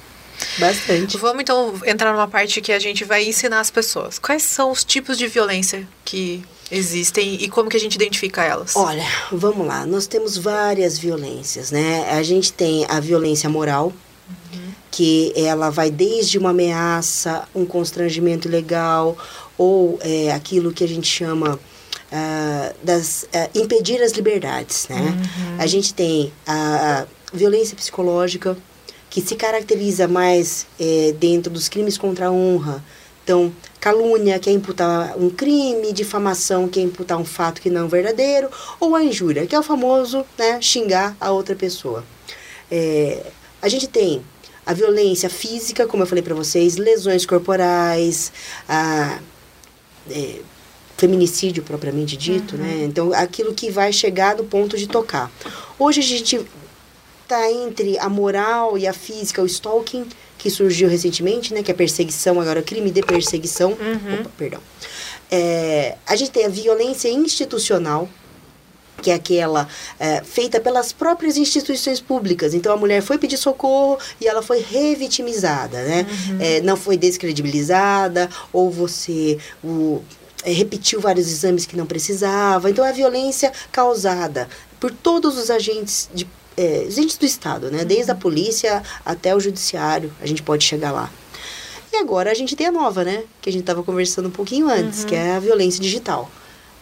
Bastante. 0.58 1.18
Vamos 1.18 1.42
então 1.42 1.74
entrar 1.86 2.12
numa 2.12 2.28
parte 2.28 2.62
que 2.62 2.72
a 2.72 2.80
gente 2.80 3.04
vai 3.04 3.26
ensinar 3.26 3.60
as 3.60 3.70
pessoas. 3.70 4.20
Quais 4.20 4.44
são 4.44 4.72
os 4.72 4.84
tipos 4.84 5.18
de 5.18 5.28
violência 5.28 5.88
que 6.04 6.44
existem 6.72 7.36
e 7.36 7.50
como 7.50 7.70
que 7.70 7.78
a 7.78 7.80
gente 7.80 7.96
identifica 7.96 8.44
elas? 8.44 8.76
Olha, 8.76 9.06
vamos 9.32 9.66
lá. 9.68 9.86
Nós 9.86 10.08
temos 10.08 10.38
várias 10.38 10.98
violências, 10.98 11.72
né? 11.72 12.10
A 12.12 12.24
gente 12.24 12.52
tem 12.52 12.86
a 12.90 13.00
violência 13.00 13.50
moral, 13.50 13.94
uhum. 14.30 14.72
que 14.92 15.34
ela 15.36 15.70
vai 15.70 15.92
desde 15.92 16.38
uma 16.38 16.50
ameaça, 16.50 17.48
um 17.54 17.66
constrangimento 17.66 18.48
ilegal, 18.48 19.18
ou 19.58 20.00
é, 20.02 20.32
aquilo 20.32 20.74
que 20.74 20.84
a 20.84 20.88
gente 20.88 21.08
chama 21.08 21.54
uh, 21.56 22.76
das 22.84 23.24
uh, 23.24 23.50
impedir 23.60 24.02
as 24.02 24.12
liberdades, 24.12 24.88
né? 24.90 25.02
Uhum. 25.02 25.56
A 25.60 25.68
gente 25.68 25.94
tem 25.94 26.32
a, 26.46 27.06
violência 27.34 27.76
psicológica 27.76 28.58
que 29.10 29.22
se 29.22 29.36
caracteriza 29.36 30.08
mais 30.08 30.68
é, 30.80 31.14
dentro 31.20 31.52
dos 31.52 31.70
crimes 31.70 31.98
contra 31.98 32.28
a 32.28 32.32
honra. 32.32 32.84
Então, 33.24 33.52
calúnia, 33.80 34.38
que 34.38 34.50
é 34.50 34.54
imputar 34.54 35.18
um 35.18 35.30
crime, 35.30 35.92
difamação, 35.92 36.68
que 36.68 36.80
é 36.80 36.84
imputar 36.84 37.18
um 37.18 37.26
fato 37.26 37.60
que 37.60 37.70
não 37.70 37.86
é 37.86 37.88
verdadeiro, 37.88 38.50
ou 38.80 38.96
a 38.96 39.04
injúria, 39.04 39.48
que 39.48 39.56
é 39.56 39.60
o 39.60 39.64
famoso 39.64 40.26
né, 40.38 40.62
xingar 40.62 41.16
a 41.20 41.32
outra 41.32 41.56
pessoa. 41.56 42.04
É, 42.70 43.24
a 43.62 43.68
gente 43.68 43.88
tem 43.88 44.22
a 44.66 44.74
violência 44.74 45.30
física, 45.30 45.88
como 45.88 46.04
eu 46.04 46.08
falei 46.08 46.24
para 46.24 46.36
vocês, 46.36 46.76
lesões 46.78 47.26
corporais, 47.26 48.32
a, 48.68 49.20
é, 50.10 50.40
feminicídio 50.98 51.64
propriamente 51.64 52.16
dito, 52.16 52.56
uhum. 52.56 52.62
né? 52.62 52.84
Então, 52.84 53.14
aquilo 53.14 53.54
que 53.54 53.70
vai 53.70 53.92
chegar 53.92 54.36
no 54.36 54.44
ponto 54.44 54.78
de 54.78 54.88
tocar. 54.88 55.32
Hoje 55.78 56.00
a 56.00 56.04
gente 56.04 56.46
está 57.26 57.52
entre 57.52 57.98
a 58.00 58.08
moral 58.08 58.78
e 58.78 58.88
a 58.88 58.94
física, 58.94 59.42
o 59.42 59.46
stalking, 59.46 60.06
que 60.38 60.50
surgiu 60.50 60.88
recentemente, 60.88 61.54
né? 61.54 61.62
Que 61.62 61.72
é 61.72 61.74
perseguição, 61.74 62.40
agora 62.40 62.62
crime 62.62 62.92
de 62.92 63.02
perseguição. 63.02 63.72
Uhum. 63.72 64.22
Opa, 64.22 64.32
perdão. 64.38 64.62
É, 65.30 65.98
a 66.06 66.16
gente 66.16 66.32
tem 66.32 66.46
a 66.46 66.50
violência 66.50 67.10
institucional, 67.10 68.08
que 69.02 69.10
é 69.12 69.16
aquela 69.16 69.68
é, 70.00 70.22
feita 70.24 70.60
pelas 70.60 70.94
próprias 70.94 71.36
instituições 71.36 72.00
públicas. 72.00 72.54
Então 72.54 72.72
a 72.72 72.78
mulher 72.78 73.02
foi 73.02 73.18
pedir 73.18 73.38
socorro 73.38 73.98
e 74.22 74.28
ela 74.28 74.42
foi 74.42 74.60
revitimizada, 74.60 75.84
né? 75.84 76.06
Uhum. 76.30 76.38
É, 76.40 76.62
não 76.62 76.78
foi 76.78 76.96
descredibilizada, 76.96 78.30
ou 78.54 78.70
você 78.70 79.40
o, 79.64 80.02
é, 80.44 80.52
repetiu 80.52 81.02
vários 81.02 81.28
exames 81.28 81.66
que 81.66 81.76
não 81.76 81.88
precisava. 81.88 82.70
Então, 82.70 82.86
é 82.86 82.90
a 82.90 82.94
violência 82.94 83.52
causada 83.72 84.48
por 84.80 84.92
todos 84.92 85.40
os 85.40 85.50
agentes 85.50 86.08
de 86.14 86.28
é, 86.58 86.86
agentes 86.88 87.18
do 87.18 87.26
Estado, 87.26 87.70
né? 87.72 87.84
Desde 87.86 88.12
a 88.12 88.16
polícia 88.16 88.82
até 89.06 89.36
o 89.36 89.40
judiciário, 89.40 90.12
a 90.22 90.26
gente 90.26 90.42
pode 90.44 90.64
chegar 90.64 90.92
lá. 90.92 91.12
E 91.92 91.98
agora 91.98 92.32
a 92.32 92.34
gente 92.34 92.56
tem 92.56 92.68
a 92.68 92.72
nova, 92.72 93.04
né? 93.04 93.24
Que 93.42 93.50
a 93.50 93.52
gente 93.52 93.62
estava 93.62 93.84
conversando 93.84 94.28
um 94.28 94.32
pouquinho 94.32 94.68
antes, 94.70 95.02
uhum. 95.02 95.08
que 95.08 95.16
é 95.16 95.36
a 95.36 95.40
violência 95.40 95.82
digital. 95.82 96.30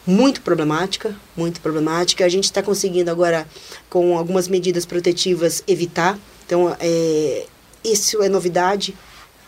Muito 0.06 0.42
problemática, 0.42 1.16
muito 1.36 1.62
problemática. 1.62 2.26
A 2.26 2.30
gente 2.30 2.46
está 2.46 2.62
conseguindo 2.62 3.10
agora, 3.10 3.48
com 3.90 4.18
algumas 4.18 4.48
medidas 4.48 4.86
protetivas, 4.86 5.64
evitar. 5.68 6.20
Então, 6.46 6.76
é, 6.80 7.46
isso 7.84 8.22
é 8.22 8.30
novidade 8.30 8.96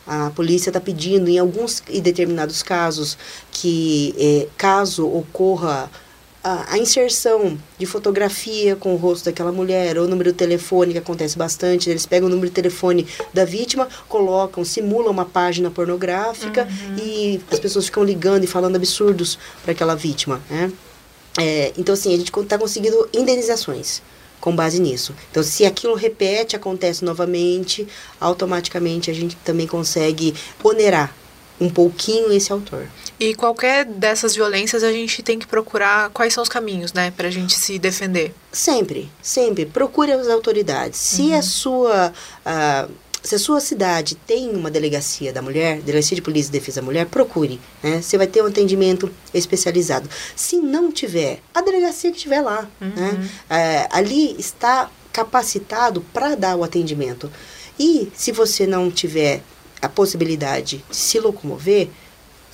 a 0.07 0.29
polícia 0.29 0.69
está 0.69 0.79
pedindo, 0.79 1.29
em 1.29 1.39
alguns 1.39 1.81
e 1.89 1.99
determinados 1.99 2.61
casos, 2.61 3.17
que 3.51 4.13
é, 4.17 4.47
caso 4.55 5.07
ocorra 5.07 5.89
a, 6.45 6.73
a, 6.73 6.77
inserção 6.77 7.57
de 7.75 7.87
fotografia 7.87 8.75
com 8.75 8.93
o 8.93 8.97
rosto 8.97 9.25
daquela 9.25 9.51
mulher, 9.51 9.97
ou 9.97 10.07
número 10.07 10.31
de 10.31 10.37
telefone, 10.37 10.91
que 10.91 10.99
acontece 10.99 11.35
bastante, 11.35 11.89
eles 11.89 12.05
pegam 12.05 12.27
o 12.27 12.29
número 12.29 12.47
de 12.49 12.53
telefone 12.53 13.07
da 13.33 13.43
vítima, 13.43 13.89
colocam, 14.07 14.63
simulam 14.63 15.11
uma 15.11 15.25
página 15.25 15.71
pornográfica 15.71 16.67
uhum. 16.69 16.97
e 17.03 17.41
as 17.49 17.57
pessoas 17.57 17.85
ficam 17.85 18.03
ligando 18.03 18.43
e 18.43 18.47
falando 18.47 18.75
absurdos 18.75 19.39
para 19.63 19.71
aquela 19.71 19.95
vítima, 19.95 20.39
né? 20.47 20.71
É, 21.39 21.73
então, 21.79 21.93
assim, 21.93 22.13
a 22.13 22.17
gente 22.17 22.31
está 22.31 22.59
conseguindo 22.59 23.09
indenizações 23.11 24.03
com 24.39 24.55
base 24.55 24.79
nisso. 24.79 25.15
Então, 25.31 25.41
se 25.41 25.65
aquilo 25.65 25.95
repete, 25.95 26.55
acontece 26.55 27.03
novamente, 27.03 27.87
automaticamente 28.21 29.09
a 29.09 29.13
gente 29.15 29.35
também 29.37 29.65
consegue 29.65 30.35
onerar 30.63 31.11
um 31.59 31.69
pouquinho 31.69 32.31
esse 32.31 32.51
autor. 32.51 32.87
E 33.19 33.33
qualquer 33.33 33.85
dessas 33.85 34.35
violências 34.35 34.83
a 34.83 34.91
gente 34.91 35.23
tem 35.23 35.39
que 35.39 35.47
procurar 35.47 36.09
quais 36.09 36.33
são 36.33 36.43
os 36.43 36.49
caminhos, 36.49 36.91
né, 36.91 37.11
para 37.11 37.27
a 37.27 37.31
gente 37.31 37.53
se 37.57 37.79
defender. 37.79 38.33
Sempre, 38.51 39.09
sempre 39.21 39.65
procure 39.65 40.11
as 40.11 40.27
autoridades. 40.27 40.99
Se 40.99 41.21
uhum. 41.21 41.39
a 41.39 41.41
sua 41.41 42.13
uh, 42.45 42.91
se 43.25 43.33
a 43.33 43.39
sua 43.39 43.59
cidade 43.59 44.13
tem 44.13 44.51
uma 44.51 44.69
delegacia 44.69 45.33
da 45.33 45.41
mulher, 45.41 45.81
delegacia 45.81 46.15
de 46.15 46.21
polícia 46.21 46.49
e 46.49 46.51
defesa 46.51 46.79
da 46.79 46.85
mulher, 46.85 47.07
procure. 47.07 47.59
Né? 47.81 47.99
Você 47.99 48.19
vai 48.19 48.27
ter 48.27 48.43
um 48.43 48.45
atendimento 48.45 49.11
especializado. 49.33 50.07
Se 50.35 50.57
não 50.57 50.91
tiver, 50.91 51.39
a 51.51 51.61
delegacia 51.61 52.11
que 52.11 52.17
estiver 52.17 52.41
lá. 52.41 52.69
Uhum. 52.79 52.89
Né? 52.89 53.29
É, 53.49 53.87
ali 53.91 54.35
está 54.37 54.91
capacitado 55.11 56.01
para 56.13 56.35
dar 56.35 56.55
o 56.55 56.63
atendimento. 56.63 57.31
E 57.79 58.11
se 58.13 58.31
você 58.31 58.67
não 58.67 58.91
tiver 58.91 59.41
a 59.85 59.89
possibilidade 59.89 60.83
de 60.89 60.95
se 60.95 61.19
locomover, 61.19 61.89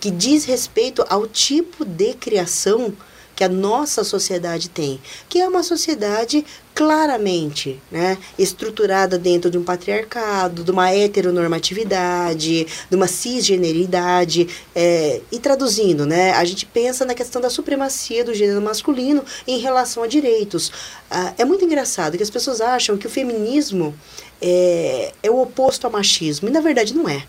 que 0.00 0.10
diz 0.10 0.44
respeito 0.44 1.06
ao 1.08 1.24
tipo 1.24 1.84
de 1.84 2.14
criação 2.14 2.92
que 3.36 3.44
a 3.44 3.48
nossa 3.48 4.02
sociedade 4.02 4.68
tem, 4.68 5.00
que 5.28 5.40
é 5.40 5.46
uma 5.46 5.62
sociedade 5.62 6.44
claramente 6.74 7.80
né, 7.92 8.18
estruturada 8.36 9.16
dentro 9.16 9.48
de 9.48 9.56
um 9.56 9.62
patriarcado, 9.62 10.64
de 10.64 10.70
uma 10.72 10.90
heteronormatividade, 10.90 12.66
de 12.90 12.96
uma 12.96 13.06
cisgeneridade. 13.06 14.48
É, 14.74 15.20
e 15.30 15.38
traduzindo, 15.38 16.04
né, 16.04 16.32
a 16.32 16.44
gente 16.44 16.66
pensa 16.66 17.04
na 17.04 17.14
questão 17.14 17.40
da 17.40 17.50
supremacia 17.50 18.24
do 18.24 18.34
gênero 18.34 18.60
masculino 18.60 19.24
em 19.46 19.58
relação 19.58 20.02
a 20.02 20.08
direitos. 20.08 20.72
Ah, 21.08 21.34
é 21.38 21.44
muito 21.44 21.64
engraçado 21.64 22.16
que 22.16 22.22
as 22.22 22.30
pessoas 22.30 22.60
acham 22.60 22.96
que 22.96 23.06
o 23.06 23.10
feminismo 23.10 23.94
é, 24.42 25.12
é 25.22 25.30
o 25.30 25.40
oposto 25.40 25.86
ao 25.86 25.92
machismo, 25.92 26.48
e 26.48 26.50
na 26.50 26.60
verdade 26.60 26.92
não 26.92 27.08
é. 27.08 27.22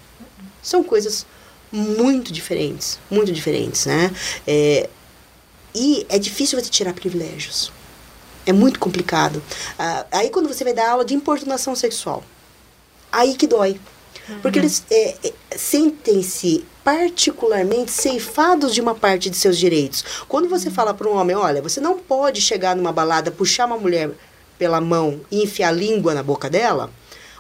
São 0.62 0.84
coisas 0.84 1.26
muito 1.72 2.32
diferentes, 2.32 3.00
muito 3.10 3.32
diferentes, 3.32 3.86
né? 3.86 4.12
É, 4.46 4.90
e 5.74 6.06
é 6.10 6.18
difícil 6.18 6.60
você 6.60 6.70
tirar 6.70 6.94
privilégios. 6.94 7.72
É 8.46 8.54
muito 8.54 8.80
complicado. 8.80 9.44
Ah, 9.78 10.06
aí 10.12 10.30
quando 10.30 10.48
você 10.48 10.64
vai 10.64 10.74
dar 10.74 10.92
aula 10.92 11.06
de 11.06 11.14
importunação 11.14 11.76
sexual, 11.76 12.24
aí 13.12 13.36
que 13.36 13.46
dói. 13.46 13.80
Uhum. 14.30 14.40
Porque 14.42 14.60
eles 14.60 14.84
é, 14.90 15.16
é, 15.24 15.34
sentem-se 15.56 16.66
particularmente 16.84 17.92
ceifados 17.92 18.74
de 18.74 18.82
uma 18.82 18.96
parte 18.96 19.30
de 19.30 19.38
seus 19.38 19.58
direitos. 19.58 20.04
Quando 20.28 20.50
você 20.50 20.70
fala 20.70 20.94
para 20.94 21.08
um 21.08 21.16
homem, 21.16 21.36
olha, 21.36 21.62
você 21.62 21.80
não 21.80 21.98
pode 21.98 22.42
chegar 22.42 22.76
numa 22.76 22.92
balada, 22.92 23.30
puxar 23.32 23.66
uma 23.66 23.78
mulher 23.78 24.10
pela 24.58 24.82
mão 24.82 25.22
e 25.30 25.44
enfiar 25.44 25.70
a 25.70 25.72
língua 25.72 26.14
na 26.14 26.24
boca 26.24 26.50
dela, 26.50 26.90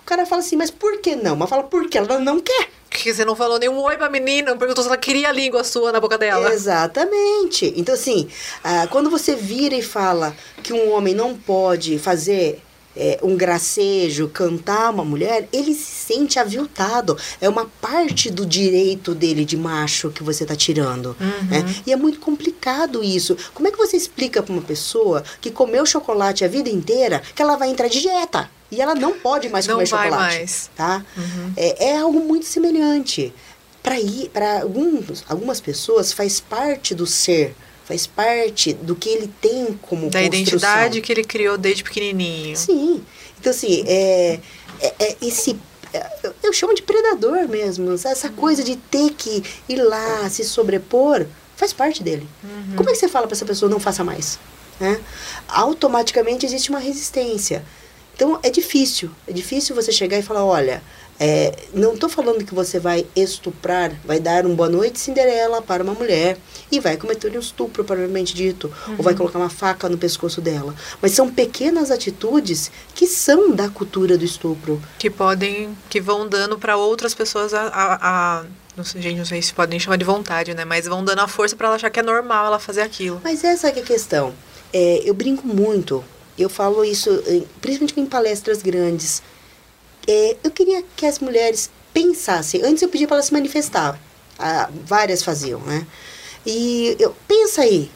cara 0.07 0.25
fala 0.25 0.41
assim, 0.41 0.55
mas 0.55 0.71
por 0.71 0.99
que 1.01 1.15
não? 1.15 1.35
Mas 1.35 1.49
fala, 1.49 1.63
porque 1.63 1.97
ela 1.97 2.17
não 2.17 2.39
quer. 2.39 2.69
Que 2.89 3.13
você 3.13 3.25
não 3.25 3.35
falou 3.35 3.59
nenhum 3.59 3.77
oi 3.79 3.97
pra 3.97 4.09
menina, 4.09 4.55
perguntou 4.55 4.81
se 4.81 4.89
ela 4.89 4.97
queria 4.97 5.29
a 5.29 5.31
língua 5.31 5.63
sua 5.63 5.91
na 5.91 5.99
boca 5.99 6.17
dela. 6.17 6.51
Exatamente. 6.53 7.73
Então, 7.75 7.93
assim, 7.93 8.29
ah, 8.63 8.87
quando 8.89 9.09
você 9.09 9.35
vira 9.35 9.75
e 9.75 9.81
fala 9.81 10.35
que 10.63 10.71
um 10.71 10.93
homem 10.93 11.13
não 11.13 11.35
pode 11.35 11.99
fazer 11.99 12.61
é, 12.95 13.19
um 13.21 13.35
gracejo, 13.35 14.29
cantar 14.29 14.91
uma 14.91 15.03
mulher, 15.03 15.47
ele 15.51 15.73
se 15.73 16.13
sente 16.13 16.39
aviltado. 16.39 17.17
É 17.41 17.49
uma 17.49 17.65
parte 17.81 18.31
do 18.31 18.45
direito 18.45 19.13
dele 19.13 19.43
de 19.43 19.57
macho 19.57 20.09
que 20.09 20.23
você 20.23 20.43
está 20.43 20.55
tirando. 20.55 21.15
Uhum. 21.19 21.47
Né? 21.49 21.75
E 21.85 21.91
é 21.91 21.95
muito 21.97 22.19
complicado 22.19 23.03
isso. 23.03 23.37
Como 23.53 23.67
é 23.67 23.71
que 23.71 23.77
você 23.77 23.97
explica 23.97 24.41
para 24.41 24.53
uma 24.53 24.61
pessoa 24.61 25.23
que 25.41 25.51
comeu 25.51 25.85
chocolate 25.85 26.45
a 26.45 26.47
vida 26.47 26.69
inteira 26.69 27.21
que 27.35 27.41
ela 27.41 27.57
vai 27.57 27.69
entrar 27.69 27.89
de 27.89 28.01
dieta? 28.01 28.49
E 28.71 28.81
ela 28.81 28.93
não 28.95 29.17
pode 29.19 29.47
mais 29.49 29.65
Não 29.67 29.75
comer 29.75 29.87
vai 29.87 30.09
chocolate. 30.09 30.35
mais. 30.37 30.69
Tá? 30.75 31.05
É, 31.55 31.89
é 31.89 31.97
algo 31.97 32.19
muito 32.19 32.45
semelhante. 32.45 33.33
Para 33.81 33.99
ir, 33.99 34.29
para 34.33 34.61
alguns, 34.63 35.23
algumas 35.29 35.61
pessoas 35.61 36.11
faz 36.11 36.41
parte 36.41 36.93
do 36.93 37.05
ser, 37.07 37.55
faz 37.85 38.05
parte 38.05 38.73
do 38.73 38.95
que 38.95 39.07
ele 39.07 39.31
tem 39.39 39.79
como 39.81 40.09
Da 40.09 40.19
construção. 40.19 40.25
identidade 40.27 41.01
que 41.01 41.11
ele 41.13 41.23
criou 41.23 41.57
desde 41.57 41.83
pequenininho. 41.83 42.57
Sim. 42.57 43.01
Então, 43.39 43.51
assim, 43.51 43.83
é, 43.87 44.39
é, 44.81 44.93
é 44.99 45.15
esse. 45.21 45.57
é, 45.93 46.31
eu- 46.43 46.51
chamo 46.51 46.73
de 46.75 46.81
predador 46.81 47.47
mesmo. 47.47 47.93
Essa 47.93 48.27
coisa 48.29 48.61
de 48.63 48.75
ter 48.75 49.11
que 49.11 49.41
ir 49.69 49.77
lá, 49.77 50.29
se 50.29 50.43
sobrepor, 50.43 51.25
faz 51.55 51.71
parte 51.71 52.03
dele. 52.03 52.27
Como 52.75 52.89
é 52.89 52.91
que 52.91 52.97
você 52.99 53.07
fala 53.07 53.25
para 53.27 53.35
essa 53.37 53.45
pessoa 53.45 53.69
não 53.71 53.79
faça 53.79 54.03
mais? 54.03 54.37
Né? 54.79 54.99
Automaticamente 55.47 56.45
existe 56.45 56.69
uma 56.69 56.79
resistência. 56.79 57.63
Então 58.17 58.39
é 58.41 58.49
difícil. 58.49 59.11
É 59.27 59.31
difícil 59.31 59.75
você 59.75 59.91
chegar 59.91 60.17
e 60.17 60.23
falar: 60.23 60.43
olha, 60.43 60.81
é, 61.19 61.55
não 61.71 61.93
estou 61.93 62.09
falando 62.09 62.43
que 62.43 62.53
você 62.53 62.79
vai 62.79 63.05
estuprar, 63.15 63.91
vai 64.03 64.19
dar 64.19 64.43
um 64.45 64.55
boa 64.55 64.67
noite 64.69 64.99
Cinderela 64.99 65.61
para 65.61 65.83
uma 65.83 65.93
mulher 65.93 66.35
e 66.71 66.79
vai 66.79 66.97
cometer 66.97 67.31
um 67.35 67.39
estupro, 67.39 67.83
provavelmente 67.83 68.33
dito, 68.33 68.73
ou 68.97 69.03
vai 69.03 69.13
colocar 69.13 69.37
uma 69.37 69.49
faca 69.51 69.87
no 69.87 69.97
pescoço 69.99 70.41
dela. 70.41 70.73
Mas 70.99 71.11
são 71.11 71.29
pequenas 71.31 71.91
atitudes 71.91 72.71
que 72.95 73.05
são 73.05 73.51
da 73.51 73.69
cultura 73.69 74.17
do 74.17 74.25
estupro. 74.25 74.81
Que 74.97 75.09
podem. 75.11 75.77
que 75.87 76.01
vão 76.01 76.27
dando 76.27 76.57
pra 76.57 76.75
outras 76.75 77.13
pessoas 77.13 77.53
a. 77.53 77.61
a- 77.67 77.99
a- 78.41 78.45
não 78.75 78.83
sei, 78.83 79.01
gente, 79.01 79.17
não 79.17 79.25
sei 79.25 79.41
se 79.41 79.53
podem 79.53 79.79
chamar 79.79 79.97
de 79.97 80.05
vontade, 80.05 80.53
né? 80.55 80.65
Mas 80.65 80.85
vão 80.87 81.03
dando 81.03 81.19
a 81.19 81.27
força 81.27 81.55
pra 81.55 81.67
ela 81.67 81.75
achar 81.77 81.89
que 81.91 81.99
é 81.99 82.03
normal 82.03 82.45
ela 82.47 82.59
fazer 82.59 82.81
aquilo. 82.81 83.19
Mas 83.23 83.43
essa 83.43 83.67
é 83.67 83.71
a 83.79 83.83
questão. 83.83 84.33
É, 84.73 85.01
eu 85.03 85.13
brinco 85.15 85.47
muito, 85.47 86.03
eu 86.37 86.49
falo 86.49 86.83
isso 86.83 87.09
eh, 87.27 87.43
principalmente 87.61 87.99
em 87.99 88.05
palestras 88.05 88.61
grandes. 88.61 89.21
É, 90.07 90.37
eu 90.43 90.51
queria 90.51 90.83
que 90.95 91.05
as 91.05 91.19
mulheres 91.19 91.69
pensassem, 91.93 92.61
antes 92.63 92.81
eu 92.81 92.89
pedia 92.89 93.07
para 93.07 93.17
elas 93.17 93.25
se 93.25 93.33
manifestar, 93.33 93.99
ah, 94.39 94.69
várias 94.85 95.23
faziam, 95.23 95.59
né? 95.61 95.85
E 96.45 96.95
eu, 96.99 97.13
pensa 97.27 97.61
aí, 97.61 97.91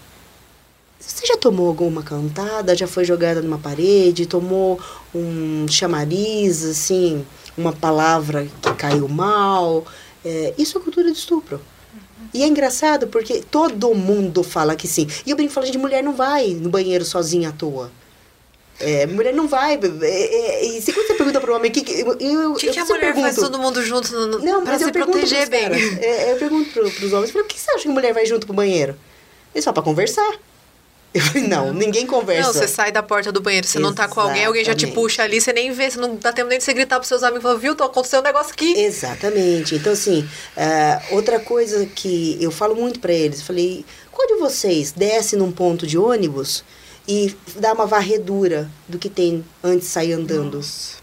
você 0.99 1.25
já 1.25 1.37
tomou 1.37 1.67
alguma 1.67 2.03
cantada, 2.03 2.75
já 2.75 2.87
foi 2.87 3.05
jogada 3.05 3.41
numa 3.41 3.57
parede, 3.57 4.25
tomou 4.25 4.79
um 5.15 5.65
chamariz, 5.69 6.63
assim, 6.63 7.25
uma 7.57 7.73
palavra 7.73 8.47
que 8.61 8.73
caiu 8.73 9.07
mal? 9.07 9.85
É, 10.23 10.53
isso 10.57 10.77
é 10.77 10.81
cultura 10.81 11.11
de 11.11 11.17
estupro. 11.17 11.61
E 12.33 12.43
é 12.43 12.47
engraçado 12.47 13.07
porque 13.07 13.41
todo 13.49 13.93
mundo 13.93 14.43
fala 14.43 14.75
que 14.75 14.87
sim. 14.87 15.07
E 15.25 15.31
eu 15.31 15.35
brinco 15.35 15.51
falando 15.51 15.71
de 15.71 15.77
mulher 15.77 16.03
não 16.03 16.13
vai 16.13 16.53
no 16.53 16.69
banheiro 16.69 17.03
sozinha 17.03 17.49
à 17.49 17.51
toa. 17.51 17.91
É, 18.81 19.05
mulher 19.05 19.33
não 19.33 19.47
vai. 19.47 19.75
é, 19.75 20.05
é, 20.05 20.65
e 20.65 20.81
se 20.81 20.91
quando 20.91 21.07
você 21.07 21.13
pergunta 21.13 21.39
para 21.39 21.51
o 21.51 21.55
homem, 21.55 21.71
que, 21.71 21.81
que, 21.81 22.01
eu, 22.01 22.17
eu, 22.19 22.51
O 22.53 22.55
que, 22.55 22.67
eu 22.67 22.73
que 22.73 22.79
a 22.79 22.85
mulher 22.85 23.13
faz 23.13 23.35
pergunto, 23.35 23.41
todo 23.41 23.59
mundo 23.59 23.83
junto 23.83 24.11
no, 24.11 24.39
Não, 24.39 24.63
pra 24.63 24.77
se 24.77 24.91
proteger 24.91 25.49
bem? 25.49 25.61
caras, 25.63 25.97
é, 25.99 26.33
eu 26.33 26.37
pergunto 26.37 26.69
pro, 26.71 26.89
pros 26.91 27.13
homens, 27.13 27.31
por 27.31 27.45
que 27.45 27.59
você 27.59 27.71
acha 27.71 27.83
que 27.83 27.89
mulher 27.89 28.13
vai 28.13 28.25
junto 28.25 28.45
pro 28.45 28.55
banheiro? 28.55 28.95
Eles 29.53 29.63
só 29.63 29.71
para 29.71 29.83
conversar. 29.83 30.31
Eu 31.13 31.19
falei, 31.19 31.45
não, 31.45 31.73
ninguém 31.73 32.07
conversa. 32.07 32.47
Não, 32.47 32.53
você 32.53 32.65
sai 32.69 32.89
da 32.89 33.03
porta 33.03 33.33
do 33.33 33.41
banheiro, 33.41 33.67
você 33.67 33.77
não 33.79 33.93
tá 33.93 34.07
com 34.07 34.21
alguém, 34.21 34.45
alguém 34.45 34.63
já 34.63 34.73
te 34.73 34.85
Exatamente. 34.85 34.95
puxa 34.95 35.23
ali, 35.23 35.41
você 35.41 35.51
nem 35.51 35.69
vê, 35.73 35.91
você 35.91 35.99
não 35.99 36.15
dá 36.15 36.31
tempo 36.31 36.47
nem 36.47 36.57
de 36.57 36.63
você 36.63 36.73
gritar 36.73 36.95
pros 36.95 37.09
seus 37.09 37.21
amigos, 37.21 37.43
falar, 37.43 37.57
viu, 37.57 37.75
tô 37.75 37.83
acontecendo 37.83 38.21
um 38.21 38.23
negócio 38.23 38.53
aqui. 38.53 38.79
Exatamente. 38.79 39.75
Então, 39.75 39.91
assim, 39.91 40.25
ah, 40.55 41.01
outra 41.11 41.37
coisa 41.37 41.85
que 41.85 42.37
eu 42.39 42.49
falo 42.49 42.75
muito 42.77 43.01
para 43.01 43.11
eles, 43.11 43.39
eu 43.39 43.45
falei, 43.45 43.85
qual 44.09 44.25
de 44.25 44.35
vocês 44.35 44.93
desce 44.93 45.35
num 45.35 45.51
ponto 45.51 45.85
de 45.85 45.97
ônibus 45.97 46.63
e 47.11 47.35
dá 47.57 47.73
uma 47.73 47.85
varredura 47.85 48.71
do 48.87 48.97
que 48.97 49.09
tem 49.09 49.43
antes 49.61 49.87
de 49.87 49.93
sair 49.93 50.13
andando? 50.13 50.57
Nossa. 50.57 50.95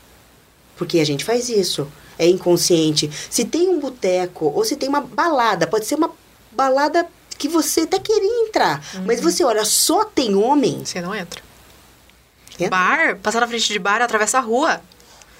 Porque 0.75 1.01
a 1.01 1.05
gente 1.05 1.23
faz 1.23 1.51
isso. 1.51 1.87
É 2.19 2.27
inconsciente. 2.27 3.11
Se 3.29 3.45
tem 3.45 3.69
um 3.69 3.79
boteco 3.79 4.47
ou 4.47 4.65
se 4.65 4.75
tem 4.75 4.89
uma 4.89 5.03
balada, 5.03 5.67
pode 5.67 5.85
ser 5.85 5.97
uma 5.97 6.11
balada 6.51 7.07
que 7.37 7.47
você 7.47 7.83
até 7.83 7.99
queria 7.99 8.49
entrar, 8.49 8.83
mas 9.05 9.21
você 9.21 9.45
olha, 9.45 9.65
só 9.65 10.03
tem 10.03 10.35
homem. 10.35 10.83
Você 10.85 11.01
não 11.01 11.15
entra. 11.15 11.43
Entra. 12.55 12.71
Bar, 12.71 13.19
passar 13.23 13.41
na 13.41 13.47
frente 13.47 13.71
de 13.71 13.79
bar, 13.79 14.01
atravessa 14.01 14.39
a 14.39 14.41
rua. 14.41 14.81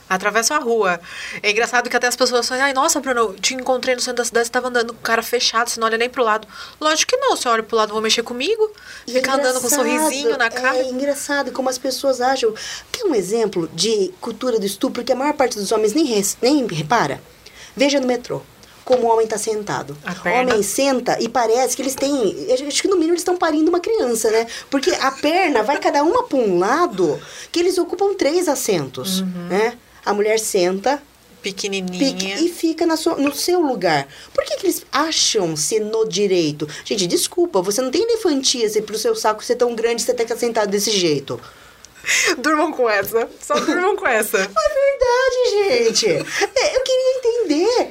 Atravessa 0.09 0.55
a 0.57 0.59
rua. 0.59 0.99
É 1.43 1.51
engraçado 1.51 1.91
que 1.91 1.97
até 1.97 2.07
as 2.07 2.17
pessoas 2.17 2.49
falam, 2.49 2.65
ai, 2.65 2.73
nossa, 2.73 2.99
Bruno, 3.01 3.21
eu 3.21 3.35
te 3.35 3.55
encontrei 3.55 3.95
no 3.95 4.01
centro 4.01 4.17
da 4.19 4.25
cidade, 4.25 4.47
você 4.47 4.53
tava 4.53 4.69
andando 4.69 4.93
com 4.95 5.01
o 5.01 5.03
cara 5.03 5.23
fechado, 5.23 5.69
você 5.69 5.79
não 5.79 5.87
olha 5.87 5.99
nem 5.99 6.09
pro 6.09 6.23
lado. 6.25 6.49
Lógico 6.81 7.11
que 7.13 7.17
não, 7.19 7.37
você 7.37 7.49
olha 7.49 7.63
pro 7.63 7.77
lado, 7.77 7.93
vou 7.93 8.01
mexer 8.01 8.23
comigo. 8.23 8.71
E 9.07 9.13
Ficar 9.13 9.35
andando 9.35 9.61
com 9.61 9.67
um 9.67 9.71
sorrisinho 9.71 10.39
na 10.39 10.49
cara. 10.51 10.79
É 10.79 10.85
engraçado 10.89 11.53
como 11.53 11.69
as 11.69 11.77
pessoas 11.79 12.21
acham. 12.21 12.55
Quer 12.91 13.05
um 13.05 13.15
exemplo 13.15 13.69
de 13.75 14.13
cultura 14.21 14.59
do 14.59 14.65
estupro 14.67 15.05
que 15.05 15.13
a 15.13 15.17
maior 15.17 15.35
parte 15.35 15.57
dos 15.59 15.71
homens 15.73 15.93
nem, 15.93 16.05
res- 16.07 16.39
nem 16.41 16.67
repara? 16.67 17.21
Veja 17.77 18.01
no 18.01 18.07
metrô. 18.07 18.41
Como 18.85 19.07
o 19.07 19.11
homem 19.13 19.25
está 19.27 19.37
sentado. 19.37 19.95
O 20.47 20.51
homem 20.51 20.63
senta 20.63 21.19
e 21.21 21.29
parece 21.29 21.77
que 21.77 21.83
eles 21.83 21.95
têm. 21.95 22.47
eu 22.49 22.67
Acho 22.69 22.81
que 22.81 22.89
no 22.89 22.95
mínimo 22.95 23.13
eles 23.13 23.21
estão 23.21 23.37
parindo 23.37 23.69
uma 23.69 23.81
criança, 23.81 24.31
né? 24.31 24.47
Porque 24.71 24.91
a 24.93 25.11
perna 25.11 25.63
vai 25.63 25.77
cada 25.79 26.03
uma 26.03 26.23
para 26.23 26.39
um 26.39 26.59
lado 26.59 27.21
que 27.53 27.61
eles 27.61 27.77
ocupam 27.77 28.15
três 28.15 28.49
assentos. 28.49 29.21
Uhum. 29.21 29.49
Né? 29.51 29.77
A 30.09 30.15
mulher 30.15 30.39
senta, 30.39 31.03
Pequenininha. 31.43 31.99
pique 31.99 32.45
e 32.45 32.49
fica 32.51 32.85
na 32.87 32.97
sua- 32.97 33.17
no 33.17 33.35
seu 33.35 33.61
lugar. 33.61 34.09
Por 34.35 34.43
que, 34.45 34.57
que 34.57 34.67
eles 34.67 34.85
acham 34.91 35.55
ser 35.57 35.81
no 35.81 36.09
direito? 36.09 36.67
Gente, 36.85 37.07
desculpa, 37.07 37.61
você 37.63 37.81
não 37.83 37.91
tem 37.91 38.03
elefantia 38.03 38.69
se 38.69 38.81
pro 38.83 38.99
seu 38.99 39.15
saco 39.15 39.45
ser 39.45 39.57
tão 39.57 39.75
grande 39.75 40.03
você 40.03 40.15
tem 40.15 40.27
que 40.27 40.33
estar 40.33 40.47
sentado 40.47 40.71
desse 40.71 40.91
jeito. 40.91 41.41
Durmam 42.39 42.73
com 42.73 42.89
essa. 42.89 43.29
Só 43.41 43.55
durmam 43.61 43.97
com 43.97 44.07
essa. 44.07 44.39
É 44.49 44.89
verdade, 44.99 45.85
gente. 45.85 46.07
É, 46.09 46.77
eu 46.77 46.81
queria 46.83 47.19
entender. 47.19 47.91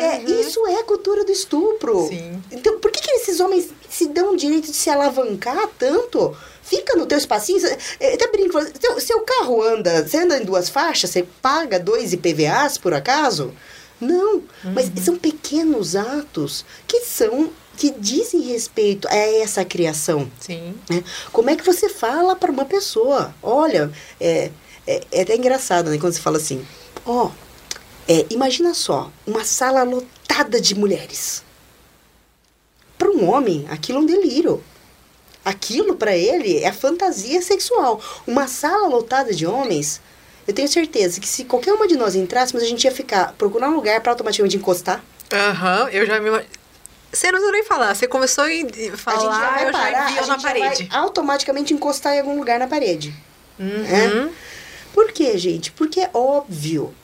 É, 0.00 0.22
isso 0.40 0.64
é 0.68 0.82
cultura 0.84 1.24
do 1.24 1.32
estupro. 1.32 2.06
Sim. 2.08 2.40
Então, 2.52 2.78
por 2.78 2.90
que, 2.92 3.00
que 3.00 3.10
esses 3.12 3.40
homens 3.40 3.68
se 4.04 4.08
dão 4.08 4.34
o 4.34 4.36
direito 4.36 4.66
de 4.70 4.76
se 4.76 4.90
alavancar 4.90 5.68
tanto? 5.78 6.36
Fica 6.62 6.96
no 6.96 7.06
teu 7.06 7.18
espacinho. 7.18 7.60
cê- 7.60 7.76
Eu 8.00 8.14
até 8.14 8.26
brinco, 8.28 8.58
seu, 8.80 9.00
seu 9.00 9.20
carro 9.20 9.62
anda, 9.62 10.06
você 10.06 10.18
anda 10.18 10.38
em 10.38 10.44
duas 10.44 10.68
faixas, 10.68 11.10
você 11.10 11.22
paga 11.40 11.78
dois 11.78 12.12
IPVAs 12.12 12.78
por 12.78 12.94
acaso? 12.94 13.52
Não, 14.00 14.42
mas 14.64 14.90
são 15.04 15.16
pequenos 15.16 15.94
atos 15.94 16.64
que 16.88 17.00
são 17.00 17.50
que 17.76 17.90
dizem 17.90 18.40
respeito 18.42 19.08
a 19.08 19.14
essa 19.16 19.64
criação. 19.64 20.30
Sim. 20.40 20.74
né? 20.90 21.02
Como 21.32 21.48
é 21.48 21.56
que 21.56 21.64
você 21.64 21.88
fala 21.88 22.36
para 22.36 22.50
uma 22.50 22.64
pessoa? 22.66 23.34
Olha, 23.42 23.90
é, 24.20 24.50
é, 24.86 25.00
é 25.10 25.22
até 25.22 25.36
engraçado, 25.36 25.88
né? 25.88 25.96
Quando 25.98 26.12
você 26.12 26.20
fala 26.20 26.36
assim, 26.36 26.66
ó, 27.06 27.30
é, 28.08 28.26
imagina 28.28 28.74
só, 28.74 29.10
uma 29.26 29.44
sala 29.44 29.84
lotada 29.84 30.60
de 30.60 30.74
mulheres. 30.74 31.42
Para 32.98 33.10
um 33.10 33.28
homem, 33.28 33.66
aquilo 33.70 33.98
é 33.98 34.00
um 34.02 34.06
delírio. 34.06 34.62
Aquilo 35.44 35.96
para 35.96 36.16
ele 36.16 36.62
é 36.62 36.70
fantasia 36.72 37.42
sexual. 37.42 38.00
Uma 38.26 38.46
sala 38.46 38.86
lotada 38.86 39.34
de 39.34 39.44
homens, 39.44 40.00
eu 40.46 40.54
tenho 40.54 40.68
certeza 40.68 41.20
que 41.20 41.28
se 41.28 41.44
qualquer 41.44 41.72
uma 41.72 41.88
de 41.88 41.96
nós 41.96 42.14
entrássemos, 42.14 42.62
a 42.62 42.66
gente 42.66 42.84
ia 42.84 42.92
ficar 42.92 43.32
procurar 43.38 43.68
um 43.68 43.74
lugar 43.74 44.00
para 44.00 44.12
automaticamente 44.12 44.56
encostar. 44.56 45.02
Aham, 45.32 45.88
eu 45.90 46.06
já 46.06 46.20
me. 46.20 46.30
Você 47.12 47.26
não 47.26 47.32
precisa 47.32 47.52
nem 47.52 47.64
falar, 47.64 47.94
você 47.94 48.06
começou 48.06 48.44
a 48.44 48.46
a 48.46 48.50
gente 48.50 48.76
já 48.78 48.96
falar, 48.96 49.50
vai 49.50 49.62
eu 49.62 49.66
já 49.66 49.72
parar, 49.72 50.10
eu 50.10 50.14
na 50.14 50.22
gente 50.22 50.26
já 50.26 50.38
parede. 50.38 50.88
automaticamente 50.90 51.74
encostar 51.74 52.14
em 52.14 52.20
algum 52.20 52.38
lugar 52.38 52.58
na 52.58 52.66
parede. 52.66 53.14
Uhum. 53.58 54.30
Por 54.94 55.12
quê, 55.12 55.36
gente? 55.36 55.70
Porque 55.72 56.00
é 56.00 56.10
óbvio. 56.14 56.94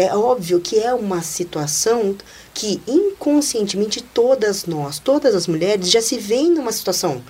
É 0.00 0.14
óbvio 0.16 0.60
que 0.60 0.78
é 0.78 0.94
uma 0.94 1.22
situação 1.22 2.16
que 2.54 2.80
inconscientemente 2.86 4.00
todas 4.00 4.64
nós, 4.64 5.00
todas 5.00 5.34
as 5.34 5.48
mulheres, 5.48 5.90
já 5.90 6.00
se 6.00 6.16
veem 6.18 6.50
numa 6.52 6.70
situação 6.70 7.20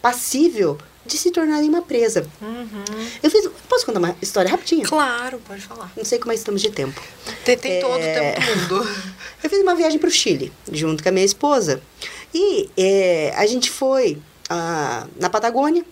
passível 0.00 0.78
de 1.04 1.18
se 1.18 1.30
tornarem 1.30 1.68
uma 1.68 1.82
presa. 1.82 2.26
Uhum. 2.40 2.84
Eu 3.22 3.30
fiz. 3.30 3.46
Posso 3.68 3.84
contar 3.84 3.98
uma 3.98 4.16
história 4.22 4.50
rapidinho? 4.50 4.88
Claro, 4.88 5.38
pode 5.46 5.60
falar. 5.60 5.92
Não 5.94 6.02
sei 6.02 6.18
como 6.18 6.32
é 6.32 6.34
que 6.34 6.38
estamos 6.38 6.62
de 6.62 6.70
tempo. 6.70 6.98
Tem, 7.44 7.58
tem 7.58 7.82
todo 7.82 7.92
o 7.92 7.98
É. 8.02 8.32
tempo 8.32 8.40
do 8.68 8.76
mundo. 8.76 8.88
Eu 9.44 9.50
fiz 9.50 9.60
uma 9.60 9.74
viagem 9.74 9.98
para 9.98 10.08
o 10.08 10.10
Chile, 10.10 10.50
junto 10.72 11.02
com 11.02 11.08
a 11.10 11.12
minha 11.12 11.26
esposa. 11.26 11.82
E 12.32 12.70
é, 12.74 13.34
a 13.36 13.44
gente 13.46 13.70
foi 13.70 14.16
ah, 14.48 15.06
na 15.20 15.28
Patagônia. 15.28 15.84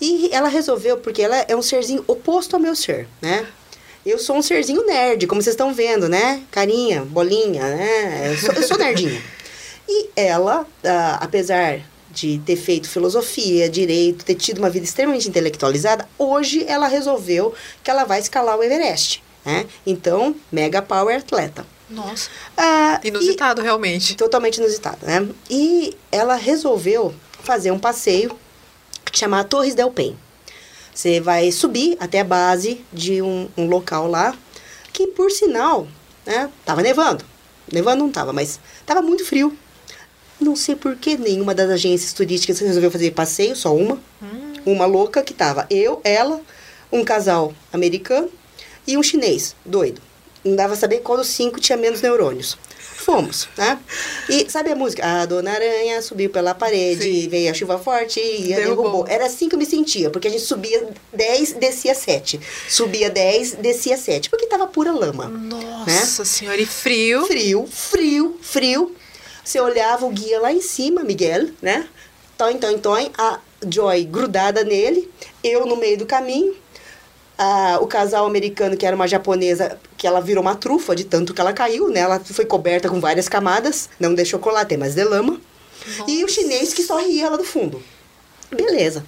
E 0.00 0.30
ela 0.32 0.48
resolveu, 0.48 0.96
porque 0.96 1.20
ela 1.20 1.36
é 1.48 1.54
um 1.56 1.60
serzinho 1.60 2.04
oposto 2.06 2.54
ao 2.54 2.62
meu 2.62 2.74
ser, 2.76 3.06
né? 3.20 3.46
Eu 4.04 4.18
sou 4.18 4.36
um 4.36 4.42
serzinho 4.42 4.84
nerd, 4.86 5.26
como 5.26 5.42
vocês 5.42 5.54
estão 5.54 5.74
vendo, 5.74 6.08
né? 6.08 6.42
Carinha, 6.50 7.02
bolinha, 7.04 7.62
né? 7.62 8.32
Eu 8.32 8.36
sou, 8.38 8.52
eu 8.54 8.62
sou 8.66 8.78
nerdinha. 8.78 9.20
E 9.88 10.08
ela, 10.16 10.66
ah, 10.84 11.18
apesar 11.20 11.80
de 12.10 12.38
ter 12.44 12.56
feito 12.56 12.88
filosofia, 12.88 13.68
direito, 13.68 14.24
ter 14.24 14.34
tido 14.34 14.58
uma 14.58 14.70
vida 14.70 14.84
extremamente 14.84 15.28
intelectualizada, 15.28 16.08
hoje 16.18 16.64
ela 16.66 16.88
resolveu 16.88 17.54
que 17.84 17.90
ela 17.90 18.04
vai 18.04 18.20
escalar 18.20 18.56
o 18.58 18.62
Everest, 18.62 19.22
né? 19.44 19.66
Então, 19.86 20.34
mega 20.50 20.80
power 20.80 21.18
atleta. 21.18 21.66
Nossa. 21.88 22.30
Ah, 22.56 23.00
Inusitado, 23.04 23.60
e- 23.60 23.64
realmente. 23.64 24.16
totalmente 24.16 24.58
inusitado, 24.58 25.04
né? 25.04 25.28
E 25.50 25.96
ela 26.10 26.36
resolveu 26.36 27.14
fazer 27.42 27.70
um 27.70 27.78
passeio 27.78 28.36
chamado 29.12 29.48
Torres 29.48 29.74
del 29.74 29.90
Paine. 29.90 30.16
Você 31.00 31.18
vai 31.18 31.50
subir 31.50 31.96
até 31.98 32.20
a 32.20 32.24
base 32.24 32.84
de 32.92 33.22
um, 33.22 33.48
um 33.56 33.66
local 33.66 34.06
lá, 34.06 34.36
que 34.92 35.06
por 35.06 35.30
sinal, 35.30 35.88
né, 36.26 36.50
tava 36.62 36.82
nevando. 36.82 37.24
Nevando 37.72 38.04
não 38.04 38.12
tava, 38.12 38.34
mas 38.34 38.60
tava 38.84 39.00
muito 39.00 39.24
frio. 39.24 39.56
Não 40.38 40.54
sei 40.54 40.76
por 40.76 40.94
que 40.96 41.16
nenhuma 41.16 41.54
das 41.54 41.70
agências 41.70 42.12
turísticas 42.12 42.58
resolveu 42.58 42.90
fazer 42.90 43.12
passeio, 43.12 43.56
só 43.56 43.74
uma. 43.74 43.98
Hum. 44.22 44.52
Uma 44.66 44.84
louca 44.84 45.22
que 45.22 45.32
tava 45.32 45.66
eu, 45.70 46.02
ela, 46.04 46.38
um 46.92 47.02
casal 47.02 47.54
americano 47.72 48.28
e 48.86 48.98
um 48.98 49.02
chinês, 49.02 49.56
doido. 49.64 50.02
Não 50.44 50.54
dava 50.54 50.76
saber 50.76 50.98
qual 50.98 51.16
dos 51.16 51.28
cinco 51.28 51.58
tinha 51.58 51.78
menos 51.78 52.02
neurônios. 52.02 52.58
Fomos, 53.00 53.48
né? 53.56 53.78
E 54.28 54.50
sabe 54.50 54.70
a 54.70 54.76
música? 54.76 55.02
A 55.04 55.24
Dona 55.24 55.52
Aranha 55.52 56.02
subiu 56.02 56.28
pela 56.28 56.54
parede, 56.54 57.22
Sim. 57.22 57.28
veio 57.30 57.50
a 57.50 57.54
chuva 57.54 57.78
forte 57.78 58.20
e 58.20 58.48
derrubou. 58.48 58.84
derrubou. 58.84 59.06
Era 59.08 59.24
assim 59.24 59.48
que 59.48 59.54
eu 59.54 59.58
me 59.58 59.64
sentia, 59.64 60.10
porque 60.10 60.28
a 60.28 60.30
gente 60.30 60.44
subia 60.44 60.86
10, 61.10 61.54
descia 61.54 61.94
7. 61.94 62.38
Subia 62.68 63.08
10, 63.08 63.54
descia 63.54 63.96
7, 63.96 64.28
porque 64.28 64.46
tava 64.46 64.66
pura 64.66 64.92
lama. 64.92 65.28
Nossa 65.28 66.22
né? 66.22 66.26
senhora, 66.26 66.60
e 66.60 66.66
frio? 66.66 67.24
Frio, 67.26 67.66
frio, 67.66 68.38
frio. 68.42 68.94
Você 69.42 69.58
olhava 69.58 70.04
o 70.04 70.10
guia 70.10 70.38
lá 70.38 70.52
em 70.52 70.60
cima, 70.60 71.02
Miguel, 71.02 71.48
né? 71.62 71.88
Toin, 72.36 72.58
toin, 72.58 72.78
toin, 72.78 73.10
a 73.16 73.40
Joy 73.66 74.04
grudada 74.04 74.62
nele, 74.62 75.10
eu 75.42 75.64
no 75.64 75.76
meio 75.76 75.96
do 75.96 76.04
caminho, 76.04 76.54
a, 77.38 77.78
o 77.80 77.86
casal 77.86 78.26
americano, 78.26 78.76
que 78.76 78.84
era 78.84 78.94
uma 78.94 79.08
japonesa, 79.08 79.78
que 80.00 80.06
ela 80.06 80.18
virou 80.22 80.40
uma 80.40 80.54
trufa 80.54 80.96
de 80.96 81.04
tanto 81.04 81.34
que 81.34 81.42
ela 81.42 81.52
caiu, 81.52 81.90
né? 81.90 82.00
Ela 82.00 82.18
foi 82.18 82.46
coberta 82.46 82.88
com 82.88 82.98
várias 82.98 83.28
camadas, 83.28 83.90
não 84.00 84.14
de 84.14 84.24
chocolate, 84.24 84.74
mas 84.78 84.94
de 84.94 85.04
lama. 85.04 85.38
Nossa. 85.98 86.10
E 86.10 86.24
o 86.24 86.28
chinês 86.28 86.72
que 86.72 86.82
só 86.82 86.98
ria 86.98 87.28
do 87.36 87.44
fundo. 87.44 87.82
Beleza. 88.50 89.04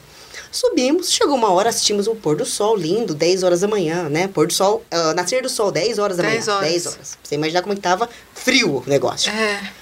Subimos, 0.51 1.11
chegou 1.11 1.35
uma 1.35 1.51
hora, 1.51 1.71
assistimos 1.71 2.07
o 2.07 2.15
pôr 2.15 2.37
do 2.37 2.45
sol 2.45 2.77
lindo, 2.77 3.15
10 3.15 3.43
horas 3.43 3.61
da 3.61 3.69
manhã, 3.69 4.11
né? 4.11 4.29
Pôr 4.29 4.49
do 4.49 4.53
sol, 4.53 4.85
uh, 4.93 5.15
nascer 5.15 5.41
do 5.41 5.49
sol, 5.49 5.73
10 5.73 5.99
horas 5.99 6.19
da 6.19 6.25
10 6.25 6.47
manhã. 6.47 6.59
Horas. 6.59 6.71
10 6.71 6.87
horas. 6.87 7.19
Você 7.23 7.35
imaginar 7.37 7.63
como 7.63 7.73
é 7.73 7.77
estava 7.77 8.07
frio 8.35 8.77
o 8.77 8.85
negócio. 8.87 9.33
É. 9.33 9.73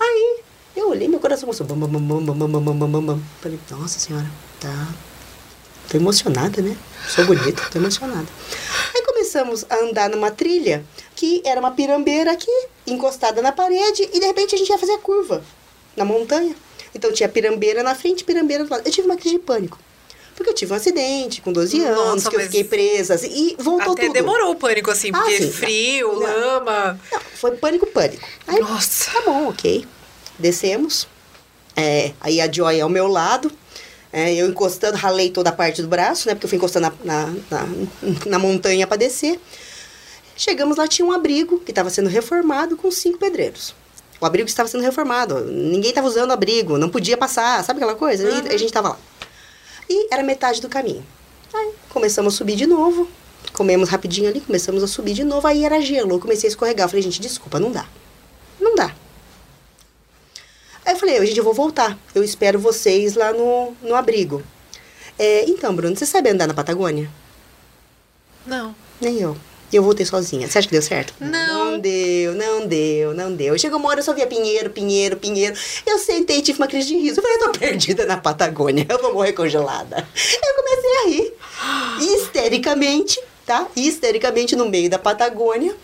Aí, 0.00 0.40
eu 0.74 0.90
olhei, 0.90 1.06
meu 1.06 1.20
coração 1.20 1.46
começou. 1.46 1.64
Bam, 1.68 1.78
bam, 1.78 1.88
bam, 1.88 2.20
bam, 2.20 2.48
bam, 2.50 2.74
bam, 2.74 2.90
bam, 2.90 3.02
bam. 3.04 3.22
Falei, 3.40 3.60
nossa 3.70 4.00
senhora, 4.00 4.26
tá. 4.58 4.88
Tô 5.88 5.96
emocionada, 5.96 6.60
né? 6.60 6.76
Sou 7.08 7.24
bonita, 7.26 7.62
tô 7.70 7.78
emocionada. 7.78 8.26
Começamos 9.28 9.66
a 9.68 9.76
andar 9.84 10.08
numa 10.08 10.30
trilha 10.30 10.82
que 11.14 11.42
era 11.44 11.60
uma 11.60 11.70
pirambeira 11.70 12.32
aqui, 12.32 12.50
encostada 12.86 13.42
na 13.42 13.52
parede, 13.52 14.08
e 14.10 14.18
de 14.18 14.26
repente 14.26 14.54
a 14.54 14.58
gente 14.58 14.70
ia 14.70 14.78
fazer 14.78 14.92
a 14.92 14.98
curva 14.98 15.44
na 15.94 16.02
montanha. 16.02 16.56
Então 16.94 17.12
tinha 17.12 17.28
pirambeira 17.28 17.82
na 17.82 17.94
frente, 17.94 18.24
pirambeira 18.24 18.64
do 18.64 18.70
lado. 18.70 18.86
Eu 18.86 18.90
tive 18.90 19.06
uma 19.06 19.16
crise 19.18 19.36
de 19.36 19.38
pânico. 19.38 19.78
Porque 20.34 20.48
eu 20.48 20.54
tive 20.54 20.72
um 20.72 20.76
acidente 20.76 21.42
com 21.42 21.52
12 21.52 21.78
Nossa, 21.78 22.00
anos, 22.00 22.28
que 22.28 22.36
eu 22.36 22.40
fiquei 22.40 22.64
presa, 22.64 23.16
assim, 23.16 23.28
e 23.30 23.62
voltou 23.62 23.92
até 23.92 24.06
tudo. 24.06 24.14
demorou 24.14 24.52
o 24.52 24.56
pânico, 24.56 24.90
assim, 24.90 25.12
porque 25.12 25.34
ah, 25.34 25.38
sim, 25.38 25.52
frio, 25.52 26.14
não, 26.14 26.20
lama... 26.20 26.98
Não, 27.12 27.20
foi 27.20 27.50
pânico, 27.56 27.86
pânico. 27.88 28.26
Aí, 28.46 28.60
Nossa! 28.60 29.10
Tá 29.10 29.20
bom, 29.26 29.50
ok. 29.50 29.84
Descemos. 30.38 31.06
É, 31.76 32.12
aí 32.18 32.40
a 32.40 32.50
Joy 32.50 32.80
ao 32.80 32.88
meu 32.88 33.06
lado. 33.06 33.52
É, 34.12 34.34
eu 34.34 34.48
encostando, 34.48 34.96
ralei 34.96 35.30
toda 35.30 35.50
a 35.50 35.52
parte 35.52 35.82
do 35.82 35.88
braço, 35.88 36.28
né? 36.28 36.34
Porque 36.34 36.46
eu 36.46 36.48
fui 36.48 36.56
encostando 36.56 36.90
na, 37.04 37.26
na, 37.26 37.34
na, 37.50 37.68
na 38.26 38.38
montanha 38.38 38.86
para 38.86 38.96
descer. 38.96 39.38
Chegamos 40.36 40.76
lá, 40.76 40.86
tinha 40.86 41.04
um 41.04 41.12
abrigo 41.12 41.58
que 41.60 41.72
estava 41.72 41.90
sendo 41.90 42.08
reformado 42.08 42.76
com 42.76 42.90
cinco 42.90 43.18
pedreiros. 43.18 43.74
O 44.20 44.26
abrigo 44.26 44.48
estava 44.48 44.68
sendo 44.68 44.82
reformado, 44.82 45.44
ninguém 45.44 45.90
estava 45.90 46.06
usando 46.06 46.30
o 46.30 46.32
abrigo, 46.32 46.76
não 46.76 46.88
podia 46.88 47.16
passar, 47.16 47.62
sabe 47.62 47.78
aquela 47.78 47.94
coisa? 47.94 48.28
Uhum. 48.28 48.46
E 48.46 48.48
a 48.48 48.58
gente 48.58 48.66
estava 48.66 48.90
lá. 48.90 48.98
E 49.88 50.12
era 50.12 50.22
metade 50.22 50.60
do 50.60 50.68
caminho. 50.68 51.04
Aí 51.54 51.72
começamos 51.88 52.34
a 52.34 52.36
subir 52.36 52.56
de 52.56 52.66
novo, 52.66 53.08
comemos 53.52 53.88
rapidinho 53.88 54.28
ali, 54.28 54.40
começamos 54.40 54.82
a 54.82 54.86
subir 54.88 55.14
de 55.14 55.24
novo, 55.24 55.46
aí 55.46 55.64
era 55.64 55.80
gelo, 55.80 56.14
eu 56.14 56.20
comecei 56.20 56.48
a 56.48 56.50
escorregar. 56.50 56.86
Eu 56.86 56.88
falei, 56.88 57.02
gente, 57.02 57.20
desculpa, 57.20 57.60
não 57.60 57.70
dá. 57.70 57.86
Não 58.60 58.74
dá. 58.74 58.94
Aí 60.88 60.94
eu 60.94 60.98
falei, 60.98 61.26
gente, 61.26 61.36
eu 61.36 61.44
vou 61.44 61.52
voltar. 61.52 61.98
Eu 62.14 62.24
espero 62.24 62.58
vocês 62.58 63.14
lá 63.14 63.30
no, 63.30 63.74
no 63.82 63.94
abrigo. 63.94 64.42
É, 65.18 65.44
então, 65.44 65.76
Bruno, 65.76 65.94
você 65.94 66.06
sabe 66.06 66.30
andar 66.30 66.46
na 66.46 66.54
Patagônia? 66.54 67.10
Não. 68.46 68.74
Nem 68.98 69.20
eu. 69.20 69.36
E 69.70 69.76
eu 69.76 69.82
voltei 69.82 70.06
sozinha. 70.06 70.48
Você 70.48 70.56
acha 70.56 70.66
que 70.66 70.72
deu 70.72 70.80
certo? 70.80 71.12
Não. 71.20 71.72
Não 71.72 71.78
deu, 71.78 72.34
não 72.34 72.66
deu, 72.66 73.12
não 73.12 73.30
deu. 73.34 73.58
Chegou 73.58 73.78
uma 73.78 73.90
hora, 73.90 74.00
eu 74.00 74.02
só 74.02 74.14
via 74.14 74.26
pinheiro, 74.26 74.70
pinheiro, 74.70 75.18
pinheiro. 75.18 75.54
Eu 75.84 75.98
sentei 75.98 76.38
e 76.38 76.42
tive 76.42 76.58
uma 76.58 76.66
crise 76.66 76.88
de 76.88 76.96
riso. 76.96 77.18
Eu 77.18 77.22
falei, 77.22 77.36
eu 77.36 77.52
tô 77.52 77.52
perdida 77.60 78.06
na 78.06 78.16
Patagônia, 78.16 78.86
eu 78.88 78.98
vou 78.98 79.12
morrer 79.12 79.34
congelada. 79.34 80.08
Eu 80.42 80.54
comecei 80.54 80.96
a 80.96 81.06
rir. 81.10 81.34
Histericamente, 82.14 83.20
tá? 83.44 83.68
Histericamente 83.76 84.56
no 84.56 84.66
meio 84.66 84.88
da 84.88 84.98
Patagônia 84.98 85.76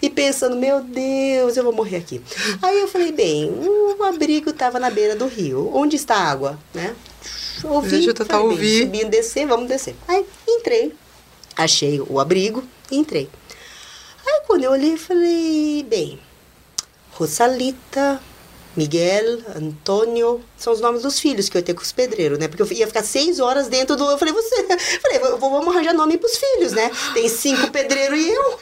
e 0.00 0.08
pensando, 0.08 0.56
meu 0.56 0.80
Deus, 0.82 1.56
eu 1.56 1.64
vou 1.64 1.72
morrer 1.72 1.96
aqui. 1.96 2.20
Aí 2.62 2.80
eu 2.80 2.88
falei, 2.88 3.12
bem, 3.12 3.50
o 3.50 4.02
abrigo 4.04 4.50
estava 4.50 4.78
na 4.78 4.90
beira 4.90 5.16
do 5.16 5.26
rio. 5.26 5.70
Onde 5.74 5.96
está 5.96 6.16
a 6.16 6.30
água, 6.30 6.58
né? 6.72 6.94
Ouvi, 7.64 7.90
Deixa 7.90 8.10
eu 8.10 8.14
tentar 8.14 8.34
falei, 8.34 8.48
ouvir. 8.50 8.84
Subindo, 8.84 9.10
descer, 9.10 9.46
vamos 9.46 9.68
descer. 9.68 9.94
Aí 10.08 10.24
entrei, 10.48 10.94
achei 11.56 12.00
o 12.00 12.18
abrigo 12.18 12.64
e 12.90 12.96
entrei. 12.96 13.28
Aí 14.26 14.42
quando 14.46 14.64
eu 14.64 14.72
olhei, 14.72 14.96
falei, 14.96 15.84
bem, 15.88 16.18
Rosalita, 17.12 18.20
Miguel, 18.74 19.40
Antônio, 19.54 20.42
são 20.56 20.72
os 20.72 20.80
nomes 20.80 21.02
dos 21.02 21.18
filhos 21.18 21.48
que 21.48 21.56
eu 21.56 21.60
ia 21.60 21.64
ter 21.64 21.74
com 21.74 21.82
os 21.82 21.92
pedreiros, 21.92 22.38
né? 22.38 22.48
Porque 22.48 22.62
eu 22.62 22.72
ia 22.72 22.86
ficar 22.86 23.02
seis 23.02 23.38
horas 23.38 23.68
dentro 23.68 23.96
do. 23.96 24.10
Eu 24.10 24.16
falei, 24.16 24.32
você. 24.32 24.62
Falei, 25.02 25.18
vamos 25.38 25.68
arranjar 25.68 25.92
nome 25.92 26.16
pros 26.16 26.36
filhos, 26.36 26.72
né? 26.72 26.90
Tem 27.12 27.28
cinco 27.28 27.70
pedreiros 27.70 28.18
e 28.18 28.30
eu. 28.30 28.58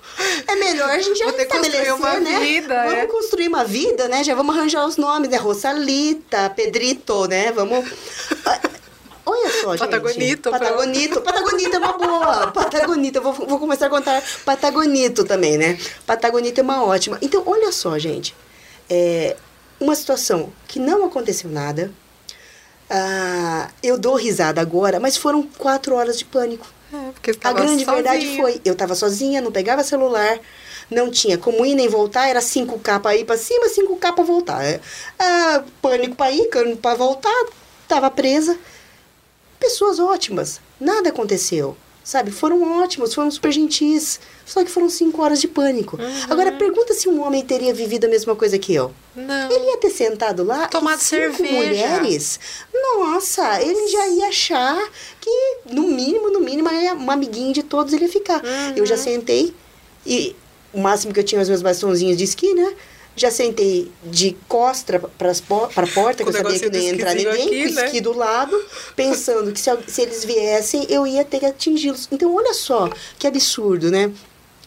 É 0.49 0.57
melhor 0.57 0.91
a 0.91 0.99
gente 0.99 1.17
já 1.17 1.27
estabelecer, 1.27 1.95
uma 1.95 2.19
né? 2.19 2.41
Vida, 2.41 2.83
vamos 2.85 2.99
é? 2.99 3.07
construir 3.07 3.49
uma 3.49 3.65
vida, 3.65 4.09
né? 4.09 4.25
Já 4.25 4.35
vamos 4.35 4.57
arranjar 4.57 4.85
os 4.85 4.97
nomes, 4.97 5.31
né? 5.31 5.37
Rosalita, 5.37 6.51
Pedrito, 6.51 7.27
né? 7.27 7.53
Vamos. 7.53 7.89
Olha 9.25 9.51
só, 9.63 9.77
gente. 9.77 9.79
Patagonito. 9.79 10.51
Patagonito. 10.51 11.21
Patagonito 11.21 11.77
é 11.77 11.79
uma 11.79 11.93
boa. 11.93 12.47
Patagonito. 12.49 13.19
Eu 13.19 13.23
vou, 13.23 13.33
vou 13.33 13.59
começar 13.61 13.87
a 13.87 13.91
contar 13.91 14.23
Patagonito 14.45 15.25
também, 15.25 15.57
né? 15.57 15.79
Patagonito 16.05 16.61
é 16.61 16.65
uma 16.65 16.85
ótima. 16.85 17.17
Então, 17.23 17.45
olha 17.47 17.71
só, 17.71 17.97
gente. 17.97 18.35
É, 18.89 19.37
uma 19.81 19.95
situação 19.95 20.53
que 20.69 20.79
não 20.79 21.05
aconteceu 21.07 21.51
nada. 21.51 21.91
Ah, 22.89 23.71
eu 23.83 23.99
dou 23.99 24.15
risada 24.17 24.61
agora, 24.61 25.01
mas 25.01 25.17
foram 25.17 25.43
quatro 25.43 25.95
horas 25.95 26.19
de 26.19 26.25
pânico. 26.25 26.67
É, 26.93 27.31
a 27.45 27.53
grande 27.53 27.85
sozinho. 27.85 27.95
verdade 27.95 28.37
foi, 28.37 28.61
eu 28.65 28.73
estava 28.73 28.97
sozinha, 28.97 29.41
não 29.41 29.53
pegava 29.53 29.85
celular, 29.85 30.41
não 30.91 31.09
tinha 31.09 31.39
como 31.39 31.65
ir 31.65 31.77
nem 31.77 31.89
voltar, 31.89 32.29
era 32.29 32.41
5K 32.41 33.01
para 33.01 33.17
ir 33.17 33.25
para 33.25 33.37
cima, 33.37 33.67
5K 33.69 34.13
para 34.13 34.25
voltar. 34.25 34.65
É, 34.65 34.81
ah, 35.19 35.63
pânico 35.81 36.17
para 36.17 36.33
ir, 36.33 36.49
para 36.83 36.97
voltar, 36.97 37.47
estava 37.83 38.11
presa. 38.11 38.59
Pessoas 39.61 40.01
ótimas, 40.01 40.61
nada 40.81 41.11
aconteceu. 41.11 41.77
Sabe, 42.11 42.33
foram 42.33 42.83
ótimos, 42.83 43.15
foram 43.15 43.31
super 43.31 43.53
gentis. 43.53 44.19
Só 44.45 44.65
que 44.65 44.71
foram 44.71 44.91
cinco 44.91 45.23
horas 45.23 45.41
de 45.41 45.47
pânico. 45.47 45.97
Uhum. 45.97 46.23
Agora, 46.29 46.51
pergunta 46.51 46.93
se 46.93 47.09
um 47.09 47.25
homem 47.25 47.41
teria 47.45 47.73
vivido 47.73 48.07
a 48.07 48.09
mesma 48.09 48.35
coisa 48.35 48.59
que 48.59 48.75
eu. 48.75 48.93
Não. 49.15 49.49
Ele 49.49 49.67
ia 49.67 49.77
ter 49.77 49.91
sentado 49.91 50.43
lá. 50.43 50.67
Tomado 50.67 50.99
cerveja. 50.99 51.55
mulheres. 51.55 52.41
Nossa, 52.75 53.63
ele 53.63 53.87
já 53.87 54.09
ia 54.09 54.27
achar 54.27 54.91
que, 55.21 55.59
no 55.71 55.83
mínimo, 55.85 56.33
no 56.33 56.41
mínimo, 56.41 56.69
uma 56.99 57.13
amiguinha 57.13 57.53
de 57.53 57.63
todos 57.63 57.93
ele 57.93 58.07
ia 58.07 58.11
ficar. 58.11 58.43
Uhum. 58.45 58.75
Eu 58.75 58.85
já 58.85 58.97
sentei 58.97 59.55
e 60.05 60.35
o 60.73 60.81
máximo 60.81 61.15
que 61.15 61.21
eu 61.21 61.25
tinha 61.25 61.41
os 61.41 61.49
meus 61.49 61.63
bastãozinhos 61.63 62.19
de 62.19 62.25
esqui, 62.25 62.53
né? 62.55 62.75
Já 63.17 63.31
sentei 63.31 63.91
de 64.05 64.37
costa 64.49 64.99
para 64.99 65.33
a 65.33 65.87
porta, 65.87 66.23
que 66.25 66.29
eu 66.29 66.33
sabia 66.33 66.59
que 66.59 66.71
não 66.71 66.79
ia 66.79 66.91
entrar 66.91 67.15
ninguém, 67.15 67.33
aqui, 67.33 67.69
com 67.69 67.75
né? 67.75 67.85
esqui 67.85 68.01
do 68.01 68.17
lado, 68.17 68.57
pensando 68.97 69.53
que 69.53 69.61
se, 69.61 69.71
se 69.87 70.03
eles 70.03 70.25
viessem, 70.25 70.87
eu 70.89 71.07
ia 71.07 71.25
ter 71.25 71.41
que 71.41 71.47
atingi-los. 71.47 72.09
Então, 72.11 72.35
olha 72.35 72.55
só 72.55 72.89
que 73.19 73.27
absurdo, 73.27 73.91
né? 73.91 74.13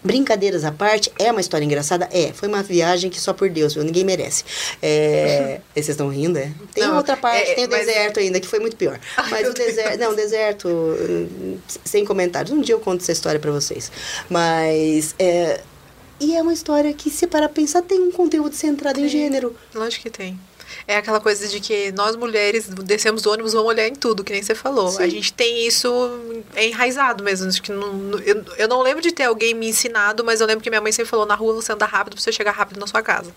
Brincadeiras 0.04 0.66
à 0.66 0.72
parte, 0.72 1.12
é 1.18 1.32
uma 1.32 1.40
história 1.40 1.64
engraçada? 1.64 2.10
É. 2.12 2.34
Foi 2.34 2.50
uma 2.50 2.62
viagem 2.62 3.10
que 3.10 3.20
só 3.20 3.32
por 3.32 3.50
Deus, 3.50 3.74
viu? 3.74 3.84
Ninguém 3.84 4.04
merece. 4.04 4.44
É... 4.82 5.62
Vocês 5.74 5.90
estão 5.90 6.10
rindo, 6.10 6.38
é? 6.38 6.52
Tem 6.74 6.84
não, 6.84 6.98
outra 6.98 7.16
parte, 7.16 7.52
é, 7.52 7.56
tem 7.56 7.66
o 7.66 7.70
mas... 7.70 7.86
deserto 7.86 8.20
ainda, 8.20 8.40
que 8.40 8.48
foi 8.48 8.60
muito 8.60 8.76
pior. 8.76 9.00
Mas 9.32 9.48
o 9.48 9.54
deserto... 9.54 10.00
Não, 10.00 10.12
o 10.12 10.16
deserto... 10.16 10.68
Sem 11.86 12.04
comentários. 12.04 12.52
Um 12.52 12.60
dia 12.60 12.76
eu 12.76 12.80
conto 12.80 13.02
essa 13.02 13.14
história 13.14 13.40
para 13.40 13.52
vocês. 13.52 13.92
Mas... 14.30 15.16
É... 15.18 15.62
E 16.24 16.36
é 16.36 16.42
uma 16.42 16.54
história 16.54 16.94
que, 16.94 17.10
se 17.10 17.28
para 17.28 17.50
pensar, 17.50 17.82
tem 17.82 18.00
um 18.00 18.12
conteúdo 18.12 18.56
centrado 18.56 18.96
tem. 18.96 19.06
em 19.06 19.10
gênero. 19.10 19.56
Lógico 19.76 20.04
que 20.04 20.10
tem. 20.10 20.40
É 20.88 20.98
aquela 20.98 21.20
coisa 21.20 21.48
de 21.48 21.60
que 21.60 21.92
nós 21.92 22.16
mulheres 22.16 22.68
descemos 22.68 23.22
do 23.22 23.32
ônibus, 23.32 23.54
vamos 23.54 23.68
olhar 23.68 23.88
em 23.88 23.94
tudo, 23.94 24.24
que 24.24 24.34
nem 24.34 24.42
você 24.42 24.56
falou. 24.56 24.90
Sim. 24.90 25.04
A 25.04 25.08
gente 25.08 25.34
tem 25.34 25.68
isso 25.68 25.90
enraizado 26.56 27.24
mesmo. 27.24 27.48
Acho 27.48 27.62
que 27.62 27.72
não, 27.72 28.18
eu, 28.20 28.44
eu 28.58 28.68
não 28.68 28.82
lembro 28.82 29.02
de 29.02 29.12
ter 29.12 29.24
alguém 29.24 29.54
me 29.54 29.68
ensinado, 29.68 30.24
mas 30.24 30.42
eu 30.42 30.48
lembro 30.48 30.64
que 30.64 30.70
minha 30.70 30.82
mãe 30.82 30.92
sempre 30.92 31.10
falou: 31.10 31.26
na 31.26 31.36
rua 31.36 31.54
você 31.54 31.72
anda 31.72 31.86
rápido 31.86 32.16
pra 32.16 32.22
você 32.22 32.32
chegar 32.32 32.52
rápido 32.52 32.80
na 32.80 32.88
sua 32.88 33.02
casa. 33.02 33.32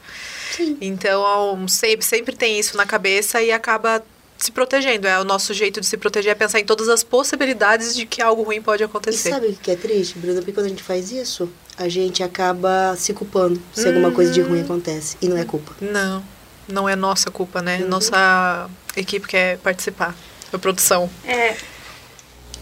Sim. 0.53 0.79
Então, 0.81 1.67
sempre, 1.69 2.07
sempre 2.07 2.37
tem 2.37 2.59
isso 2.59 2.77
na 2.77 2.87
cabeça 2.87 3.43
e 3.43 3.53
acaba 3.53 4.03
se 4.37 4.53
protegendo. 4.53 5.07
É 5.07 5.19
o 5.21 5.25
nosso 5.25 5.53
jeito 5.55 5.81
de 5.81 5.87
se 5.87 5.97
proteger, 5.97 6.33
é 6.33 6.35
pensar 6.35 6.61
em 6.61 6.65
todas 6.65 6.89
as 6.89 7.03
possibilidades 7.03 7.95
de 7.95 8.07
que 8.07 8.21
algo 8.23 8.43
ruim 8.43 8.61
pode 8.61 8.83
acontecer. 8.85 9.29
E 9.29 9.33
sabe 9.33 9.47
o 9.49 9.55
que 9.55 9.71
é 9.71 9.77
triste, 9.77 10.19
Bruno? 10.19 10.37
Porque 10.37 10.53
quando 10.53 10.67
a 10.67 10.69
gente 10.69 10.83
faz 10.83 11.11
isso, 11.11 11.49
a 11.77 11.89
gente 11.89 12.23
acaba 12.23 12.95
se 12.97 13.13
culpando 13.13 13.61
se 13.73 13.83
uhum. 13.83 13.89
alguma 13.89 14.13
coisa 14.13 14.33
de 14.33 14.41
ruim 14.41 14.61
acontece. 14.61 15.17
E 15.21 15.29
não 15.29 15.37
é 15.37 15.45
culpa. 15.45 15.73
Não, 15.81 16.25
não 16.69 16.89
é 16.89 16.97
nossa 16.97 17.31
culpa, 17.31 17.63
né? 17.63 17.79
Uhum. 17.79 17.89
Nossa 17.89 18.69
equipe 18.97 19.27
quer 19.27 19.59
participar. 19.59 20.15
A 20.53 20.59
produção. 20.59 21.11
É, 21.25 21.57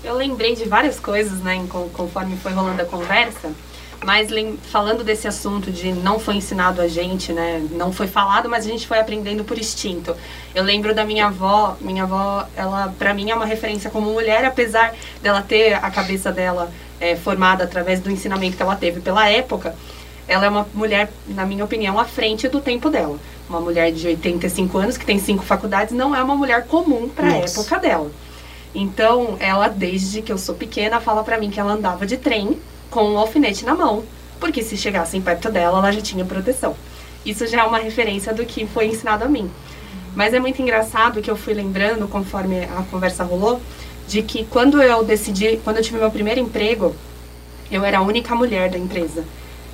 eu 0.02 0.14
lembrei 0.14 0.54
de 0.54 0.64
várias 0.64 0.98
coisas, 0.98 1.40
né, 1.40 1.66
conforme 1.92 2.36
foi 2.36 2.52
rolando 2.52 2.80
a 2.80 2.84
conversa. 2.84 3.52
Mas 4.04 4.28
falando 4.70 5.02
desse 5.02 5.26
assunto 5.26 5.72
de 5.72 5.90
não 5.90 6.18
foi 6.18 6.34
ensinado 6.34 6.82
a 6.82 6.86
gente, 6.86 7.32
né? 7.32 7.66
Não 7.70 7.90
foi 7.90 8.06
falado, 8.06 8.50
mas 8.50 8.66
a 8.66 8.68
gente 8.68 8.86
foi 8.86 9.00
aprendendo 9.00 9.44
por 9.44 9.58
instinto. 9.58 10.14
Eu 10.54 10.62
lembro 10.62 10.94
da 10.94 11.06
minha 11.06 11.28
avó. 11.28 11.74
Minha 11.80 12.02
avó, 12.02 12.46
ela, 12.54 12.94
para 12.98 13.14
mim, 13.14 13.30
é 13.30 13.34
uma 13.34 13.46
referência 13.46 13.88
como 13.88 14.12
mulher, 14.12 14.44
apesar 14.44 14.94
dela 15.22 15.40
ter 15.40 15.72
a 15.72 15.90
cabeça 15.90 16.30
dela 16.30 16.70
é, 17.00 17.16
formada 17.16 17.64
através 17.64 17.98
do 18.00 18.10
ensinamento 18.10 18.58
que 18.58 18.62
ela 18.62 18.76
teve 18.76 19.00
pela 19.00 19.26
época. 19.30 19.74
Ela 20.28 20.44
é 20.44 20.48
uma 20.50 20.68
mulher, 20.74 21.10
na 21.26 21.46
minha 21.46 21.64
opinião, 21.64 21.98
à 21.98 22.04
frente 22.04 22.46
do 22.46 22.60
tempo 22.60 22.90
dela. 22.90 23.18
Uma 23.48 23.60
mulher 23.60 23.90
de 23.90 24.06
85 24.06 24.76
anos 24.76 24.96
que 24.98 25.06
tem 25.06 25.18
cinco 25.18 25.42
faculdades 25.42 25.94
não 25.94 26.14
é 26.14 26.22
uma 26.22 26.36
mulher 26.36 26.66
comum 26.66 27.08
para 27.08 27.28
a 27.28 27.36
época 27.36 27.78
dela. 27.78 28.10
Então, 28.74 29.38
ela, 29.40 29.68
desde 29.68 30.20
que 30.20 30.30
eu 30.30 30.36
sou 30.36 30.54
pequena, 30.54 31.00
fala 31.00 31.24
para 31.24 31.38
mim 31.38 31.48
que 31.48 31.58
ela 31.58 31.72
andava 31.72 32.04
de 32.04 32.18
trem 32.18 32.60
com 32.94 33.10
um 33.10 33.18
alfinete 33.18 33.64
na 33.64 33.74
mão, 33.74 34.04
porque 34.38 34.62
se 34.62 34.76
chegassem 34.76 35.20
perto 35.20 35.50
dela, 35.50 35.78
ela 35.78 35.90
já 35.90 36.00
tinha 36.00 36.24
proteção. 36.24 36.76
Isso 37.26 37.44
já 37.44 37.62
é 37.62 37.64
uma 37.64 37.78
referência 37.78 38.32
do 38.32 38.46
que 38.46 38.68
foi 38.68 38.86
ensinado 38.86 39.24
a 39.24 39.28
mim. 39.28 39.50
Mas 40.14 40.32
é 40.32 40.38
muito 40.38 40.62
engraçado 40.62 41.20
que 41.20 41.28
eu 41.28 41.36
fui 41.36 41.54
lembrando, 41.54 42.06
conforme 42.06 42.62
a 42.62 42.84
conversa 42.88 43.24
rolou, 43.24 43.60
de 44.06 44.22
que 44.22 44.44
quando 44.44 44.80
eu 44.80 45.02
decidi, 45.02 45.56
quando 45.64 45.78
eu 45.78 45.82
tive 45.82 45.98
meu 45.98 46.10
primeiro 46.10 46.38
emprego, 46.38 46.94
eu 47.68 47.84
era 47.84 47.98
a 47.98 48.02
única 48.02 48.32
mulher 48.32 48.70
da 48.70 48.78
empresa. 48.78 49.24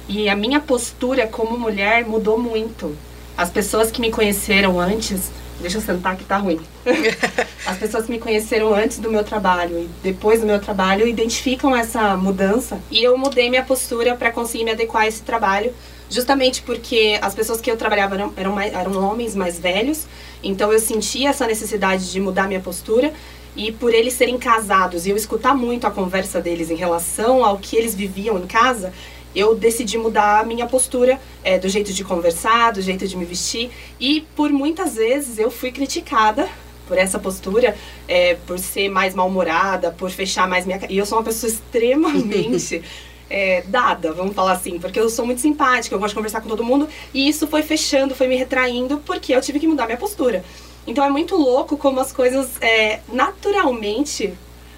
E 0.08 0.26
a 0.30 0.34
minha 0.34 0.58
postura 0.58 1.26
como 1.26 1.58
mulher 1.58 2.06
mudou 2.06 2.38
muito. 2.38 2.96
As 3.36 3.50
pessoas 3.50 3.90
que 3.90 4.00
me 4.00 4.10
conheceram 4.10 4.80
antes 4.80 5.30
Deixa 5.60 5.76
eu 5.76 5.82
sentar 5.82 6.16
que 6.16 6.24
tá 6.24 6.38
ruim. 6.38 6.58
As 7.66 7.76
pessoas 7.76 8.06
que 8.06 8.10
me 8.10 8.18
conheceram 8.18 8.74
antes 8.74 8.98
do 8.98 9.10
meu 9.10 9.22
trabalho 9.22 9.78
e 9.78 9.90
depois 10.02 10.40
do 10.40 10.46
meu 10.46 10.58
trabalho 10.58 11.06
identificam 11.06 11.76
essa 11.76 12.16
mudança 12.16 12.80
e 12.90 13.02
eu 13.02 13.16
mudei 13.18 13.50
minha 13.50 13.62
postura 13.62 14.16
para 14.16 14.32
conseguir 14.32 14.64
me 14.64 14.70
adequar 14.70 15.02
a 15.02 15.08
esse 15.08 15.22
trabalho, 15.22 15.72
justamente 16.08 16.62
porque 16.62 17.18
as 17.20 17.34
pessoas 17.34 17.60
que 17.60 17.70
eu 17.70 17.76
trabalhava 17.76 18.14
eram, 18.14 18.32
eram, 18.36 18.52
mais, 18.52 18.72
eram 18.72 19.04
homens 19.04 19.36
mais 19.36 19.58
velhos, 19.58 20.06
então 20.42 20.72
eu 20.72 20.80
sentia 20.80 21.28
essa 21.28 21.46
necessidade 21.46 22.10
de 22.10 22.20
mudar 22.20 22.48
minha 22.48 22.60
postura 22.60 23.12
e 23.54 23.72
por 23.72 23.92
eles 23.92 24.14
serem 24.14 24.38
casados 24.38 25.06
e 25.06 25.10
eu 25.10 25.16
escutar 25.16 25.54
muito 25.54 25.86
a 25.86 25.90
conversa 25.90 26.40
deles 26.40 26.70
em 26.70 26.76
relação 26.76 27.44
ao 27.44 27.58
que 27.58 27.76
eles 27.76 27.94
viviam 27.94 28.38
em 28.38 28.46
casa, 28.46 28.92
eu 29.34 29.54
decidi 29.54 29.96
mudar 29.96 30.40
a 30.40 30.44
minha 30.44 30.66
postura 30.66 31.20
é, 31.44 31.58
do 31.58 31.68
jeito 31.68 31.92
de 31.92 32.04
conversar, 32.04 32.72
do 32.72 32.82
jeito 32.82 33.06
de 33.06 33.16
me 33.16 33.24
vestir. 33.24 33.70
E 33.98 34.22
por 34.34 34.50
muitas 34.50 34.96
vezes 34.96 35.38
eu 35.38 35.50
fui 35.50 35.70
criticada 35.70 36.48
por 36.86 36.98
essa 36.98 37.18
postura, 37.18 37.76
é, 38.08 38.34
por 38.46 38.58
ser 38.58 38.88
mais 38.88 39.14
mal-humorada, 39.14 39.92
por 39.92 40.10
fechar 40.10 40.48
mais 40.48 40.66
minha 40.66 40.80
E 40.88 40.98
eu 40.98 41.06
sou 41.06 41.18
uma 41.18 41.24
pessoa 41.24 41.48
extremamente 41.48 42.82
é, 43.30 43.62
dada, 43.68 44.12
vamos 44.12 44.34
falar 44.34 44.52
assim, 44.52 44.78
porque 44.80 44.98
eu 44.98 45.08
sou 45.08 45.24
muito 45.24 45.40
simpática, 45.40 45.94
eu 45.94 46.00
gosto 46.00 46.10
de 46.10 46.16
conversar 46.16 46.40
com 46.40 46.48
todo 46.48 46.64
mundo. 46.64 46.88
E 47.14 47.28
isso 47.28 47.46
foi 47.46 47.62
fechando, 47.62 48.14
foi 48.14 48.26
me 48.26 48.36
retraindo, 48.36 48.98
porque 49.06 49.32
eu 49.32 49.40
tive 49.40 49.60
que 49.60 49.68
mudar 49.68 49.86
minha 49.86 49.96
postura. 49.96 50.44
Então 50.84 51.04
é 51.04 51.10
muito 51.10 51.36
louco 51.36 51.76
como 51.76 52.00
as 52.00 52.10
coisas 52.10 52.48
é, 52.60 53.00
naturalmente 53.12 54.34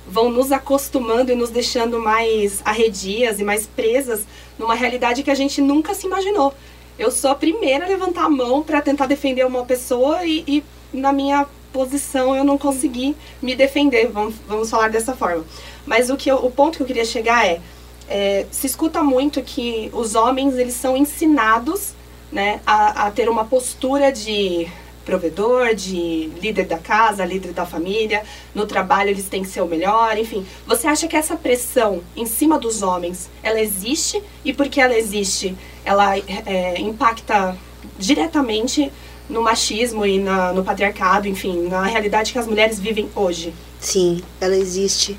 vão 0.06 0.30
nos 0.30 0.52
acostumando 0.52 1.32
e 1.32 1.34
nos 1.34 1.50
deixando 1.50 1.98
mais 1.98 2.60
arredias 2.64 3.40
e 3.40 3.44
mais 3.44 3.66
presas 3.66 4.24
numa 4.58 4.74
realidade 4.74 5.22
que 5.22 5.30
a 5.30 5.34
gente 5.34 5.60
nunca 5.60 5.94
se 5.94 6.06
imaginou. 6.06 6.54
Eu 6.98 7.10
sou 7.10 7.30
a 7.30 7.34
primeira 7.34 7.84
a 7.84 7.88
levantar 7.88 8.24
a 8.24 8.30
mão 8.30 8.62
para 8.62 8.80
tentar 8.80 9.06
defender 9.06 9.46
uma 9.46 9.64
pessoa 9.64 10.24
e, 10.24 10.44
e, 10.46 10.64
na 10.92 11.12
minha 11.12 11.46
posição 11.72 12.36
eu 12.36 12.44
não 12.44 12.58
consegui 12.58 13.16
me 13.40 13.54
defender, 13.54 14.08
vamos, 14.08 14.34
vamos 14.46 14.68
falar 14.68 14.90
dessa 14.90 15.14
forma. 15.14 15.44
Mas 15.86 16.10
o, 16.10 16.16
que 16.16 16.30
eu, 16.30 16.36
o 16.36 16.50
ponto 16.50 16.76
que 16.76 16.82
eu 16.82 16.86
queria 16.86 17.04
chegar 17.04 17.46
é, 17.46 17.60
é, 18.08 18.46
se 18.50 18.66
escuta 18.66 19.02
muito 19.02 19.42
que 19.42 19.90
os 19.92 20.14
homens 20.14 20.54
eles 20.54 20.74
são 20.74 20.96
ensinados 20.96 21.94
né, 22.30 22.60
a, 22.66 23.06
a 23.06 23.10
ter 23.10 23.28
uma 23.28 23.44
postura 23.44 24.12
de 24.12 24.68
provedor, 25.04 25.74
de 25.74 26.30
líder 26.40 26.66
da 26.66 26.78
casa, 26.78 27.24
líder 27.24 27.52
da 27.52 27.66
família, 27.66 28.22
no 28.54 28.66
trabalho 28.66 29.10
eles 29.10 29.28
têm 29.28 29.42
que 29.42 29.48
ser 29.48 29.60
o 29.60 29.66
melhor, 29.66 30.16
enfim. 30.18 30.46
Você 30.66 30.86
acha 30.86 31.06
que 31.08 31.16
essa 31.16 31.36
pressão 31.36 32.02
em 32.16 32.26
cima 32.26 32.58
dos 32.58 32.82
homens, 32.82 33.30
ela 33.42 33.60
existe 33.60 34.22
e 34.44 34.52
porque 34.52 34.80
ela 34.80 34.96
existe, 34.96 35.56
ela 35.84 36.16
é, 36.16 36.80
impacta 36.80 37.56
diretamente 37.98 38.90
no 39.28 39.42
machismo 39.42 40.04
e 40.04 40.18
na, 40.18 40.52
no 40.52 40.62
patriarcado, 40.62 41.26
enfim, 41.28 41.68
na 41.68 41.84
realidade 41.84 42.32
que 42.32 42.38
as 42.38 42.46
mulheres 42.46 42.78
vivem 42.78 43.08
hoje? 43.14 43.54
Sim, 43.80 44.22
ela 44.40 44.56
existe. 44.56 45.18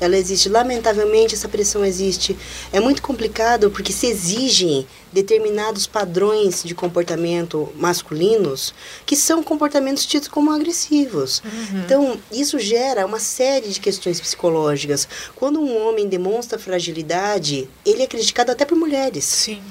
Ela 0.00 0.16
existe. 0.16 0.48
Lamentavelmente, 0.48 1.34
essa 1.34 1.48
pressão 1.48 1.84
existe. 1.84 2.36
É 2.72 2.80
muito 2.80 3.02
complicado 3.02 3.70
porque 3.70 3.92
se 3.92 4.06
exigem 4.06 4.86
determinados 5.12 5.86
padrões 5.86 6.62
de 6.64 6.74
comportamento 6.74 7.72
masculinos 7.76 8.74
que 9.06 9.14
são 9.16 9.42
comportamentos 9.42 10.04
tidos 10.04 10.28
como 10.28 10.50
agressivos. 10.50 11.40
Uhum. 11.44 11.80
Então, 11.84 12.20
isso 12.32 12.58
gera 12.58 13.06
uma 13.06 13.20
série 13.20 13.68
de 13.68 13.80
questões 13.80 14.20
psicológicas. 14.20 15.06
Quando 15.36 15.60
um 15.60 15.86
homem 15.86 16.08
demonstra 16.08 16.58
fragilidade, 16.58 17.68
ele 17.86 18.02
é 18.02 18.06
criticado 18.06 18.50
até 18.50 18.64
por 18.64 18.76
mulheres. 18.76 19.24
Sim. 19.24 19.62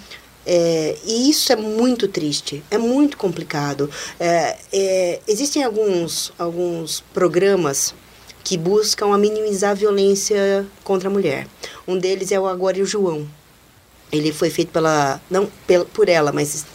É, 0.46 0.98
e 1.06 1.30
isso 1.30 1.52
é 1.54 1.56
muito 1.56 2.08
triste, 2.08 2.64
é 2.70 2.78
muito 2.78 3.18
complicado. 3.18 3.90
É, 4.20 4.58
é, 4.72 5.20
existem 5.28 5.64
alguns, 5.64 6.34
alguns 6.38 7.02
programas 7.14 7.94
que 8.44 8.58
buscam 8.58 9.14
a 9.14 9.18
minimizar 9.18 9.72
a 9.72 9.76
violência 9.76 10.66
contra 10.84 11.08
a 11.08 11.12
mulher. 11.12 11.48
Um 11.88 11.98
deles 11.98 12.32
é 12.32 12.40
o 12.40 12.46
Agora 12.46 12.78
e 12.78 12.82
o 12.82 12.86
João. 12.86 13.28
Ele 14.12 14.32
foi 14.32 14.50
feito 14.50 14.72
pela 14.72 15.20
não 15.30 15.50
pela, 15.66 15.86
por 15.86 16.08
ela, 16.08 16.32
mas 16.32 16.66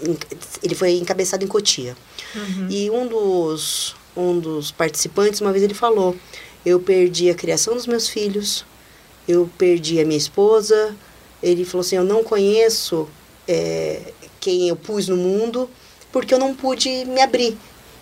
ele 0.63 0.75
foi 0.75 0.93
encabeçado 0.93 1.45
em 1.45 1.47
Cotia. 1.47 1.97
Uhum. 2.35 2.69
E 2.69 2.91
um 2.91 3.07
dos 3.07 3.95
um 4.17 4.39
dos 4.39 4.73
participantes 4.73 5.41
uma 5.41 5.53
vez 5.53 5.63
ele 5.63 5.75
falou: 5.75 6.17
eu 6.67 6.81
perdi 6.81 7.31
a 7.31 7.35
criação 7.35 7.75
dos 7.75 7.87
meus 7.87 8.09
filhos, 8.09 8.65
eu 9.27 9.49
perdi 9.57 10.01
a 10.01 10.05
minha 10.05 10.19
esposa. 10.19 10.97
Ele 11.41 11.65
falou 11.65 11.83
assim: 11.83 11.97
eu 11.97 12.05
não 12.05 12.25
conheço 12.25 13.09
é, 13.47 14.13
quem 14.41 14.69
eu 14.69 14.75
pus 14.75 15.07
no 15.07 15.17
mundo 15.17 15.71
porque 16.13 16.33
eu 16.33 16.39
não 16.39 16.55
pude 16.55 17.05
me 17.05 17.21
abrir. 17.21 17.57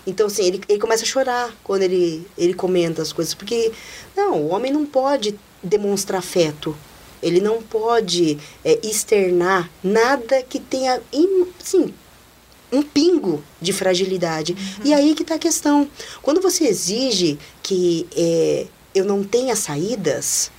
Então, 0.07 0.27
assim, 0.27 0.45
ele, 0.45 0.61
ele 0.69 0.79
começa 0.79 1.03
a 1.03 1.07
chorar 1.07 1.53
quando 1.63 1.81
ele, 1.83 2.25
ele 2.37 2.53
comenta 2.53 3.01
as 3.01 3.11
coisas. 3.11 3.33
Porque, 3.33 3.71
não, 4.15 4.41
o 4.41 4.47
homem 4.47 4.71
não 4.71 4.85
pode 4.85 5.37
demonstrar 5.61 6.19
afeto. 6.19 6.75
Ele 7.21 7.41
não 7.41 7.61
pode 7.61 8.39
é, 8.63 8.79
externar 8.87 9.69
nada 9.83 10.41
que 10.43 10.59
tenha, 10.59 11.01
sim, 11.59 11.93
um 12.71 12.81
pingo 12.81 13.43
de 13.61 13.73
fragilidade. 13.73 14.53
Uhum. 14.53 14.85
E 14.85 14.93
aí 14.93 15.13
que 15.13 15.23
está 15.23 15.35
a 15.35 15.39
questão. 15.39 15.89
Quando 16.21 16.41
você 16.41 16.65
exige 16.65 17.37
que 17.61 18.07
é, 18.15 18.67
eu 18.95 19.03
não 19.03 19.23
tenha 19.23 19.55
saídas, 19.55 20.51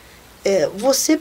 é, 0.44 0.66
você 0.68 1.18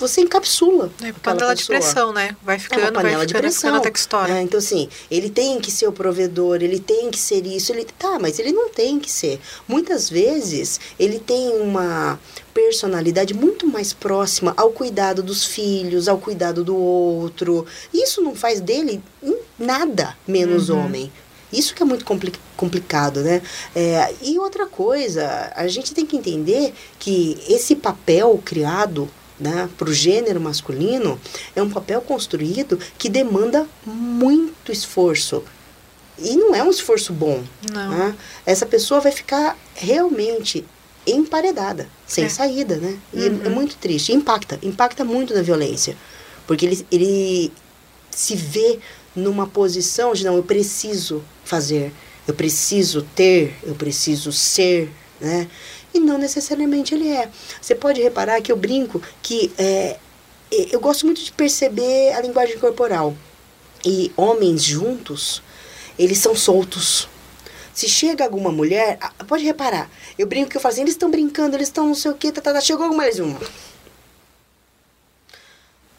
você 0.00 0.22
encapsula. 0.22 0.90
É 1.02 1.12
panela 1.12 1.54
de 1.54 1.64
pressão, 1.66 2.12
né? 2.12 2.34
Vai 2.42 2.58
ficando, 2.58 2.80
é 2.80 2.84
uma 2.84 2.92
panela 2.92 3.18
vai 3.18 3.28
ficando, 3.28 3.42
de 3.42 3.48
pressão. 3.48 3.74
até 3.74 3.90
que 3.90 3.98
estoura. 3.98 4.38
É, 4.38 4.42
então, 4.42 4.58
assim, 4.58 4.88
ele 5.10 5.28
tem 5.28 5.60
que 5.60 5.70
ser 5.70 5.86
o 5.86 5.92
provedor, 5.92 6.62
ele 6.62 6.80
tem 6.80 7.10
que 7.10 7.18
ser 7.18 7.44
isso, 7.46 7.70
ele 7.70 7.84
tá, 7.84 8.18
mas 8.18 8.38
ele 8.38 8.50
não 8.50 8.70
tem 8.70 8.98
que 8.98 9.10
ser. 9.10 9.38
Muitas 9.68 10.08
vezes 10.08 10.80
ele 10.98 11.18
tem 11.18 11.50
uma 11.60 12.18
personalidade 12.54 13.34
muito 13.34 13.66
mais 13.66 13.92
próxima 13.92 14.54
ao 14.56 14.70
cuidado 14.70 15.22
dos 15.22 15.44
filhos, 15.44 16.08
ao 16.08 16.18
cuidado 16.18 16.64
do 16.64 16.74
outro. 16.74 17.66
Isso 17.92 18.22
não 18.22 18.34
faz 18.34 18.60
dele 18.60 19.02
nada 19.58 20.16
menos 20.26 20.70
uhum. 20.70 20.84
homem. 20.84 21.12
Isso 21.52 21.74
que 21.74 21.82
é 21.82 21.86
muito 21.86 22.04
compli 22.04 22.32
complicado, 22.56 23.22
né? 23.22 23.42
É, 23.74 24.14
e 24.22 24.38
outra 24.38 24.66
coisa, 24.66 25.52
a 25.56 25.66
gente 25.66 25.92
tem 25.92 26.06
que 26.06 26.16
entender 26.16 26.72
que 26.98 27.38
esse 27.48 27.74
papel 27.74 28.40
criado 28.44 29.10
né, 29.40 29.68
para 29.78 29.88
o 29.88 29.92
gênero 29.92 30.40
masculino 30.40 31.18
é 31.56 31.62
um 31.62 31.70
papel 31.70 32.00
construído 32.02 32.78
que 32.98 33.08
demanda 33.08 33.66
muito 33.84 34.70
esforço. 34.70 35.42
E 36.18 36.36
não 36.36 36.54
é 36.54 36.62
um 36.62 36.70
esforço 36.70 37.12
bom. 37.14 37.42
Né? 37.72 38.14
Essa 38.44 38.66
pessoa 38.66 39.00
vai 39.00 39.10
ficar 39.10 39.56
realmente 39.74 40.64
emparedada, 41.06 41.88
sem 42.06 42.24
é. 42.24 42.28
saída, 42.28 42.76
né? 42.76 42.98
E 43.14 43.28
uhum. 43.28 43.40
é 43.46 43.48
muito 43.48 43.76
triste. 43.76 44.12
Impacta, 44.12 44.58
impacta 44.62 45.02
muito 45.02 45.34
na 45.34 45.40
violência. 45.40 45.96
Porque 46.46 46.66
ele, 46.66 46.86
ele 46.90 47.52
se 48.10 48.36
vê 48.36 48.78
numa 49.16 49.46
posição 49.46 50.12
de, 50.12 50.24
não, 50.24 50.36
eu 50.36 50.42
preciso 50.42 51.22
fazer, 51.42 51.92
eu 52.28 52.34
preciso 52.34 53.02
ter, 53.14 53.56
eu 53.62 53.74
preciso 53.74 54.30
ser, 54.30 54.92
né? 55.18 55.48
E 55.92 56.00
não 56.00 56.18
necessariamente 56.18 56.94
ele 56.94 57.08
é. 57.08 57.28
Você 57.60 57.74
pode 57.74 58.00
reparar 58.00 58.40
que 58.40 58.52
eu 58.52 58.56
brinco 58.56 59.02
que 59.22 59.52
é, 59.58 59.98
eu 60.50 60.80
gosto 60.80 61.06
muito 61.06 61.22
de 61.22 61.32
perceber 61.32 62.12
a 62.12 62.20
linguagem 62.20 62.58
corporal. 62.58 63.14
E 63.84 64.12
homens 64.16 64.62
juntos, 64.62 65.42
eles 65.98 66.18
são 66.18 66.34
soltos. 66.34 67.08
Se 67.72 67.88
chega 67.88 68.24
alguma 68.24 68.50
mulher, 68.50 68.98
pode 69.26 69.44
reparar, 69.44 69.90
eu 70.18 70.26
brinco 70.26 70.50
que 70.50 70.56
eu 70.56 70.60
falo 70.60 70.72
assim, 70.72 70.82
eles 70.82 70.94
estão 70.94 71.10
brincando, 71.10 71.56
eles 71.56 71.68
estão 71.68 71.86
não 71.86 71.94
sei 71.94 72.10
o 72.10 72.14
que, 72.14 72.30
tá, 72.32 72.40
tá, 72.40 72.52
tá, 72.52 72.60
chegou 72.60 72.88
mulher, 72.92 73.22
uma. 73.22 73.40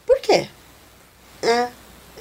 Por 0.06 0.20
quê? 0.20 0.48
É, 1.42 1.68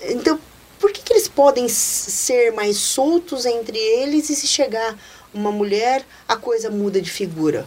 então, 0.10 0.40
por 0.80 0.92
que, 0.92 1.04
que 1.04 1.14
eles 1.14 1.28
podem 1.28 1.68
ser 1.70 2.52
mais 2.54 2.78
soltos 2.78 3.46
entre 3.46 3.78
eles 3.78 4.30
e 4.30 4.36
se 4.36 4.48
chegar 4.48 4.98
uma 5.34 5.52
mulher, 5.52 6.04
a 6.28 6.36
coisa 6.36 6.70
muda 6.70 7.02
de 7.02 7.10
figura? 7.10 7.66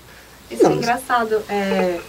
Isso 0.51 0.65
é 0.65 0.69
Não. 0.69 0.77
é 0.77 0.79
engraçado. 0.79 1.43
É, 1.49 2.01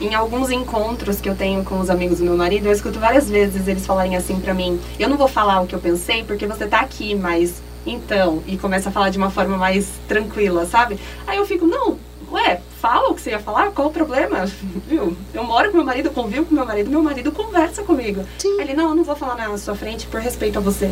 em 0.00 0.14
alguns 0.14 0.50
encontros 0.50 1.20
que 1.20 1.28
eu 1.28 1.34
tenho 1.34 1.64
com 1.64 1.80
os 1.80 1.88
amigos 1.88 2.18
do 2.18 2.24
meu 2.24 2.36
marido, 2.36 2.66
eu 2.66 2.72
escuto 2.72 2.98
várias 2.98 3.28
vezes 3.30 3.66
eles 3.66 3.86
falarem 3.86 4.16
assim 4.16 4.38
pra 4.40 4.52
mim: 4.54 4.80
Eu 4.98 5.08
não 5.08 5.16
vou 5.16 5.28
falar 5.28 5.60
o 5.60 5.66
que 5.66 5.74
eu 5.74 5.78
pensei 5.80 6.22
porque 6.24 6.46
você 6.46 6.66
tá 6.66 6.80
aqui, 6.80 7.14
mas 7.14 7.62
então. 7.86 8.42
E 8.46 8.56
começa 8.56 8.88
a 8.88 8.92
falar 8.92 9.10
de 9.10 9.18
uma 9.18 9.30
forma 9.30 9.56
mais 9.56 9.88
tranquila, 10.06 10.66
sabe? 10.66 10.98
Aí 11.26 11.38
eu 11.38 11.46
fico: 11.46 11.66
Não, 11.66 11.98
ué, 12.30 12.60
fala 12.80 13.10
o 13.10 13.14
que 13.14 13.22
você 13.22 13.30
ia 13.30 13.38
falar, 13.38 13.70
qual 13.70 13.88
o 13.88 13.92
problema? 13.92 14.44
Viu? 14.86 15.16
Eu 15.32 15.44
moro 15.44 15.70
com 15.70 15.78
meu 15.78 15.86
marido, 15.86 16.10
convivo 16.10 16.46
com 16.46 16.54
meu 16.54 16.66
marido, 16.66 16.90
meu 16.90 17.02
marido 17.02 17.32
conversa 17.32 17.82
comigo. 17.82 18.24
Sim. 18.38 18.60
Ele: 18.60 18.74
Não, 18.74 18.90
eu 18.90 18.94
não 18.94 19.04
vou 19.04 19.16
falar 19.16 19.34
na 19.36 19.56
sua 19.58 19.74
frente 19.74 20.06
por 20.06 20.20
respeito 20.20 20.58
a 20.58 20.62
você. 20.62 20.90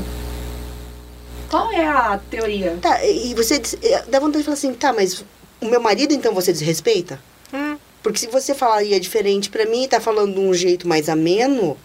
Qual 1.55 1.71
é 1.71 1.87
a 1.87 2.19
teoria? 2.19 2.77
Tá, 2.83 3.05
e 3.05 3.33
você 3.33 3.63
eh, 3.81 4.03
dá 4.09 4.19
vontade 4.19 4.39
de 4.39 4.45
falar 4.45 4.55
assim: 4.55 4.75
Tá, 4.75 4.93
mas 4.93 5.25
o 5.61 5.67
meu 5.67 5.81
marido 5.81 6.13
então 6.13 6.35
você 6.35 6.53
desrespeita? 6.53 7.23
Hum. 7.53 7.79
Porque 8.03 8.19
se 8.19 8.27
você 8.27 8.53
falaria 8.53 8.99
diferente 8.99 9.49
para 9.49 9.65
mim 9.65 9.85
e 9.85 9.89
tá 9.89 10.01
falando 10.01 10.35
de 10.35 10.41
um 10.41 10.53
jeito 10.53 10.89
mais 10.89 11.09
ameno, 11.09 11.79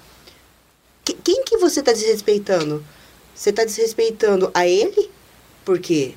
que, 1.05 1.13
quem 1.13 1.43
que 1.43 1.57
você 1.57 1.83
tá 1.83 1.93
desrespeitando? 1.93 2.83
Você 3.35 3.53
tá 3.53 3.63
desrespeitando 3.63 4.49
a 4.55 4.65
ele? 4.65 5.11
Por 5.63 5.77
quê? 5.79 6.15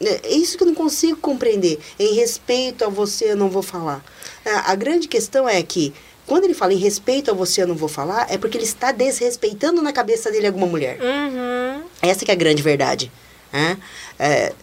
É, 0.00 0.20
é 0.24 0.34
isso 0.34 0.56
que 0.56 0.64
eu 0.64 0.66
não 0.66 0.74
consigo 0.74 1.18
compreender. 1.18 1.78
Em 1.96 2.12
respeito 2.14 2.84
a 2.84 2.88
você, 2.88 3.30
eu 3.30 3.36
não 3.36 3.50
vou 3.50 3.62
falar. 3.62 4.04
A 4.44 4.74
grande 4.74 5.06
questão 5.06 5.48
é 5.48 5.62
que, 5.62 5.94
quando 6.32 6.44
ele 6.44 6.54
fala 6.54 6.72
em 6.72 6.78
respeito 6.78 7.30
a 7.30 7.34
você, 7.34 7.60
eu 7.60 7.66
não 7.66 7.74
vou 7.74 7.90
falar, 7.90 8.26
é 8.32 8.38
porque 8.38 8.56
ele 8.56 8.64
está 8.64 8.90
desrespeitando 8.90 9.82
na 9.82 9.92
cabeça 9.92 10.30
dele 10.30 10.46
alguma 10.46 10.66
mulher. 10.66 10.98
Uhum. 10.98 11.82
Essa 12.00 12.24
que 12.24 12.30
é 12.30 12.34
a 12.34 12.34
grande 12.34 12.62
verdade. 12.62 13.12
Né? 13.52 13.76
É, 14.18 14.54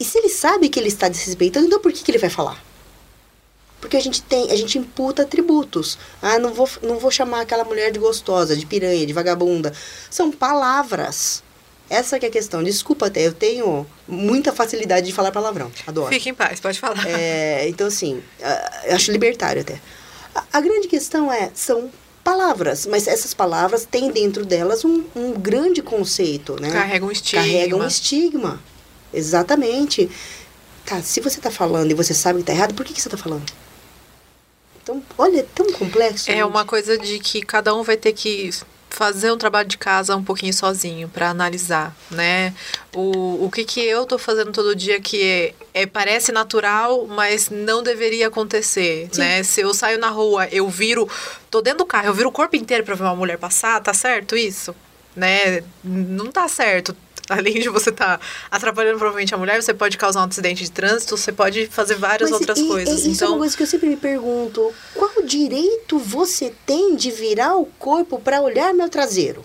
e 0.00 0.04
se 0.04 0.18
ele 0.18 0.28
sabe 0.28 0.68
que 0.68 0.80
ele 0.80 0.88
está 0.88 1.08
desrespeitando, 1.08 1.68
então 1.68 1.78
por 1.78 1.92
que, 1.92 2.02
que 2.02 2.10
ele 2.10 2.18
vai 2.18 2.28
falar? 2.28 2.60
Porque 3.80 3.96
a 3.96 4.00
gente 4.00 4.20
tem, 4.20 4.50
a 4.50 4.56
gente 4.56 4.76
imputa 4.78 5.22
atributos. 5.22 5.96
Ah, 6.20 6.40
não 6.40 6.52
vou, 6.52 6.68
não 6.82 6.98
vou 6.98 7.12
chamar 7.12 7.42
aquela 7.42 7.62
mulher 7.62 7.92
de 7.92 8.00
gostosa, 8.00 8.56
de 8.56 8.66
piranha, 8.66 9.06
de 9.06 9.12
vagabunda. 9.12 9.72
São 10.10 10.32
palavras. 10.32 11.40
Essa 11.88 12.18
que 12.18 12.26
é 12.26 12.30
a 12.30 12.32
questão. 12.32 12.64
Desculpa 12.64 13.06
até, 13.06 13.24
eu 13.24 13.32
tenho 13.32 13.86
muita 14.08 14.52
facilidade 14.52 15.06
de 15.06 15.12
falar 15.12 15.30
palavrão. 15.30 15.70
Adoro. 15.86 16.08
Fique 16.08 16.30
em 16.30 16.34
paz, 16.34 16.58
pode 16.58 16.80
falar. 16.80 17.06
É, 17.08 17.68
então, 17.68 17.86
assim, 17.86 18.20
eu 18.86 18.96
acho 18.96 19.12
libertário 19.12 19.62
até. 19.62 19.80
A, 20.34 20.44
a, 20.52 20.60
grande 20.60 20.88
questão 20.88 21.32
é, 21.32 21.50
são 21.54 21.90
palavras, 22.24 22.86
mas 22.86 23.06
essas 23.06 23.34
palavras 23.34 23.84
têm 23.84 24.10
dentro 24.10 24.44
delas 24.44 24.84
um, 24.84 25.04
um 25.14 25.32
grande 25.32 25.82
conceito, 25.82 26.60
né? 26.60 26.70
Carregam 26.70 27.08
um 27.08 27.12
estigma. 27.12 27.42
Carregam 27.42 27.80
um 27.80 27.86
estigma. 27.86 28.60
Exatamente. 29.12 30.10
Tá, 30.86 31.00
se 31.02 31.20
você 31.20 31.38
está 31.38 31.50
falando 31.50 31.90
e 31.90 31.94
você 31.94 32.14
sabe 32.14 32.38
que 32.38 32.42
está 32.42 32.52
errado, 32.52 32.74
por 32.74 32.84
que, 32.84 32.92
que 32.92 33.00
você 33.00 33.08
está 33.08 33.18
falando? 33.18 33.44
Então, 34.82 35.02
olha, 35.16 35.40
é 35.40 35.46
tão 35.54 35.72
complexo. 35.72 36.30
É 36.30 36.34
gente. 36.34 36.44
uma 36.44 36.64
coisa 36.64 36.98
de 36.98 37.18
que 37.18 37.40
cada 37.40 37.74
um 37.74 37.82
vai 37.82 37.96
ter 37.96 38.12
que 38.12 38.50
fazer 38.92 39.32
um 39.32 39.38
trabalho 39.38 39.66
de 39.66 39.78
casa 39.78 40.14
um 40.14 40.22
pouquinho 40.22 40.52
sozinho 40.52 41.08
para 41.08 41.30
analisar, 41.30 41.96
né? 42.10 42.54
O, 42.94 43.46
o 43.46 43.50
que 43.50 43.64
que 43.64 43.80
eu 43.80 44.04
tô 44.04 44.18
fazendo 44.18 44.52
todo 44.52 44.76
dia 44.76 45.00
que 45.00 45.22
é, 45.22 45.54
é 45.72 45.86
parece 45.86 46.30
natural, 46.30 47.06
mas 47.06 47.48
não 47.48 47.82
deveria 47.82 48.28
acontecer, 48.28 49.08
Sim. 49.10 49.20
né? 49.20 49.42
Se 49.42 49.62
eu 49.62 49.72
saio 49.72 49.98
na 49.98 50.10
rua, 50.10 50.46
eu 50.52 50.68
viro, 50.68 51.08
tô 51.50 51.62
dentro 51.62 51.78
do 51.78 51.86
carro, 51.86 52.08
eu 52.08 52.14
viro 52.14 52.28
o 52.28 52.32
corpo 52.32 52.54
inteiro 52.54 52.84
para 52.84 52.94
ver 52.94 53.04
uma 53.04 53.16
mulher 53.16 53.38
passar, 53.38 53.80
tá 53.80 53.94
certo 53.94 54.36
isso? 54.36 54.74
Né? 55.16 55.64
Não 55.82 56.30
tá 56.30 56.46
certo 56.46 56.94
além 57.28 57.60
de 57.60 57.68
você 57.68 57.90
estar 57.90 58.18
tá 58.18 58.24
atrapalhando 58.50 58.98
provavelmente 58.98 59.34
a 59.34 59.38
mulher, 59.38 59.62
você 59.62 59.72
pode 59.72 59.96
causar 59.96 60.20
um 60.20 60.28
acidente 60.28 60.64
de 60.64 60.70
trânsito, 60.70 61.16
você 61.16 61.32
pode 61.32 61.66
fazer 61.66 61.94
várias 61.94 62.30
Mas 62.30 62.40
outras 62.40 62.58
e, 62.58 62.66
coisas. 62.66 63.04
E, 63.04 63.10
isso 63.10 63.10
então... 63.10 63.28
é 63.28 63.30
uma 63.30 63.34
então 63.34 63.38
coisa 63.38 63.56
que 63.56 63.62
eu 63.62 63.66
sempre 63.66 63.88
me 63.88 63.96
pergunto: 63.96 64.72
qual 64.94 65.22
direito 65.24 65.98
você 65.98 66.52
tem 66.66 66.96
de 66.96 67.10
virar 67.10 67.56
o 67.56 67.66
corpo 67.78 68.20
para 68.20 68.40
olhar 68.40 68.74
meu 68.74 68.88
traseiro? 68.88 69.44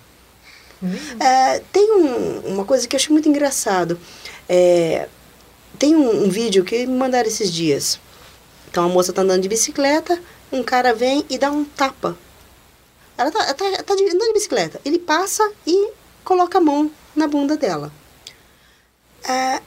Hum. 0.82 0.96
É, 1.20 1.62
tem 1.72 1.92
um, 1.92 2.40
uma 2.54 2.66
coisa 2.66 2.88
que 2.88 2.96
eu 2.96 3.00
acho 3.00 3.12
muito 3.12 3.28
engraçado. 3.28 4.00
É, 4.48 5.08
tem 5.78 5.96
um, 5.96 6.26
um, 6.26 6.30
vídeo 6.30 6.64
que 6.64 6.86
me 6.86 6.98
mandaram 6.98 7.28
esses 7.28 7.52
dias. 7.52 8.00
Então 8.70 8.86
a 8.86 8.90
moça 8.90 9.14
tá 9.14 9.22
andando 9.22 9.42
de 9.42 9.50
bicicleta, 9.50 10.20
um 10.52 10.62
cara 10.62 10.94
vem 10.94 11.26
e 11.30 11.38
dá 11.38 11.52
um 11.52 11.64
tapa. 11.64 12.18
Ela 13.18 13.32
tá, 13.32 13.54
tá, 13.54 13.84
tá 13.84 13.94
andando 13.94 14.28
de 14.28 14.34
bicicleta. 14.34 14.80
Ele 14.86 15.00
passa 15.00 15.50
e 15.66 15.90
coloca 16.28 16.58
a 16.58 16.62
mão 16.62 16.92
na 17.16 17.26
bunda 17.26 17.56
dela. 17.56 17.90
É, 19.24 19.62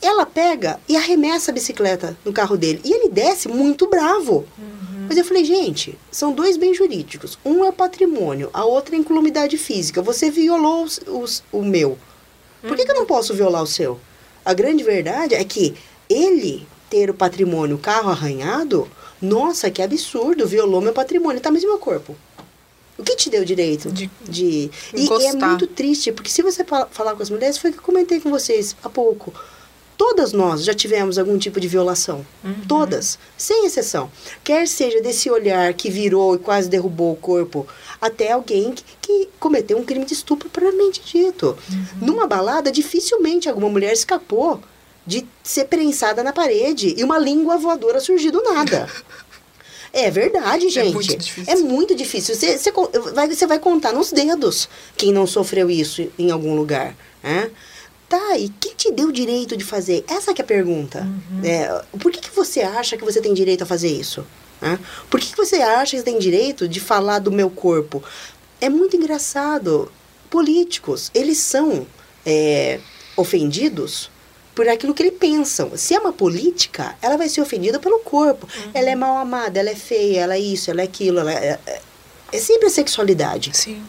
ela 0.00 0.24
pega 0.24 0.80
e 0.88 0.96
arremessa 0.96 1.50
a 1.50 1.54
bicicleta 1.54 2.16
no 2.24 2.32
carro 2.32 2.56
dele. 2.56 2.80
E 2.82 2.90
ele 2.90 3.10
desce 3.10 3.46
muito 3.46 3.86
bravo. 3.86 4.46
Uhum. 4.56 5.06
Mas 5.06 5.18
eu 5.18 5.24
falei, 5.24 5.44
gente, 5.44 5.98
são 6.10 6.32
dois 6.32 6.56
bens 6.56 6.78
jurídicos. 6.78 7.38
Um 7.44 7.62
é 7.62 7.70
patrimônio, 7.70 8.48
a 8.54 8.64
outra 8.64 8.96
é 8.96 8.98
incolumidade 8.98 9.58
física. 9.58 10.00
Você 10.00 10.30
violou 10.30 10.84
os, 10.84 10.98
os, 11.06 11.42
o 11.52 11.62
meu. 11.62 11.98
Por 12.62 12.74
que, 12.74 12.86
que 12.86 12.90
eu 12.90 12.96
não 12.96 13.04
posso 13.04 13.34
violar 13.34 13.62
o 13.62 13.66
seu? 13.66 14.00
A 14.42 14.54
grande 14.54 14.82
verdade 14.82 15.34
é 15.34 15.44
que 15.44 15.74
ele 16.08 16.66
ter 16.88 17.10
o 17.10 17.14
patrimônio, 17.14 17.76
o 17.76 17.78
carro 17.78 18.08
arranhado, 18.08 18.88
nossa, 19.20 19.70
que 19.70 19.82
absurdo, 19.82 20.46
violou 20.46 20.80
meu 20.80 20.94
patrimônio. 20.94 21.40
Tá, 21.40 21.50
mas 21.50 21.62
e 21.62 21.66
meu 21.66 21.78
corpo? 21.78 22.16
O 22.98 23.02
que 23.04 23.14
te 23.14 23.30
deu 23.30 23.44
direito 23.44 23.90
de. 23.92 24.10
de... 24.28 24.70
E, 24.92 25.06
e, 25.06 25.26
é 25.26 25.32
muito 25.32 25.66
triste, 25.68 26.10
porque 26.10 26.30
se 26.30 26.42
você 26.42 26.64
falar 26.64 27.14
com 27.14 27.22
as 27.22 27.30
mulheres, 27.30 27.56
foi 27.56 27.70
que 27.70 27.78
eu 27.78 27.82
comentei 27.82 28.20
com 28.20 28.28
vocês 28.28 28.74
há 28.82 28.88
pouco. 28.88 29.32
Todas 29.96 30.32
nós 30.32 30.62
já 30.64 30.72
tivemos 30.72 31.18
algum 31.18 31.36
tipo 31.38 31.60
de 31.60 31.66
violação. 31.66 32.24
Uhum. 32.44 32.54
Todas, 32.68 33.18
sem 33.36 33.66
exceção. 33.66 34.10
Quer 34.44 34.66
seja 34.68 35.00
desse 35.00 35.28
olhar 35.28 35.74
que 35.74 35.90
virou 35.90 36.36
e 36.36 36.38
quase 36.38 36.68
derrubou 36.68 37.12
o 37.12 37.16
corpo, 37.16 37.66
até 38.00 38.30
alguém 38.30 38.72
que, 38.72 38.84
que 39.02 39.28
cometeu 39.40 39.76
um 39.76 39.84
crime 39.84 40.04
de 40.04 40.14
estupro 40.14 40.48
propriamente 40.48 41.02
dito. 41.04 41.58
Uhum. 41.68 42.06
Numa 42.06 42.28
balada, 42.28 42.70
dificilmente 42.70 43.48
alguma 43.48 43.68
mulher 43.68 43.92
escapou 43.92 44.60
de 45.04 45.26
ser 45.42 45.64
prensada 45.64 46.22
na 46.22 46.32
parede 46.32 46.94
e 46.96 47.02
uma 47.02 47.18
língua 47.18 47.56
voadora 47.56 47.98
surgir 47.98 48.30
do 48.30 48.42
nada. 48.42 48.88
É 49.92 50.10
verdade, 50.10 50.68
gente. 50.68 50.88
É 50.88 50.92
muito 50.92 51.16
difícil. 51.16 51.52
É 51.52 51.56
muito 51.56 51.94
difícil. 51.94 52.34
Você, 52.34 52.58
você, 52.58 52.72
vai, 53.12 53.28
você 53.28 53.46
vai 53.46 53.58
contar 53.58 53.92
nos 53.92 54.12
dedos 54.12 54.68
quem 54.96 55.12
não 55.12 55.26
sofreu 55.26 55.70
isso 55.70 56.10
em 56.18 56.30
algum 56.30 56.54
lugar. 56.54 56.96
Né? 57.22 57.50
Tá, 58.08 58.38
e 58.38 58.48
quem 58.48 58.74
te 58.74 58.90
deu 58.90 59.08
o 59.08 59.12
direito 59.12 59.56
de 59.56 59.64
fazer? 59.64 60.04
Essa 60.08 60.32
que 60.32 60.40
é 60.40 60.44
a 60.44 60.46
pergunta. 60.46 61.00
Uhum. 61.00 61.44
É, 61.44 61.82
por 61.98 62.10
que, 62.10 62.20
que 62.20 62.34
você 62.34 62.60
acha 62.62 62.96
que 62.96 63.04
você 63.04 63.20
tem 63.20 63.34
direito 63.34 63.62
a 63.62 63.66
fazer 63.66 63.88
isso? 63.88 64.26
Né? 64.60 64.78
Por 65.10 65.20
que, 65.20 65.30
que 65.30 65.36
você 65.36 65.56
acha 65.56 65.90
que 65.92 65.98
você 65.98 66.04
tem 66.04 66.18
direito 66.18 66.68
de 66.68 66.80
falar 66.80 67.18
do 67.18 67.30
meu 67.30 67.50
corpo? 67.50 68.02
É 68.60 68.68
muito 68.68 68.96
engraçado. 68.96 69.90
Políticos, 70.30 71.10
eles 71.14 71.38
são 71.38 71.86
é, 72.24 72.80
ofendidos 73.16 74.10
por 74.58 74.68
aquilo 74.68 74.92
que 74.92 75.04
eles 75.04 75.16
pensam. 75.16 75.76
Se 75.76 75.94
é 75.94 76.00
uma 76.00 76.12
política, 76.12 76.96
ela 77.00 77.16
vai 77.16 77.28
ser 77.28 77.40
ofendida 77.40 77.78
pelo 77.78 78.00
corpo. 78.00 78.44
Uhum. 78.44 78.70
Ela 78.74 78.90
é 78.90 78.96
mal 78.96 79.16
amada, 79.16 79.60
ela 79.60 79.70
é 79.70 79.74
feia, 79.76 80.22
ela 80.22 80.34
é 80.34 80.40
isso, 80.40 80.68
ela 80.68 80.80
é 80.80 80.84
aquilo. 80.84 81.20
Ela 81.20 81.32
é, 81.32 81.60
é, 81.64 81.80
é 82.32 82.38
sempre 82.40 82.66
a 82.66 82.70
sexualidade. 82.70 83.56
Sim. 83.56 83.80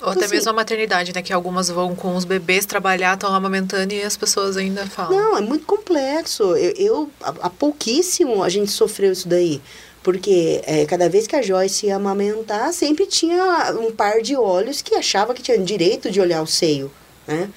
Ou 0.00 0.10
até 0.10 0.26
assim, 0.26 0.36
mesmo 0.36 0.50
a 0.50 0.52
maternidade, 0.52 1.12
né? 1.12 1.22
Que 1.22 1.32
algumas 1.32 1.68
vão 1.70 1.96
com 1.96 2.14
os 2.14 2.24
bebês 2.24 2.64
trabalhar, 2.64 3.14
estão 3.14 3.34
amamentando 3.34 3.94
e 3.94 4.02
as 4.04 4.16
pessoas 4.16 4.56
ainda 4.56 4.86
falam. 4.86 5.10
Não, 5.10 5.38
é 5.38 5.40
muito 5.40 5.66
complexo. 5.66 6.54
Eu, 6.54 6.72
eu 6.76 7.10
há 7.20 7.50
pouquíssimo 7.50 8.44
a 8.44 8.48
gente 8.48 8.70
sofreu 8.70 9.10
isso 9.10 9.26
daí. 9.26 9.60
Porque 10.04 10.62
é, 10.64 10.86
cada 10.86 11.08
vez 11.08 11.26
que 11.26 11.34
a 11.34 11.42
Joyce 11.42 11.86
ia 11.86 11.96
amamentar, 11.96 12.72
sempre 12.72 13.06
tinha 13.06 13.72
um 13.72 13.90
par 13.90 14.22
de 14.22 14.36
olhos 14.36 14.82
que 14.82 14.94
achava 14.94 15.34
que 15.34 15.42
tinha 15.42 15.58
direito 15.58 16.12
de 16.12 16.20
olhar 16.20 16.42
o 16.42 16.46
seio, 16.46 16.92
né? 17.26 17.50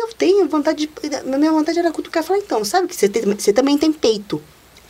Eu 0.00 0.12
tenho 0.14 0.48
vontade 0.48 0.86
de. 0.86 0.90
Minha 1.24 1.52
vontade 1.52 1.78
era 1.78 1.90
cutucar 1.92 2.22
e 2.22 2.26
falar, 2.26 2.38
então, 2.38 2.64
sabe 2.64 2.88
que 2.88 2.96
você, 2.96 3.08
tem, 3.08 3.22
você 3.22 3.52
também 3.52 3.78
tem 3.78 3.92
peito. 3.92 4.42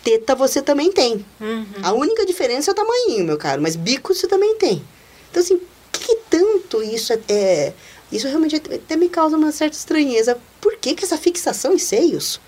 Teta 0.02 0.34
você 0.34 0.60
também 0.60 0.92
tem. 0.92 1.24
Uhum. 1.40 1.66
A 1.82 1.92
única 1.92 2.26
diferença 2.26 2.70
é 2.70 2.72
o 2.72 2.74
tamanho, 2.74 3.24
meu 3.24 3.38
caro, 3.38 3.62
mas 3.62 3.74
bico 3.74 4.14
você 4.14 4.26
também 4.26 4.56
tem. 4.56 4.84
Então, 5.30 5.42
assim, 5.42 5.58
que, 5.90 6.00
que 6.00 6.16
tanto 6.28 6.82
isso 6.82 7.12
é, 7.12 7.18
é. 7.28 7.72
Isso 8.12 8.28
realmente 8.28 8.56
até 8.56 8.96
me 8.96 9.08
causa 9.08 9.36
uma 9.36 9.50
certa 9.50 9.76
estranheza. 9.76 10.38
Por 10.60 10.76
que, 10.76 10.94
que 10.94 11.04
essa 11.04 11.16
fixação 11.16 11.72
em 11.72 11.78
seios? 11.78 12.40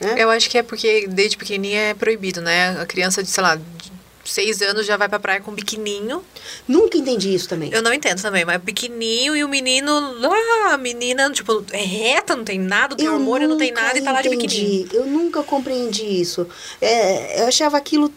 Né? 0.00 0.14
Eu 0.16 0.30
acho 0.30 0.48
que 0.48 0.58
é 0.58 0.62
porque 0.62 1.06
desde 1.08 1.36
pequenininha 1.36 1.80
é 1.80 1.94
proibido, 1.94 2.40
né? 2.40 2.80
A 2.80 2.86
criança 2.86 3.22
de, 3.22 3.28
sei 3.28 3.42
lá, 3.42 3.56
de 3.56 3.92
seis 4.24 4.62
anos 4.62 4.86
já 4.86 4.96
vai 4.96 5.08
pra 5.08 5.18
praia 5.18 5.40
com 5.40 5.52
biquininho. 5.52 6.24
Nunca 6.66 6.96
entendi 6.96 7.34
isso 7.34 7.48
também. 7.48 7.70
Eu 7.72 7.82
não 7.82 7.92
entendo 7.92 8.20
também, 8.20 8.44
mas 8.44 8.60
biquininho 8.60 9.34
e 9.36 9.44
o 9.44 9.48
menino, 9.48 9.90
ah, 10.24 10.74
a 10.74 10.78
menina, 10.78 11.30
tipo, 11.30 11.64
é 11.72 11.82
reta, 11.82 12.36
não 12.36 12.44
tem 12.44 12.58
nada, 12.58 12.94
tem 12.96 13.06
Eu 13.06 13.14
hormônio, 13.14 13.48
não 13.48 13.58
tem 13.58 13.72
nada 13.72 13.98
e 13.98 14.02
tá 14.02 14.12
lá 14.12 14.22
de 14.22 14.28
entendi. 14.28 14.46
biquininho. 14.46 14.88
Eu 14.92 15.06
nunca 15.06 15.42
compreendi 15.42 16.04
isso. 16.04 16.46
É, 16.80 17.42
eu 17.42 17.46
achava 17.48 17.76
aquilo, 17.76 18.12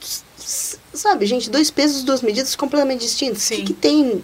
sabe, 0.94 1.26
gente, 1.26 1.50
dois 1.50 1.72
pesos, 1.72 2.04
duas 2.04 2.22
medidas 2.22 2.56
completamente 2.56 3.02
distintos. 3.02 3.46
O 3.46 3.50
que, 3.50 3.64
que 3.64 3.74
tem 3.74 4.24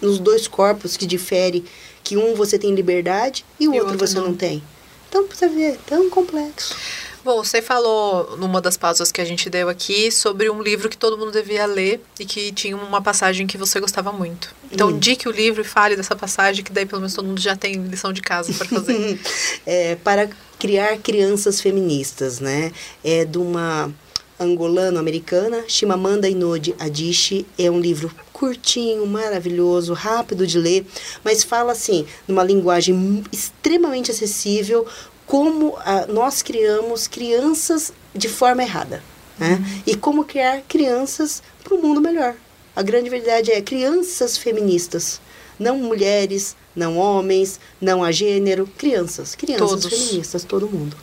nos 0.00 0.18
dois 0.18 0.48
corpos 0.48 0.96
que 0.96 1.06
difere 1.06 1.64
que 2.02 2.16
um 2.16 2.34
você 2.34 2.58
tem 2.58 2.74
liberdade 2.74 3.44
e 3.58 3.68
o 3.68 3.74
E 3.74 3.78
outro 3.78 3.92
outro 3.92 4.06
você 4.06 4.18
não. 4.18 4.28
não. 4.28 4.34
tem? 4.34 4.62
Então, 5.08 5.26
você 5.26 5.48
ver, 5.48 5.78
tão 5.86 6.08
complexo. 6.08 6.74
Bom, 7.22 7.44
você 7.44 7.60
falou 7.60 8.36
numa 8.38 8.60
das 8.60 8.76
pausas 8.78 9.12
que 9.12 9.20
a 9.20 9.24
gente 9.24 9.50
deu 9.50 9.68
aqui 9.68 10.10
sobre 10.10 10.48
um 10.48 10.62
livro 10.62 10.88
que 10.88 10.96
todo 10.96 11.18
mundo 11.18 11.30
devia 11.30 11.66
ler 11.66 12.00
e 12.18 12.24
que 12.24 12.50
tinha 12.50 12.74
uma 12.76 13.02
passagem 13.02 13.46
que 13.46 13.58
você 13.58 13.78
gostava 13.78 14.10
muito. 14.10 14.54
Então, 14.72 14.88
Hum. 14.88 14.98
dique 14.98 15.28
o 15.28 15.30
livro 15.32 15.60
e 15.60 15.64
fale 15.64 15.96
dessa 15.96 16.16
passagem, 16.16 16.64
que 16.64 16.72
daí 16.72 16.86
pelo 16.86 17.00
menos 17.00 17.12
todo 17.14 17.26
mundo 17.26 17.40
já 17.40 17.54
tem 17.54 17.74
lição 17.74 18.12
de 18.12 18.22
casa 18.22 18.52
para 18.54 18.66
fazer. 18.66 19.20
é, 19.66 19.96
para 19.96 20.30
criar 20.58 20.96
crianças 20.98 21.60
feministas, 21.60 22.40
né? 22.40 22.72
É 23.04 23.24
de 23.26 23.36
uma 23.38 23.92
angolano-americana, 24.38 25.64
Chimamanda 25.68 26.26
Inodi 26.26 26.74
Adichie. 26.78 27.44
É 27.58 27.70
um 27.70 27.78
livro 27.78 28.10
curtinho, 28.32 29.06
maravilhoso, 29.06 29.92
rápido 29.92 30.46
de 30.46 30.58
ler, 30.58 30.86
mas 31.22 31.44
fala 31.44 31.72
assim, 31.72 32.06
numa 32.26 32.42
linguagem 32.42 33.22
extremamente 33.30 34.10
acessível, 34.10 34.86
como 35.30 35.76
ah, 35.78 36.06
nós 36.08 36.42
criamos 36.42 37.06
crianças 37.06 37.92
de 38.12 38.28
forma 38.28 38.64
errada, 38.64 39.00
né? 39.38 39.62
E 39.86 39.94
como 39.94 40.24
criar 40.24 40.60
crianças 40.62 41.40
para 41.62 41.72
um 41.76 41.80
mundo 41.80 42.00
melhor. 42.00 42.34
A 42.74 42.82
grande 42.82 43.08
verdade 43.08 43.52
é 43.52 43.60
crianças 43.60 44.36
feministas, 44.36 45.20
não 45.56 45.78
mulheres, 45.78 46.56
não 46.74 46.98
homens, 46.98 47.60
não 47.80 48.02
a 48.02 48.10
gênero, 48.10 48.66
crianças, 48.76 49.36
crianças 49.36 49.68
Todos. 49.68 49.86
feministas, 49.86 50.42
todo 50.42 50.68
mundo. 50.68 50.96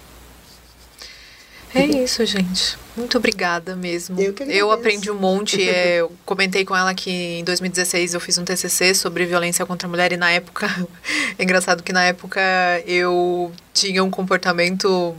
É 1.74 1.86
isso, 1.86 2.26
gente. 2.26 2.78
Muito 2.96 3.18
obrigada 3.18 3.76
mesmo. 3.76 4.20
Eu 4.20 4.30
agradeço. 4.30 4.72
aprendi 4.72 5.12
um 5.12 5.20
monte. 5.20 5.62
é, 5.70 5.98
eu 5.98 6.12
comentei 6.26 6.66
com 6.66 6.76
ela 6.76 6.94
que 6.94 7.12
em 7.12 7.44
2016 7.44 8.14
eu 8.14 8.20
fiz 8.20 8.38
um 8.38 8.44
TCC 8.44 8.94
sobre 8.94 9.26
violência 9.26 9.66
contra 9.66 9.88
a 9.88 9.90
mulher 9.90 10.12
e 10.12 10.18
na 10.18 10.32
época... 10.32 10.68
é 11.38 11.44
engraçado 11.44 11.84
que 11.84 11.94
na 11.94 12.04
época 12.04 12.42
eu 12.86 13.52
tinha 13.74 14.04
um 14.04 14.10
comportamento 14.10 15.16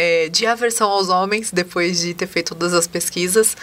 é, 0.00 0.28
de 0.28 0.46
aversão 0.46 0.88
aos 0.88 1.08
homens, 1.08 1.50
depois 1.50 1.98
de 1.98 2.14
ter 2.14 2.28
feito 2.28 2.54
todas 2.54 2.72
as 2.72 2.86
pesquisas, 2.86 3.56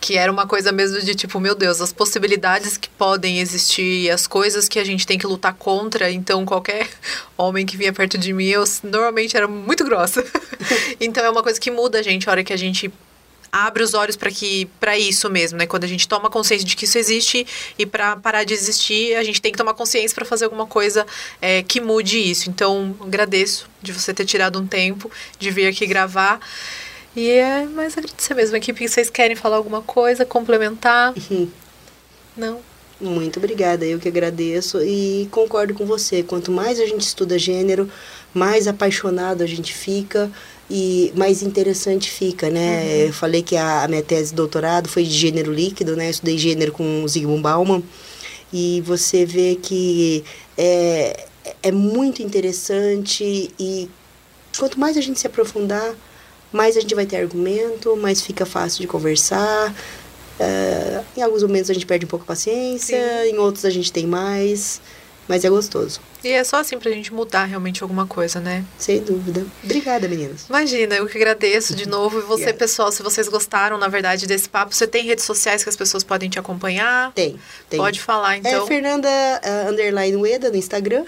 que 0.00 0.16
era 0.16 0.32
uma 0.32 0.46
coisa 0.46 0.72
mesmo 0.72 0.98
de 1.02 1.14
tipo, 1.14 1.38
meu 1.38 1.54
Deus, 1.54 1.82
as 1.82 1.92
possibilidades 1.92 2.78
que 2.78 2.88
podem 2.88 3.40
existir, 3.40 4.10
as 4.10 4.26
coisas 4.26 4.70
que 4.70 4.78
a 4.78 4.84
gente 4.84 5.06
tem 5.06 5.18
que 5.18 5.26
lutar 5.26 5.52
contra, 5.52 6.10
então 6.10 6.46
qualquer 6.46 6.88
homem 7.36 7.66
que 7.66 7.76
vinha 7.76 7.92
perto 7.92 8.16
de 8.16 8.32
mim, 8.32 8.46
eu 8.46 8.64
normalmente 8.82 9.36
era 9.36 9.46
muito 9.46 9.84
grossa. 9.84 10.24
então 10.98 11.22
é 11.22 11.28
uma 11.28 11.42
coisa 11.42 11.60
que 11.60 11.70
muda 11.70 11.98
a 11.98 12.02
gente 12.02 12.26
a 12.26 12.32
hora 12.32 12.42
que 12.42 12.54
a 12.54 12.56
gente 12.56 12.90
abre 13.52 13.82
os 13.82 13.92
olhos 13.92 14.16
para 14.16 14.30
que 14.30 14.64
para 14.80 14.98
isso 14.98 15.28
mesmo, 15.28 15.58
né? 15.58 15.66
Quando 15.66 15.84
a 15.84 15.86
gente 15.86 16.08
toma 16.08 16.30
consciência 16.30 16.66
de 16.66 16.74
que 16.74 16.86
isso 16.86 16.96
existe 16.96 17.46
e 17.78 17.84
para 17.84 18.16
parar 18.16 18.44
de 18.44 18.54
existir, 18.54 19.14
a 19.14 19.22
gente 19.22 19.42
tem 19.42 19.52
que 19.52 19.58
tomar 19.58 19.74
consciência 19.74 20.14
para 20.14 20.24
fazer 20.24 20.46
alguma 20.46 20.66
coisa 20.66 21.06
é, 21.40 21.62
que 21.62 21.78
mude 21.78 22.18
isso. 22.18 22.48
Então, 22.48 22.96
agradeço 23.00 23.68
de 23.82 23.92
você 23.92 24.14
ter 24.14 24.24
tirado 24.24 24.58
um 24.58 24.66
tempo 24.66 25.10
de 25.38 25.50
vir 25.50 25.66
aqui 25.66 25.86
gravar. 25.86 26.40
E 27.14 27.28
é 27.28 27.66
mais 27.66 27.98
agradecer 27.98 28.32
mesmo. 28.32 28.56
Equipe, 28.56 28.88
vocês 28.88 29.10
querem 29.10 29.36
falar 29.36 29.56
alguma 29.56 29.82
coisa, 29.82 30.24
complementar? 30.24 31.12
Não? 32.34 32.60
Muito 32.98 33.38
obrigada, 33.38 33.84
eu 33.84 33.98
que 33.98 34.08
agradeço 34.08 34.80
e 34.80 35.28
concordo 35.30 35.74
com 35.74 35.84
você. 35.84 36.22
Quanto 36.22 36.52
mais 36.52 36.78
a 36.78 36.86
gente 36.86 37.02
estuda 37.02 37.36
gênero, 37.38 37.90
mais 38.32 38.68
apaixonado 38.68 39.42
a 39.42 39.46
gente 39.46 39.74
fica 39.74 40.30
e 40.74 41.12
mais 41.14 41.42
interessante 41.42 42.10
fica, 42.10 42.48
né? 42.48 43.06
Eu 43.06 43.12
falei 43.12 43.42
que 43.42 43.58
a, 43.58 43.84
a 43.84 43.88
minha 43.88 44.02
tese 44.02 44.30
de 44.30 44.36
doutorado 44.36 44.88
foi 44.88 45.04
de 45.04 45.10
gênero 45.10 45.52
líquido, 45.52 45.94
né? 45.94 46.06
Eu 46.06 46.10
estudei 46.10 46.38
gênero 46.38 46.72
com 46.72 47.04
o 47.04 47.08
Zygmunt 47.08 47.42
Bauman 47.42 47.82
e 48.50 48.80
você 48.80 49.26
vê 49.26 49.58
que 49.60 50.24
é, 50.56 51.26
é 51.62 51.70
muito 51.70 52.22
interessante 52.22 53.52
e 53.60 53.90
quanto 54.58 54.80
mais 54.80 54.96
a 54.96 55.02
gente 55.02 55.20
se 55.20 55.26
aprofundar, 55.26 55.94
mais 56.50 56.74
a 56.74 56.80
gente 56.80 56.94
vai 56.94 57.04
ter 57.04 57.18
argumento, 57.18 57.94
mais 57.94 58.22
fica 58.22 58.46
fácil 58.46 58.80
de 58.80 58.86
conversar. 58.86 59.74
É, 60.40 61.02
em 61.18 61.20
alguns 61.20 61.42
momentos 61.42 61.68
a 61.68 61.74
gente 61.74 61.84
perde 61.84 62.06
um 62.06 62.08
pouco 62.08 62.22
a 62.22 62.28
paciência, 62.28 63.28
em 63.28 63.36
outros 63.36 63.66
a 63.66 63.70
gente 63.70 63.92
tem 63.92 64.06
mais, 64.06 64.80
mas 65.28 65.44
é 65.44 65.50
gostoso, 65.50 66.00
E 66.24 66.30
é 66.30 66.44
só 66.44 66.56
assim 66.58 66.78
pra 66.78 66.90
gente 66.90 67.12
mudar 67.12 67.44
realmente 67.44 67.82
alguma 67.82 68.06
coisa, 68.06 68.40
né? 68.40 68.64
sem 68.78 69.00
dúvida. 69.00 69.44
Obrigada, 69.62 70.08
meninas. 70.08 70.46
Imagina, 70.48 70.94
eu 70.94 71.06
que 71.06 71.16
agradeço 71.16 71.74
de 71.74 71.86
novo. 71.88 72.18
E 72.18 72.22
você, 72.22 72.32
Obrigada. 72.34 72.58
pessoal, 72.58 72.92
se 72.92 73.02
vocês 73.02 73.28
gostaram, 73.28 73.76
na 73.78 73.88
verdade, 73.88 74.26
desse 74.26 74.48
papo, 74.48 74.74
você 74.74 74.86
tem 74.86 75.04
redes 75.04 75.24
sociais 75.24 75.62
que 75.62 75.68
as 75.68 75.76
pessoas 75.76 76.04
podem 76.04 76.30
te 76.30 76.38
acompanhar? 76.38 77.12
Tem, 77.12 77.38
tem. 77.68 77.78
Pode 77.78 78.00
falar, 78.00 78.36
então. 78.36 78.64
É 78.64 78.66
Fernanda 78.66 79.08
uh, 79.08 79.70
Underline 79.70 80.16
Ueda 80.16 80.50
no 80.50 80.56
Instagram 80.56 81.04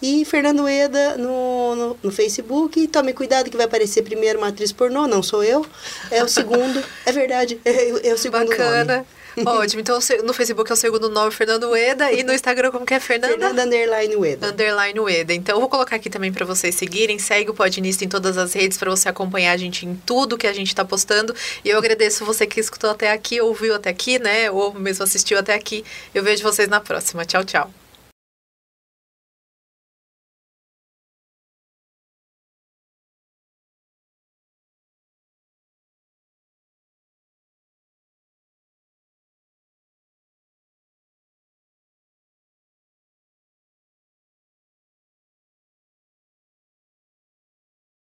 e 0.00 0.24
Fernando 0.24 0.62
Ueda 0.62 1.16
no, 1.16 1.74
no, 1.74 1.98
no 2.02 2.10
Facebook. 2.10 2.80
E 2.80 2.88
tome 2.88 3.12
cuidado 3.12 3.50
que 3.50 3.56
vai 3.56 3.66
aparecer 3.66 4.02
primeiro 4.02 4.38
uma 4.38 4.48
atriz 4.48 4.72
pornô, 4.72 5.06
não 5.06 5.22
sou 5.22 5.42
eu. 5.42 5.64
É 6.10 6.22
o 6.22 6.28
segundo, 6.28 6.82
é 7.04 7.12
verdade, 7.12 7.60
é, 7.64 8.08
é 8.08 8.14
o 8.14 8.18
segundo 8.18 8.48
Bacana. 8.48 8.96
nome. 8.96 9.06
Ótimo. 9.44 9.80
Então, 9.80 9.98
no 10.24 10.32
Facebook 10.32 10.70
é 10.70 10.74
o 10.74 10.76
segundo 10.76 11.08
nome, 11.08 11.30
Fernando 11.32 11.70
Ueda. 11.70 12.12
E 12.12 12.22
no 12.22 12.32
Instagram, 12.32 12.70
como 12.70 12.86
que 12.86 12.94
é? 12.94 13.00
Fernanda? 13.00 13.34
Fernanda 13.34 13.64
Underline 13.64 14.16
Ueda. 14.16 14.48
Underline 14.48 15.00
Ueda. 15.00 15.34
Então, 15.34 15.56
eu 15.56 15.60
vou 15.60 15.68
colocar 15.68 15.96
aqui 15.96 16.10
também 16.10 16.32
para 16.32 16.44
vocês 16.44 16.74
seguirem. 16.74 17.18
Segue 17.18 17.50
o 17.50 17.54
Podnista 17.54 18.04
em 18.04 18.08
todas 18.08 18.36
as 18.36 18.52
redes 18.52 18.78
para 18.78 18.90
você 18.90 19.08
acompanhar 19.08 19.52
a 19.52 19.56
gente 19.56 19.86
em 19.86 19.94
tudo 20.06 20.38
que 20.38 20.46
a 20.46 20.52
gente 20.52 20.68
está 20.68 20.84
postando. 20.84 21.34
E 21.64 21.68
eu 21.68 21.78
agradeço 21.78 22.24
você 22.24 22.46
que 22.46 22.60
escutou 22.60 22.90
até 22.90 23.10
aqui, 23.12 23.40
ouviu 23.40 23.74
até 23.74 23.90
aqui, 23.90 24.18
né? 24.18 24.50
Ou 24.50 24.72
mesmo 24.74 25.04
assistiu 25.04 25.38
até 25.38 25.54
aqui. 25.54 25.84
Eu 26.14 26.22
vejo 26.22 26.42
vocês 26.42 26.68
na 26.68 26.80
próxima. 26.80 27.24
Tchau, 27.24 27.44
tchau. 27.44 27.87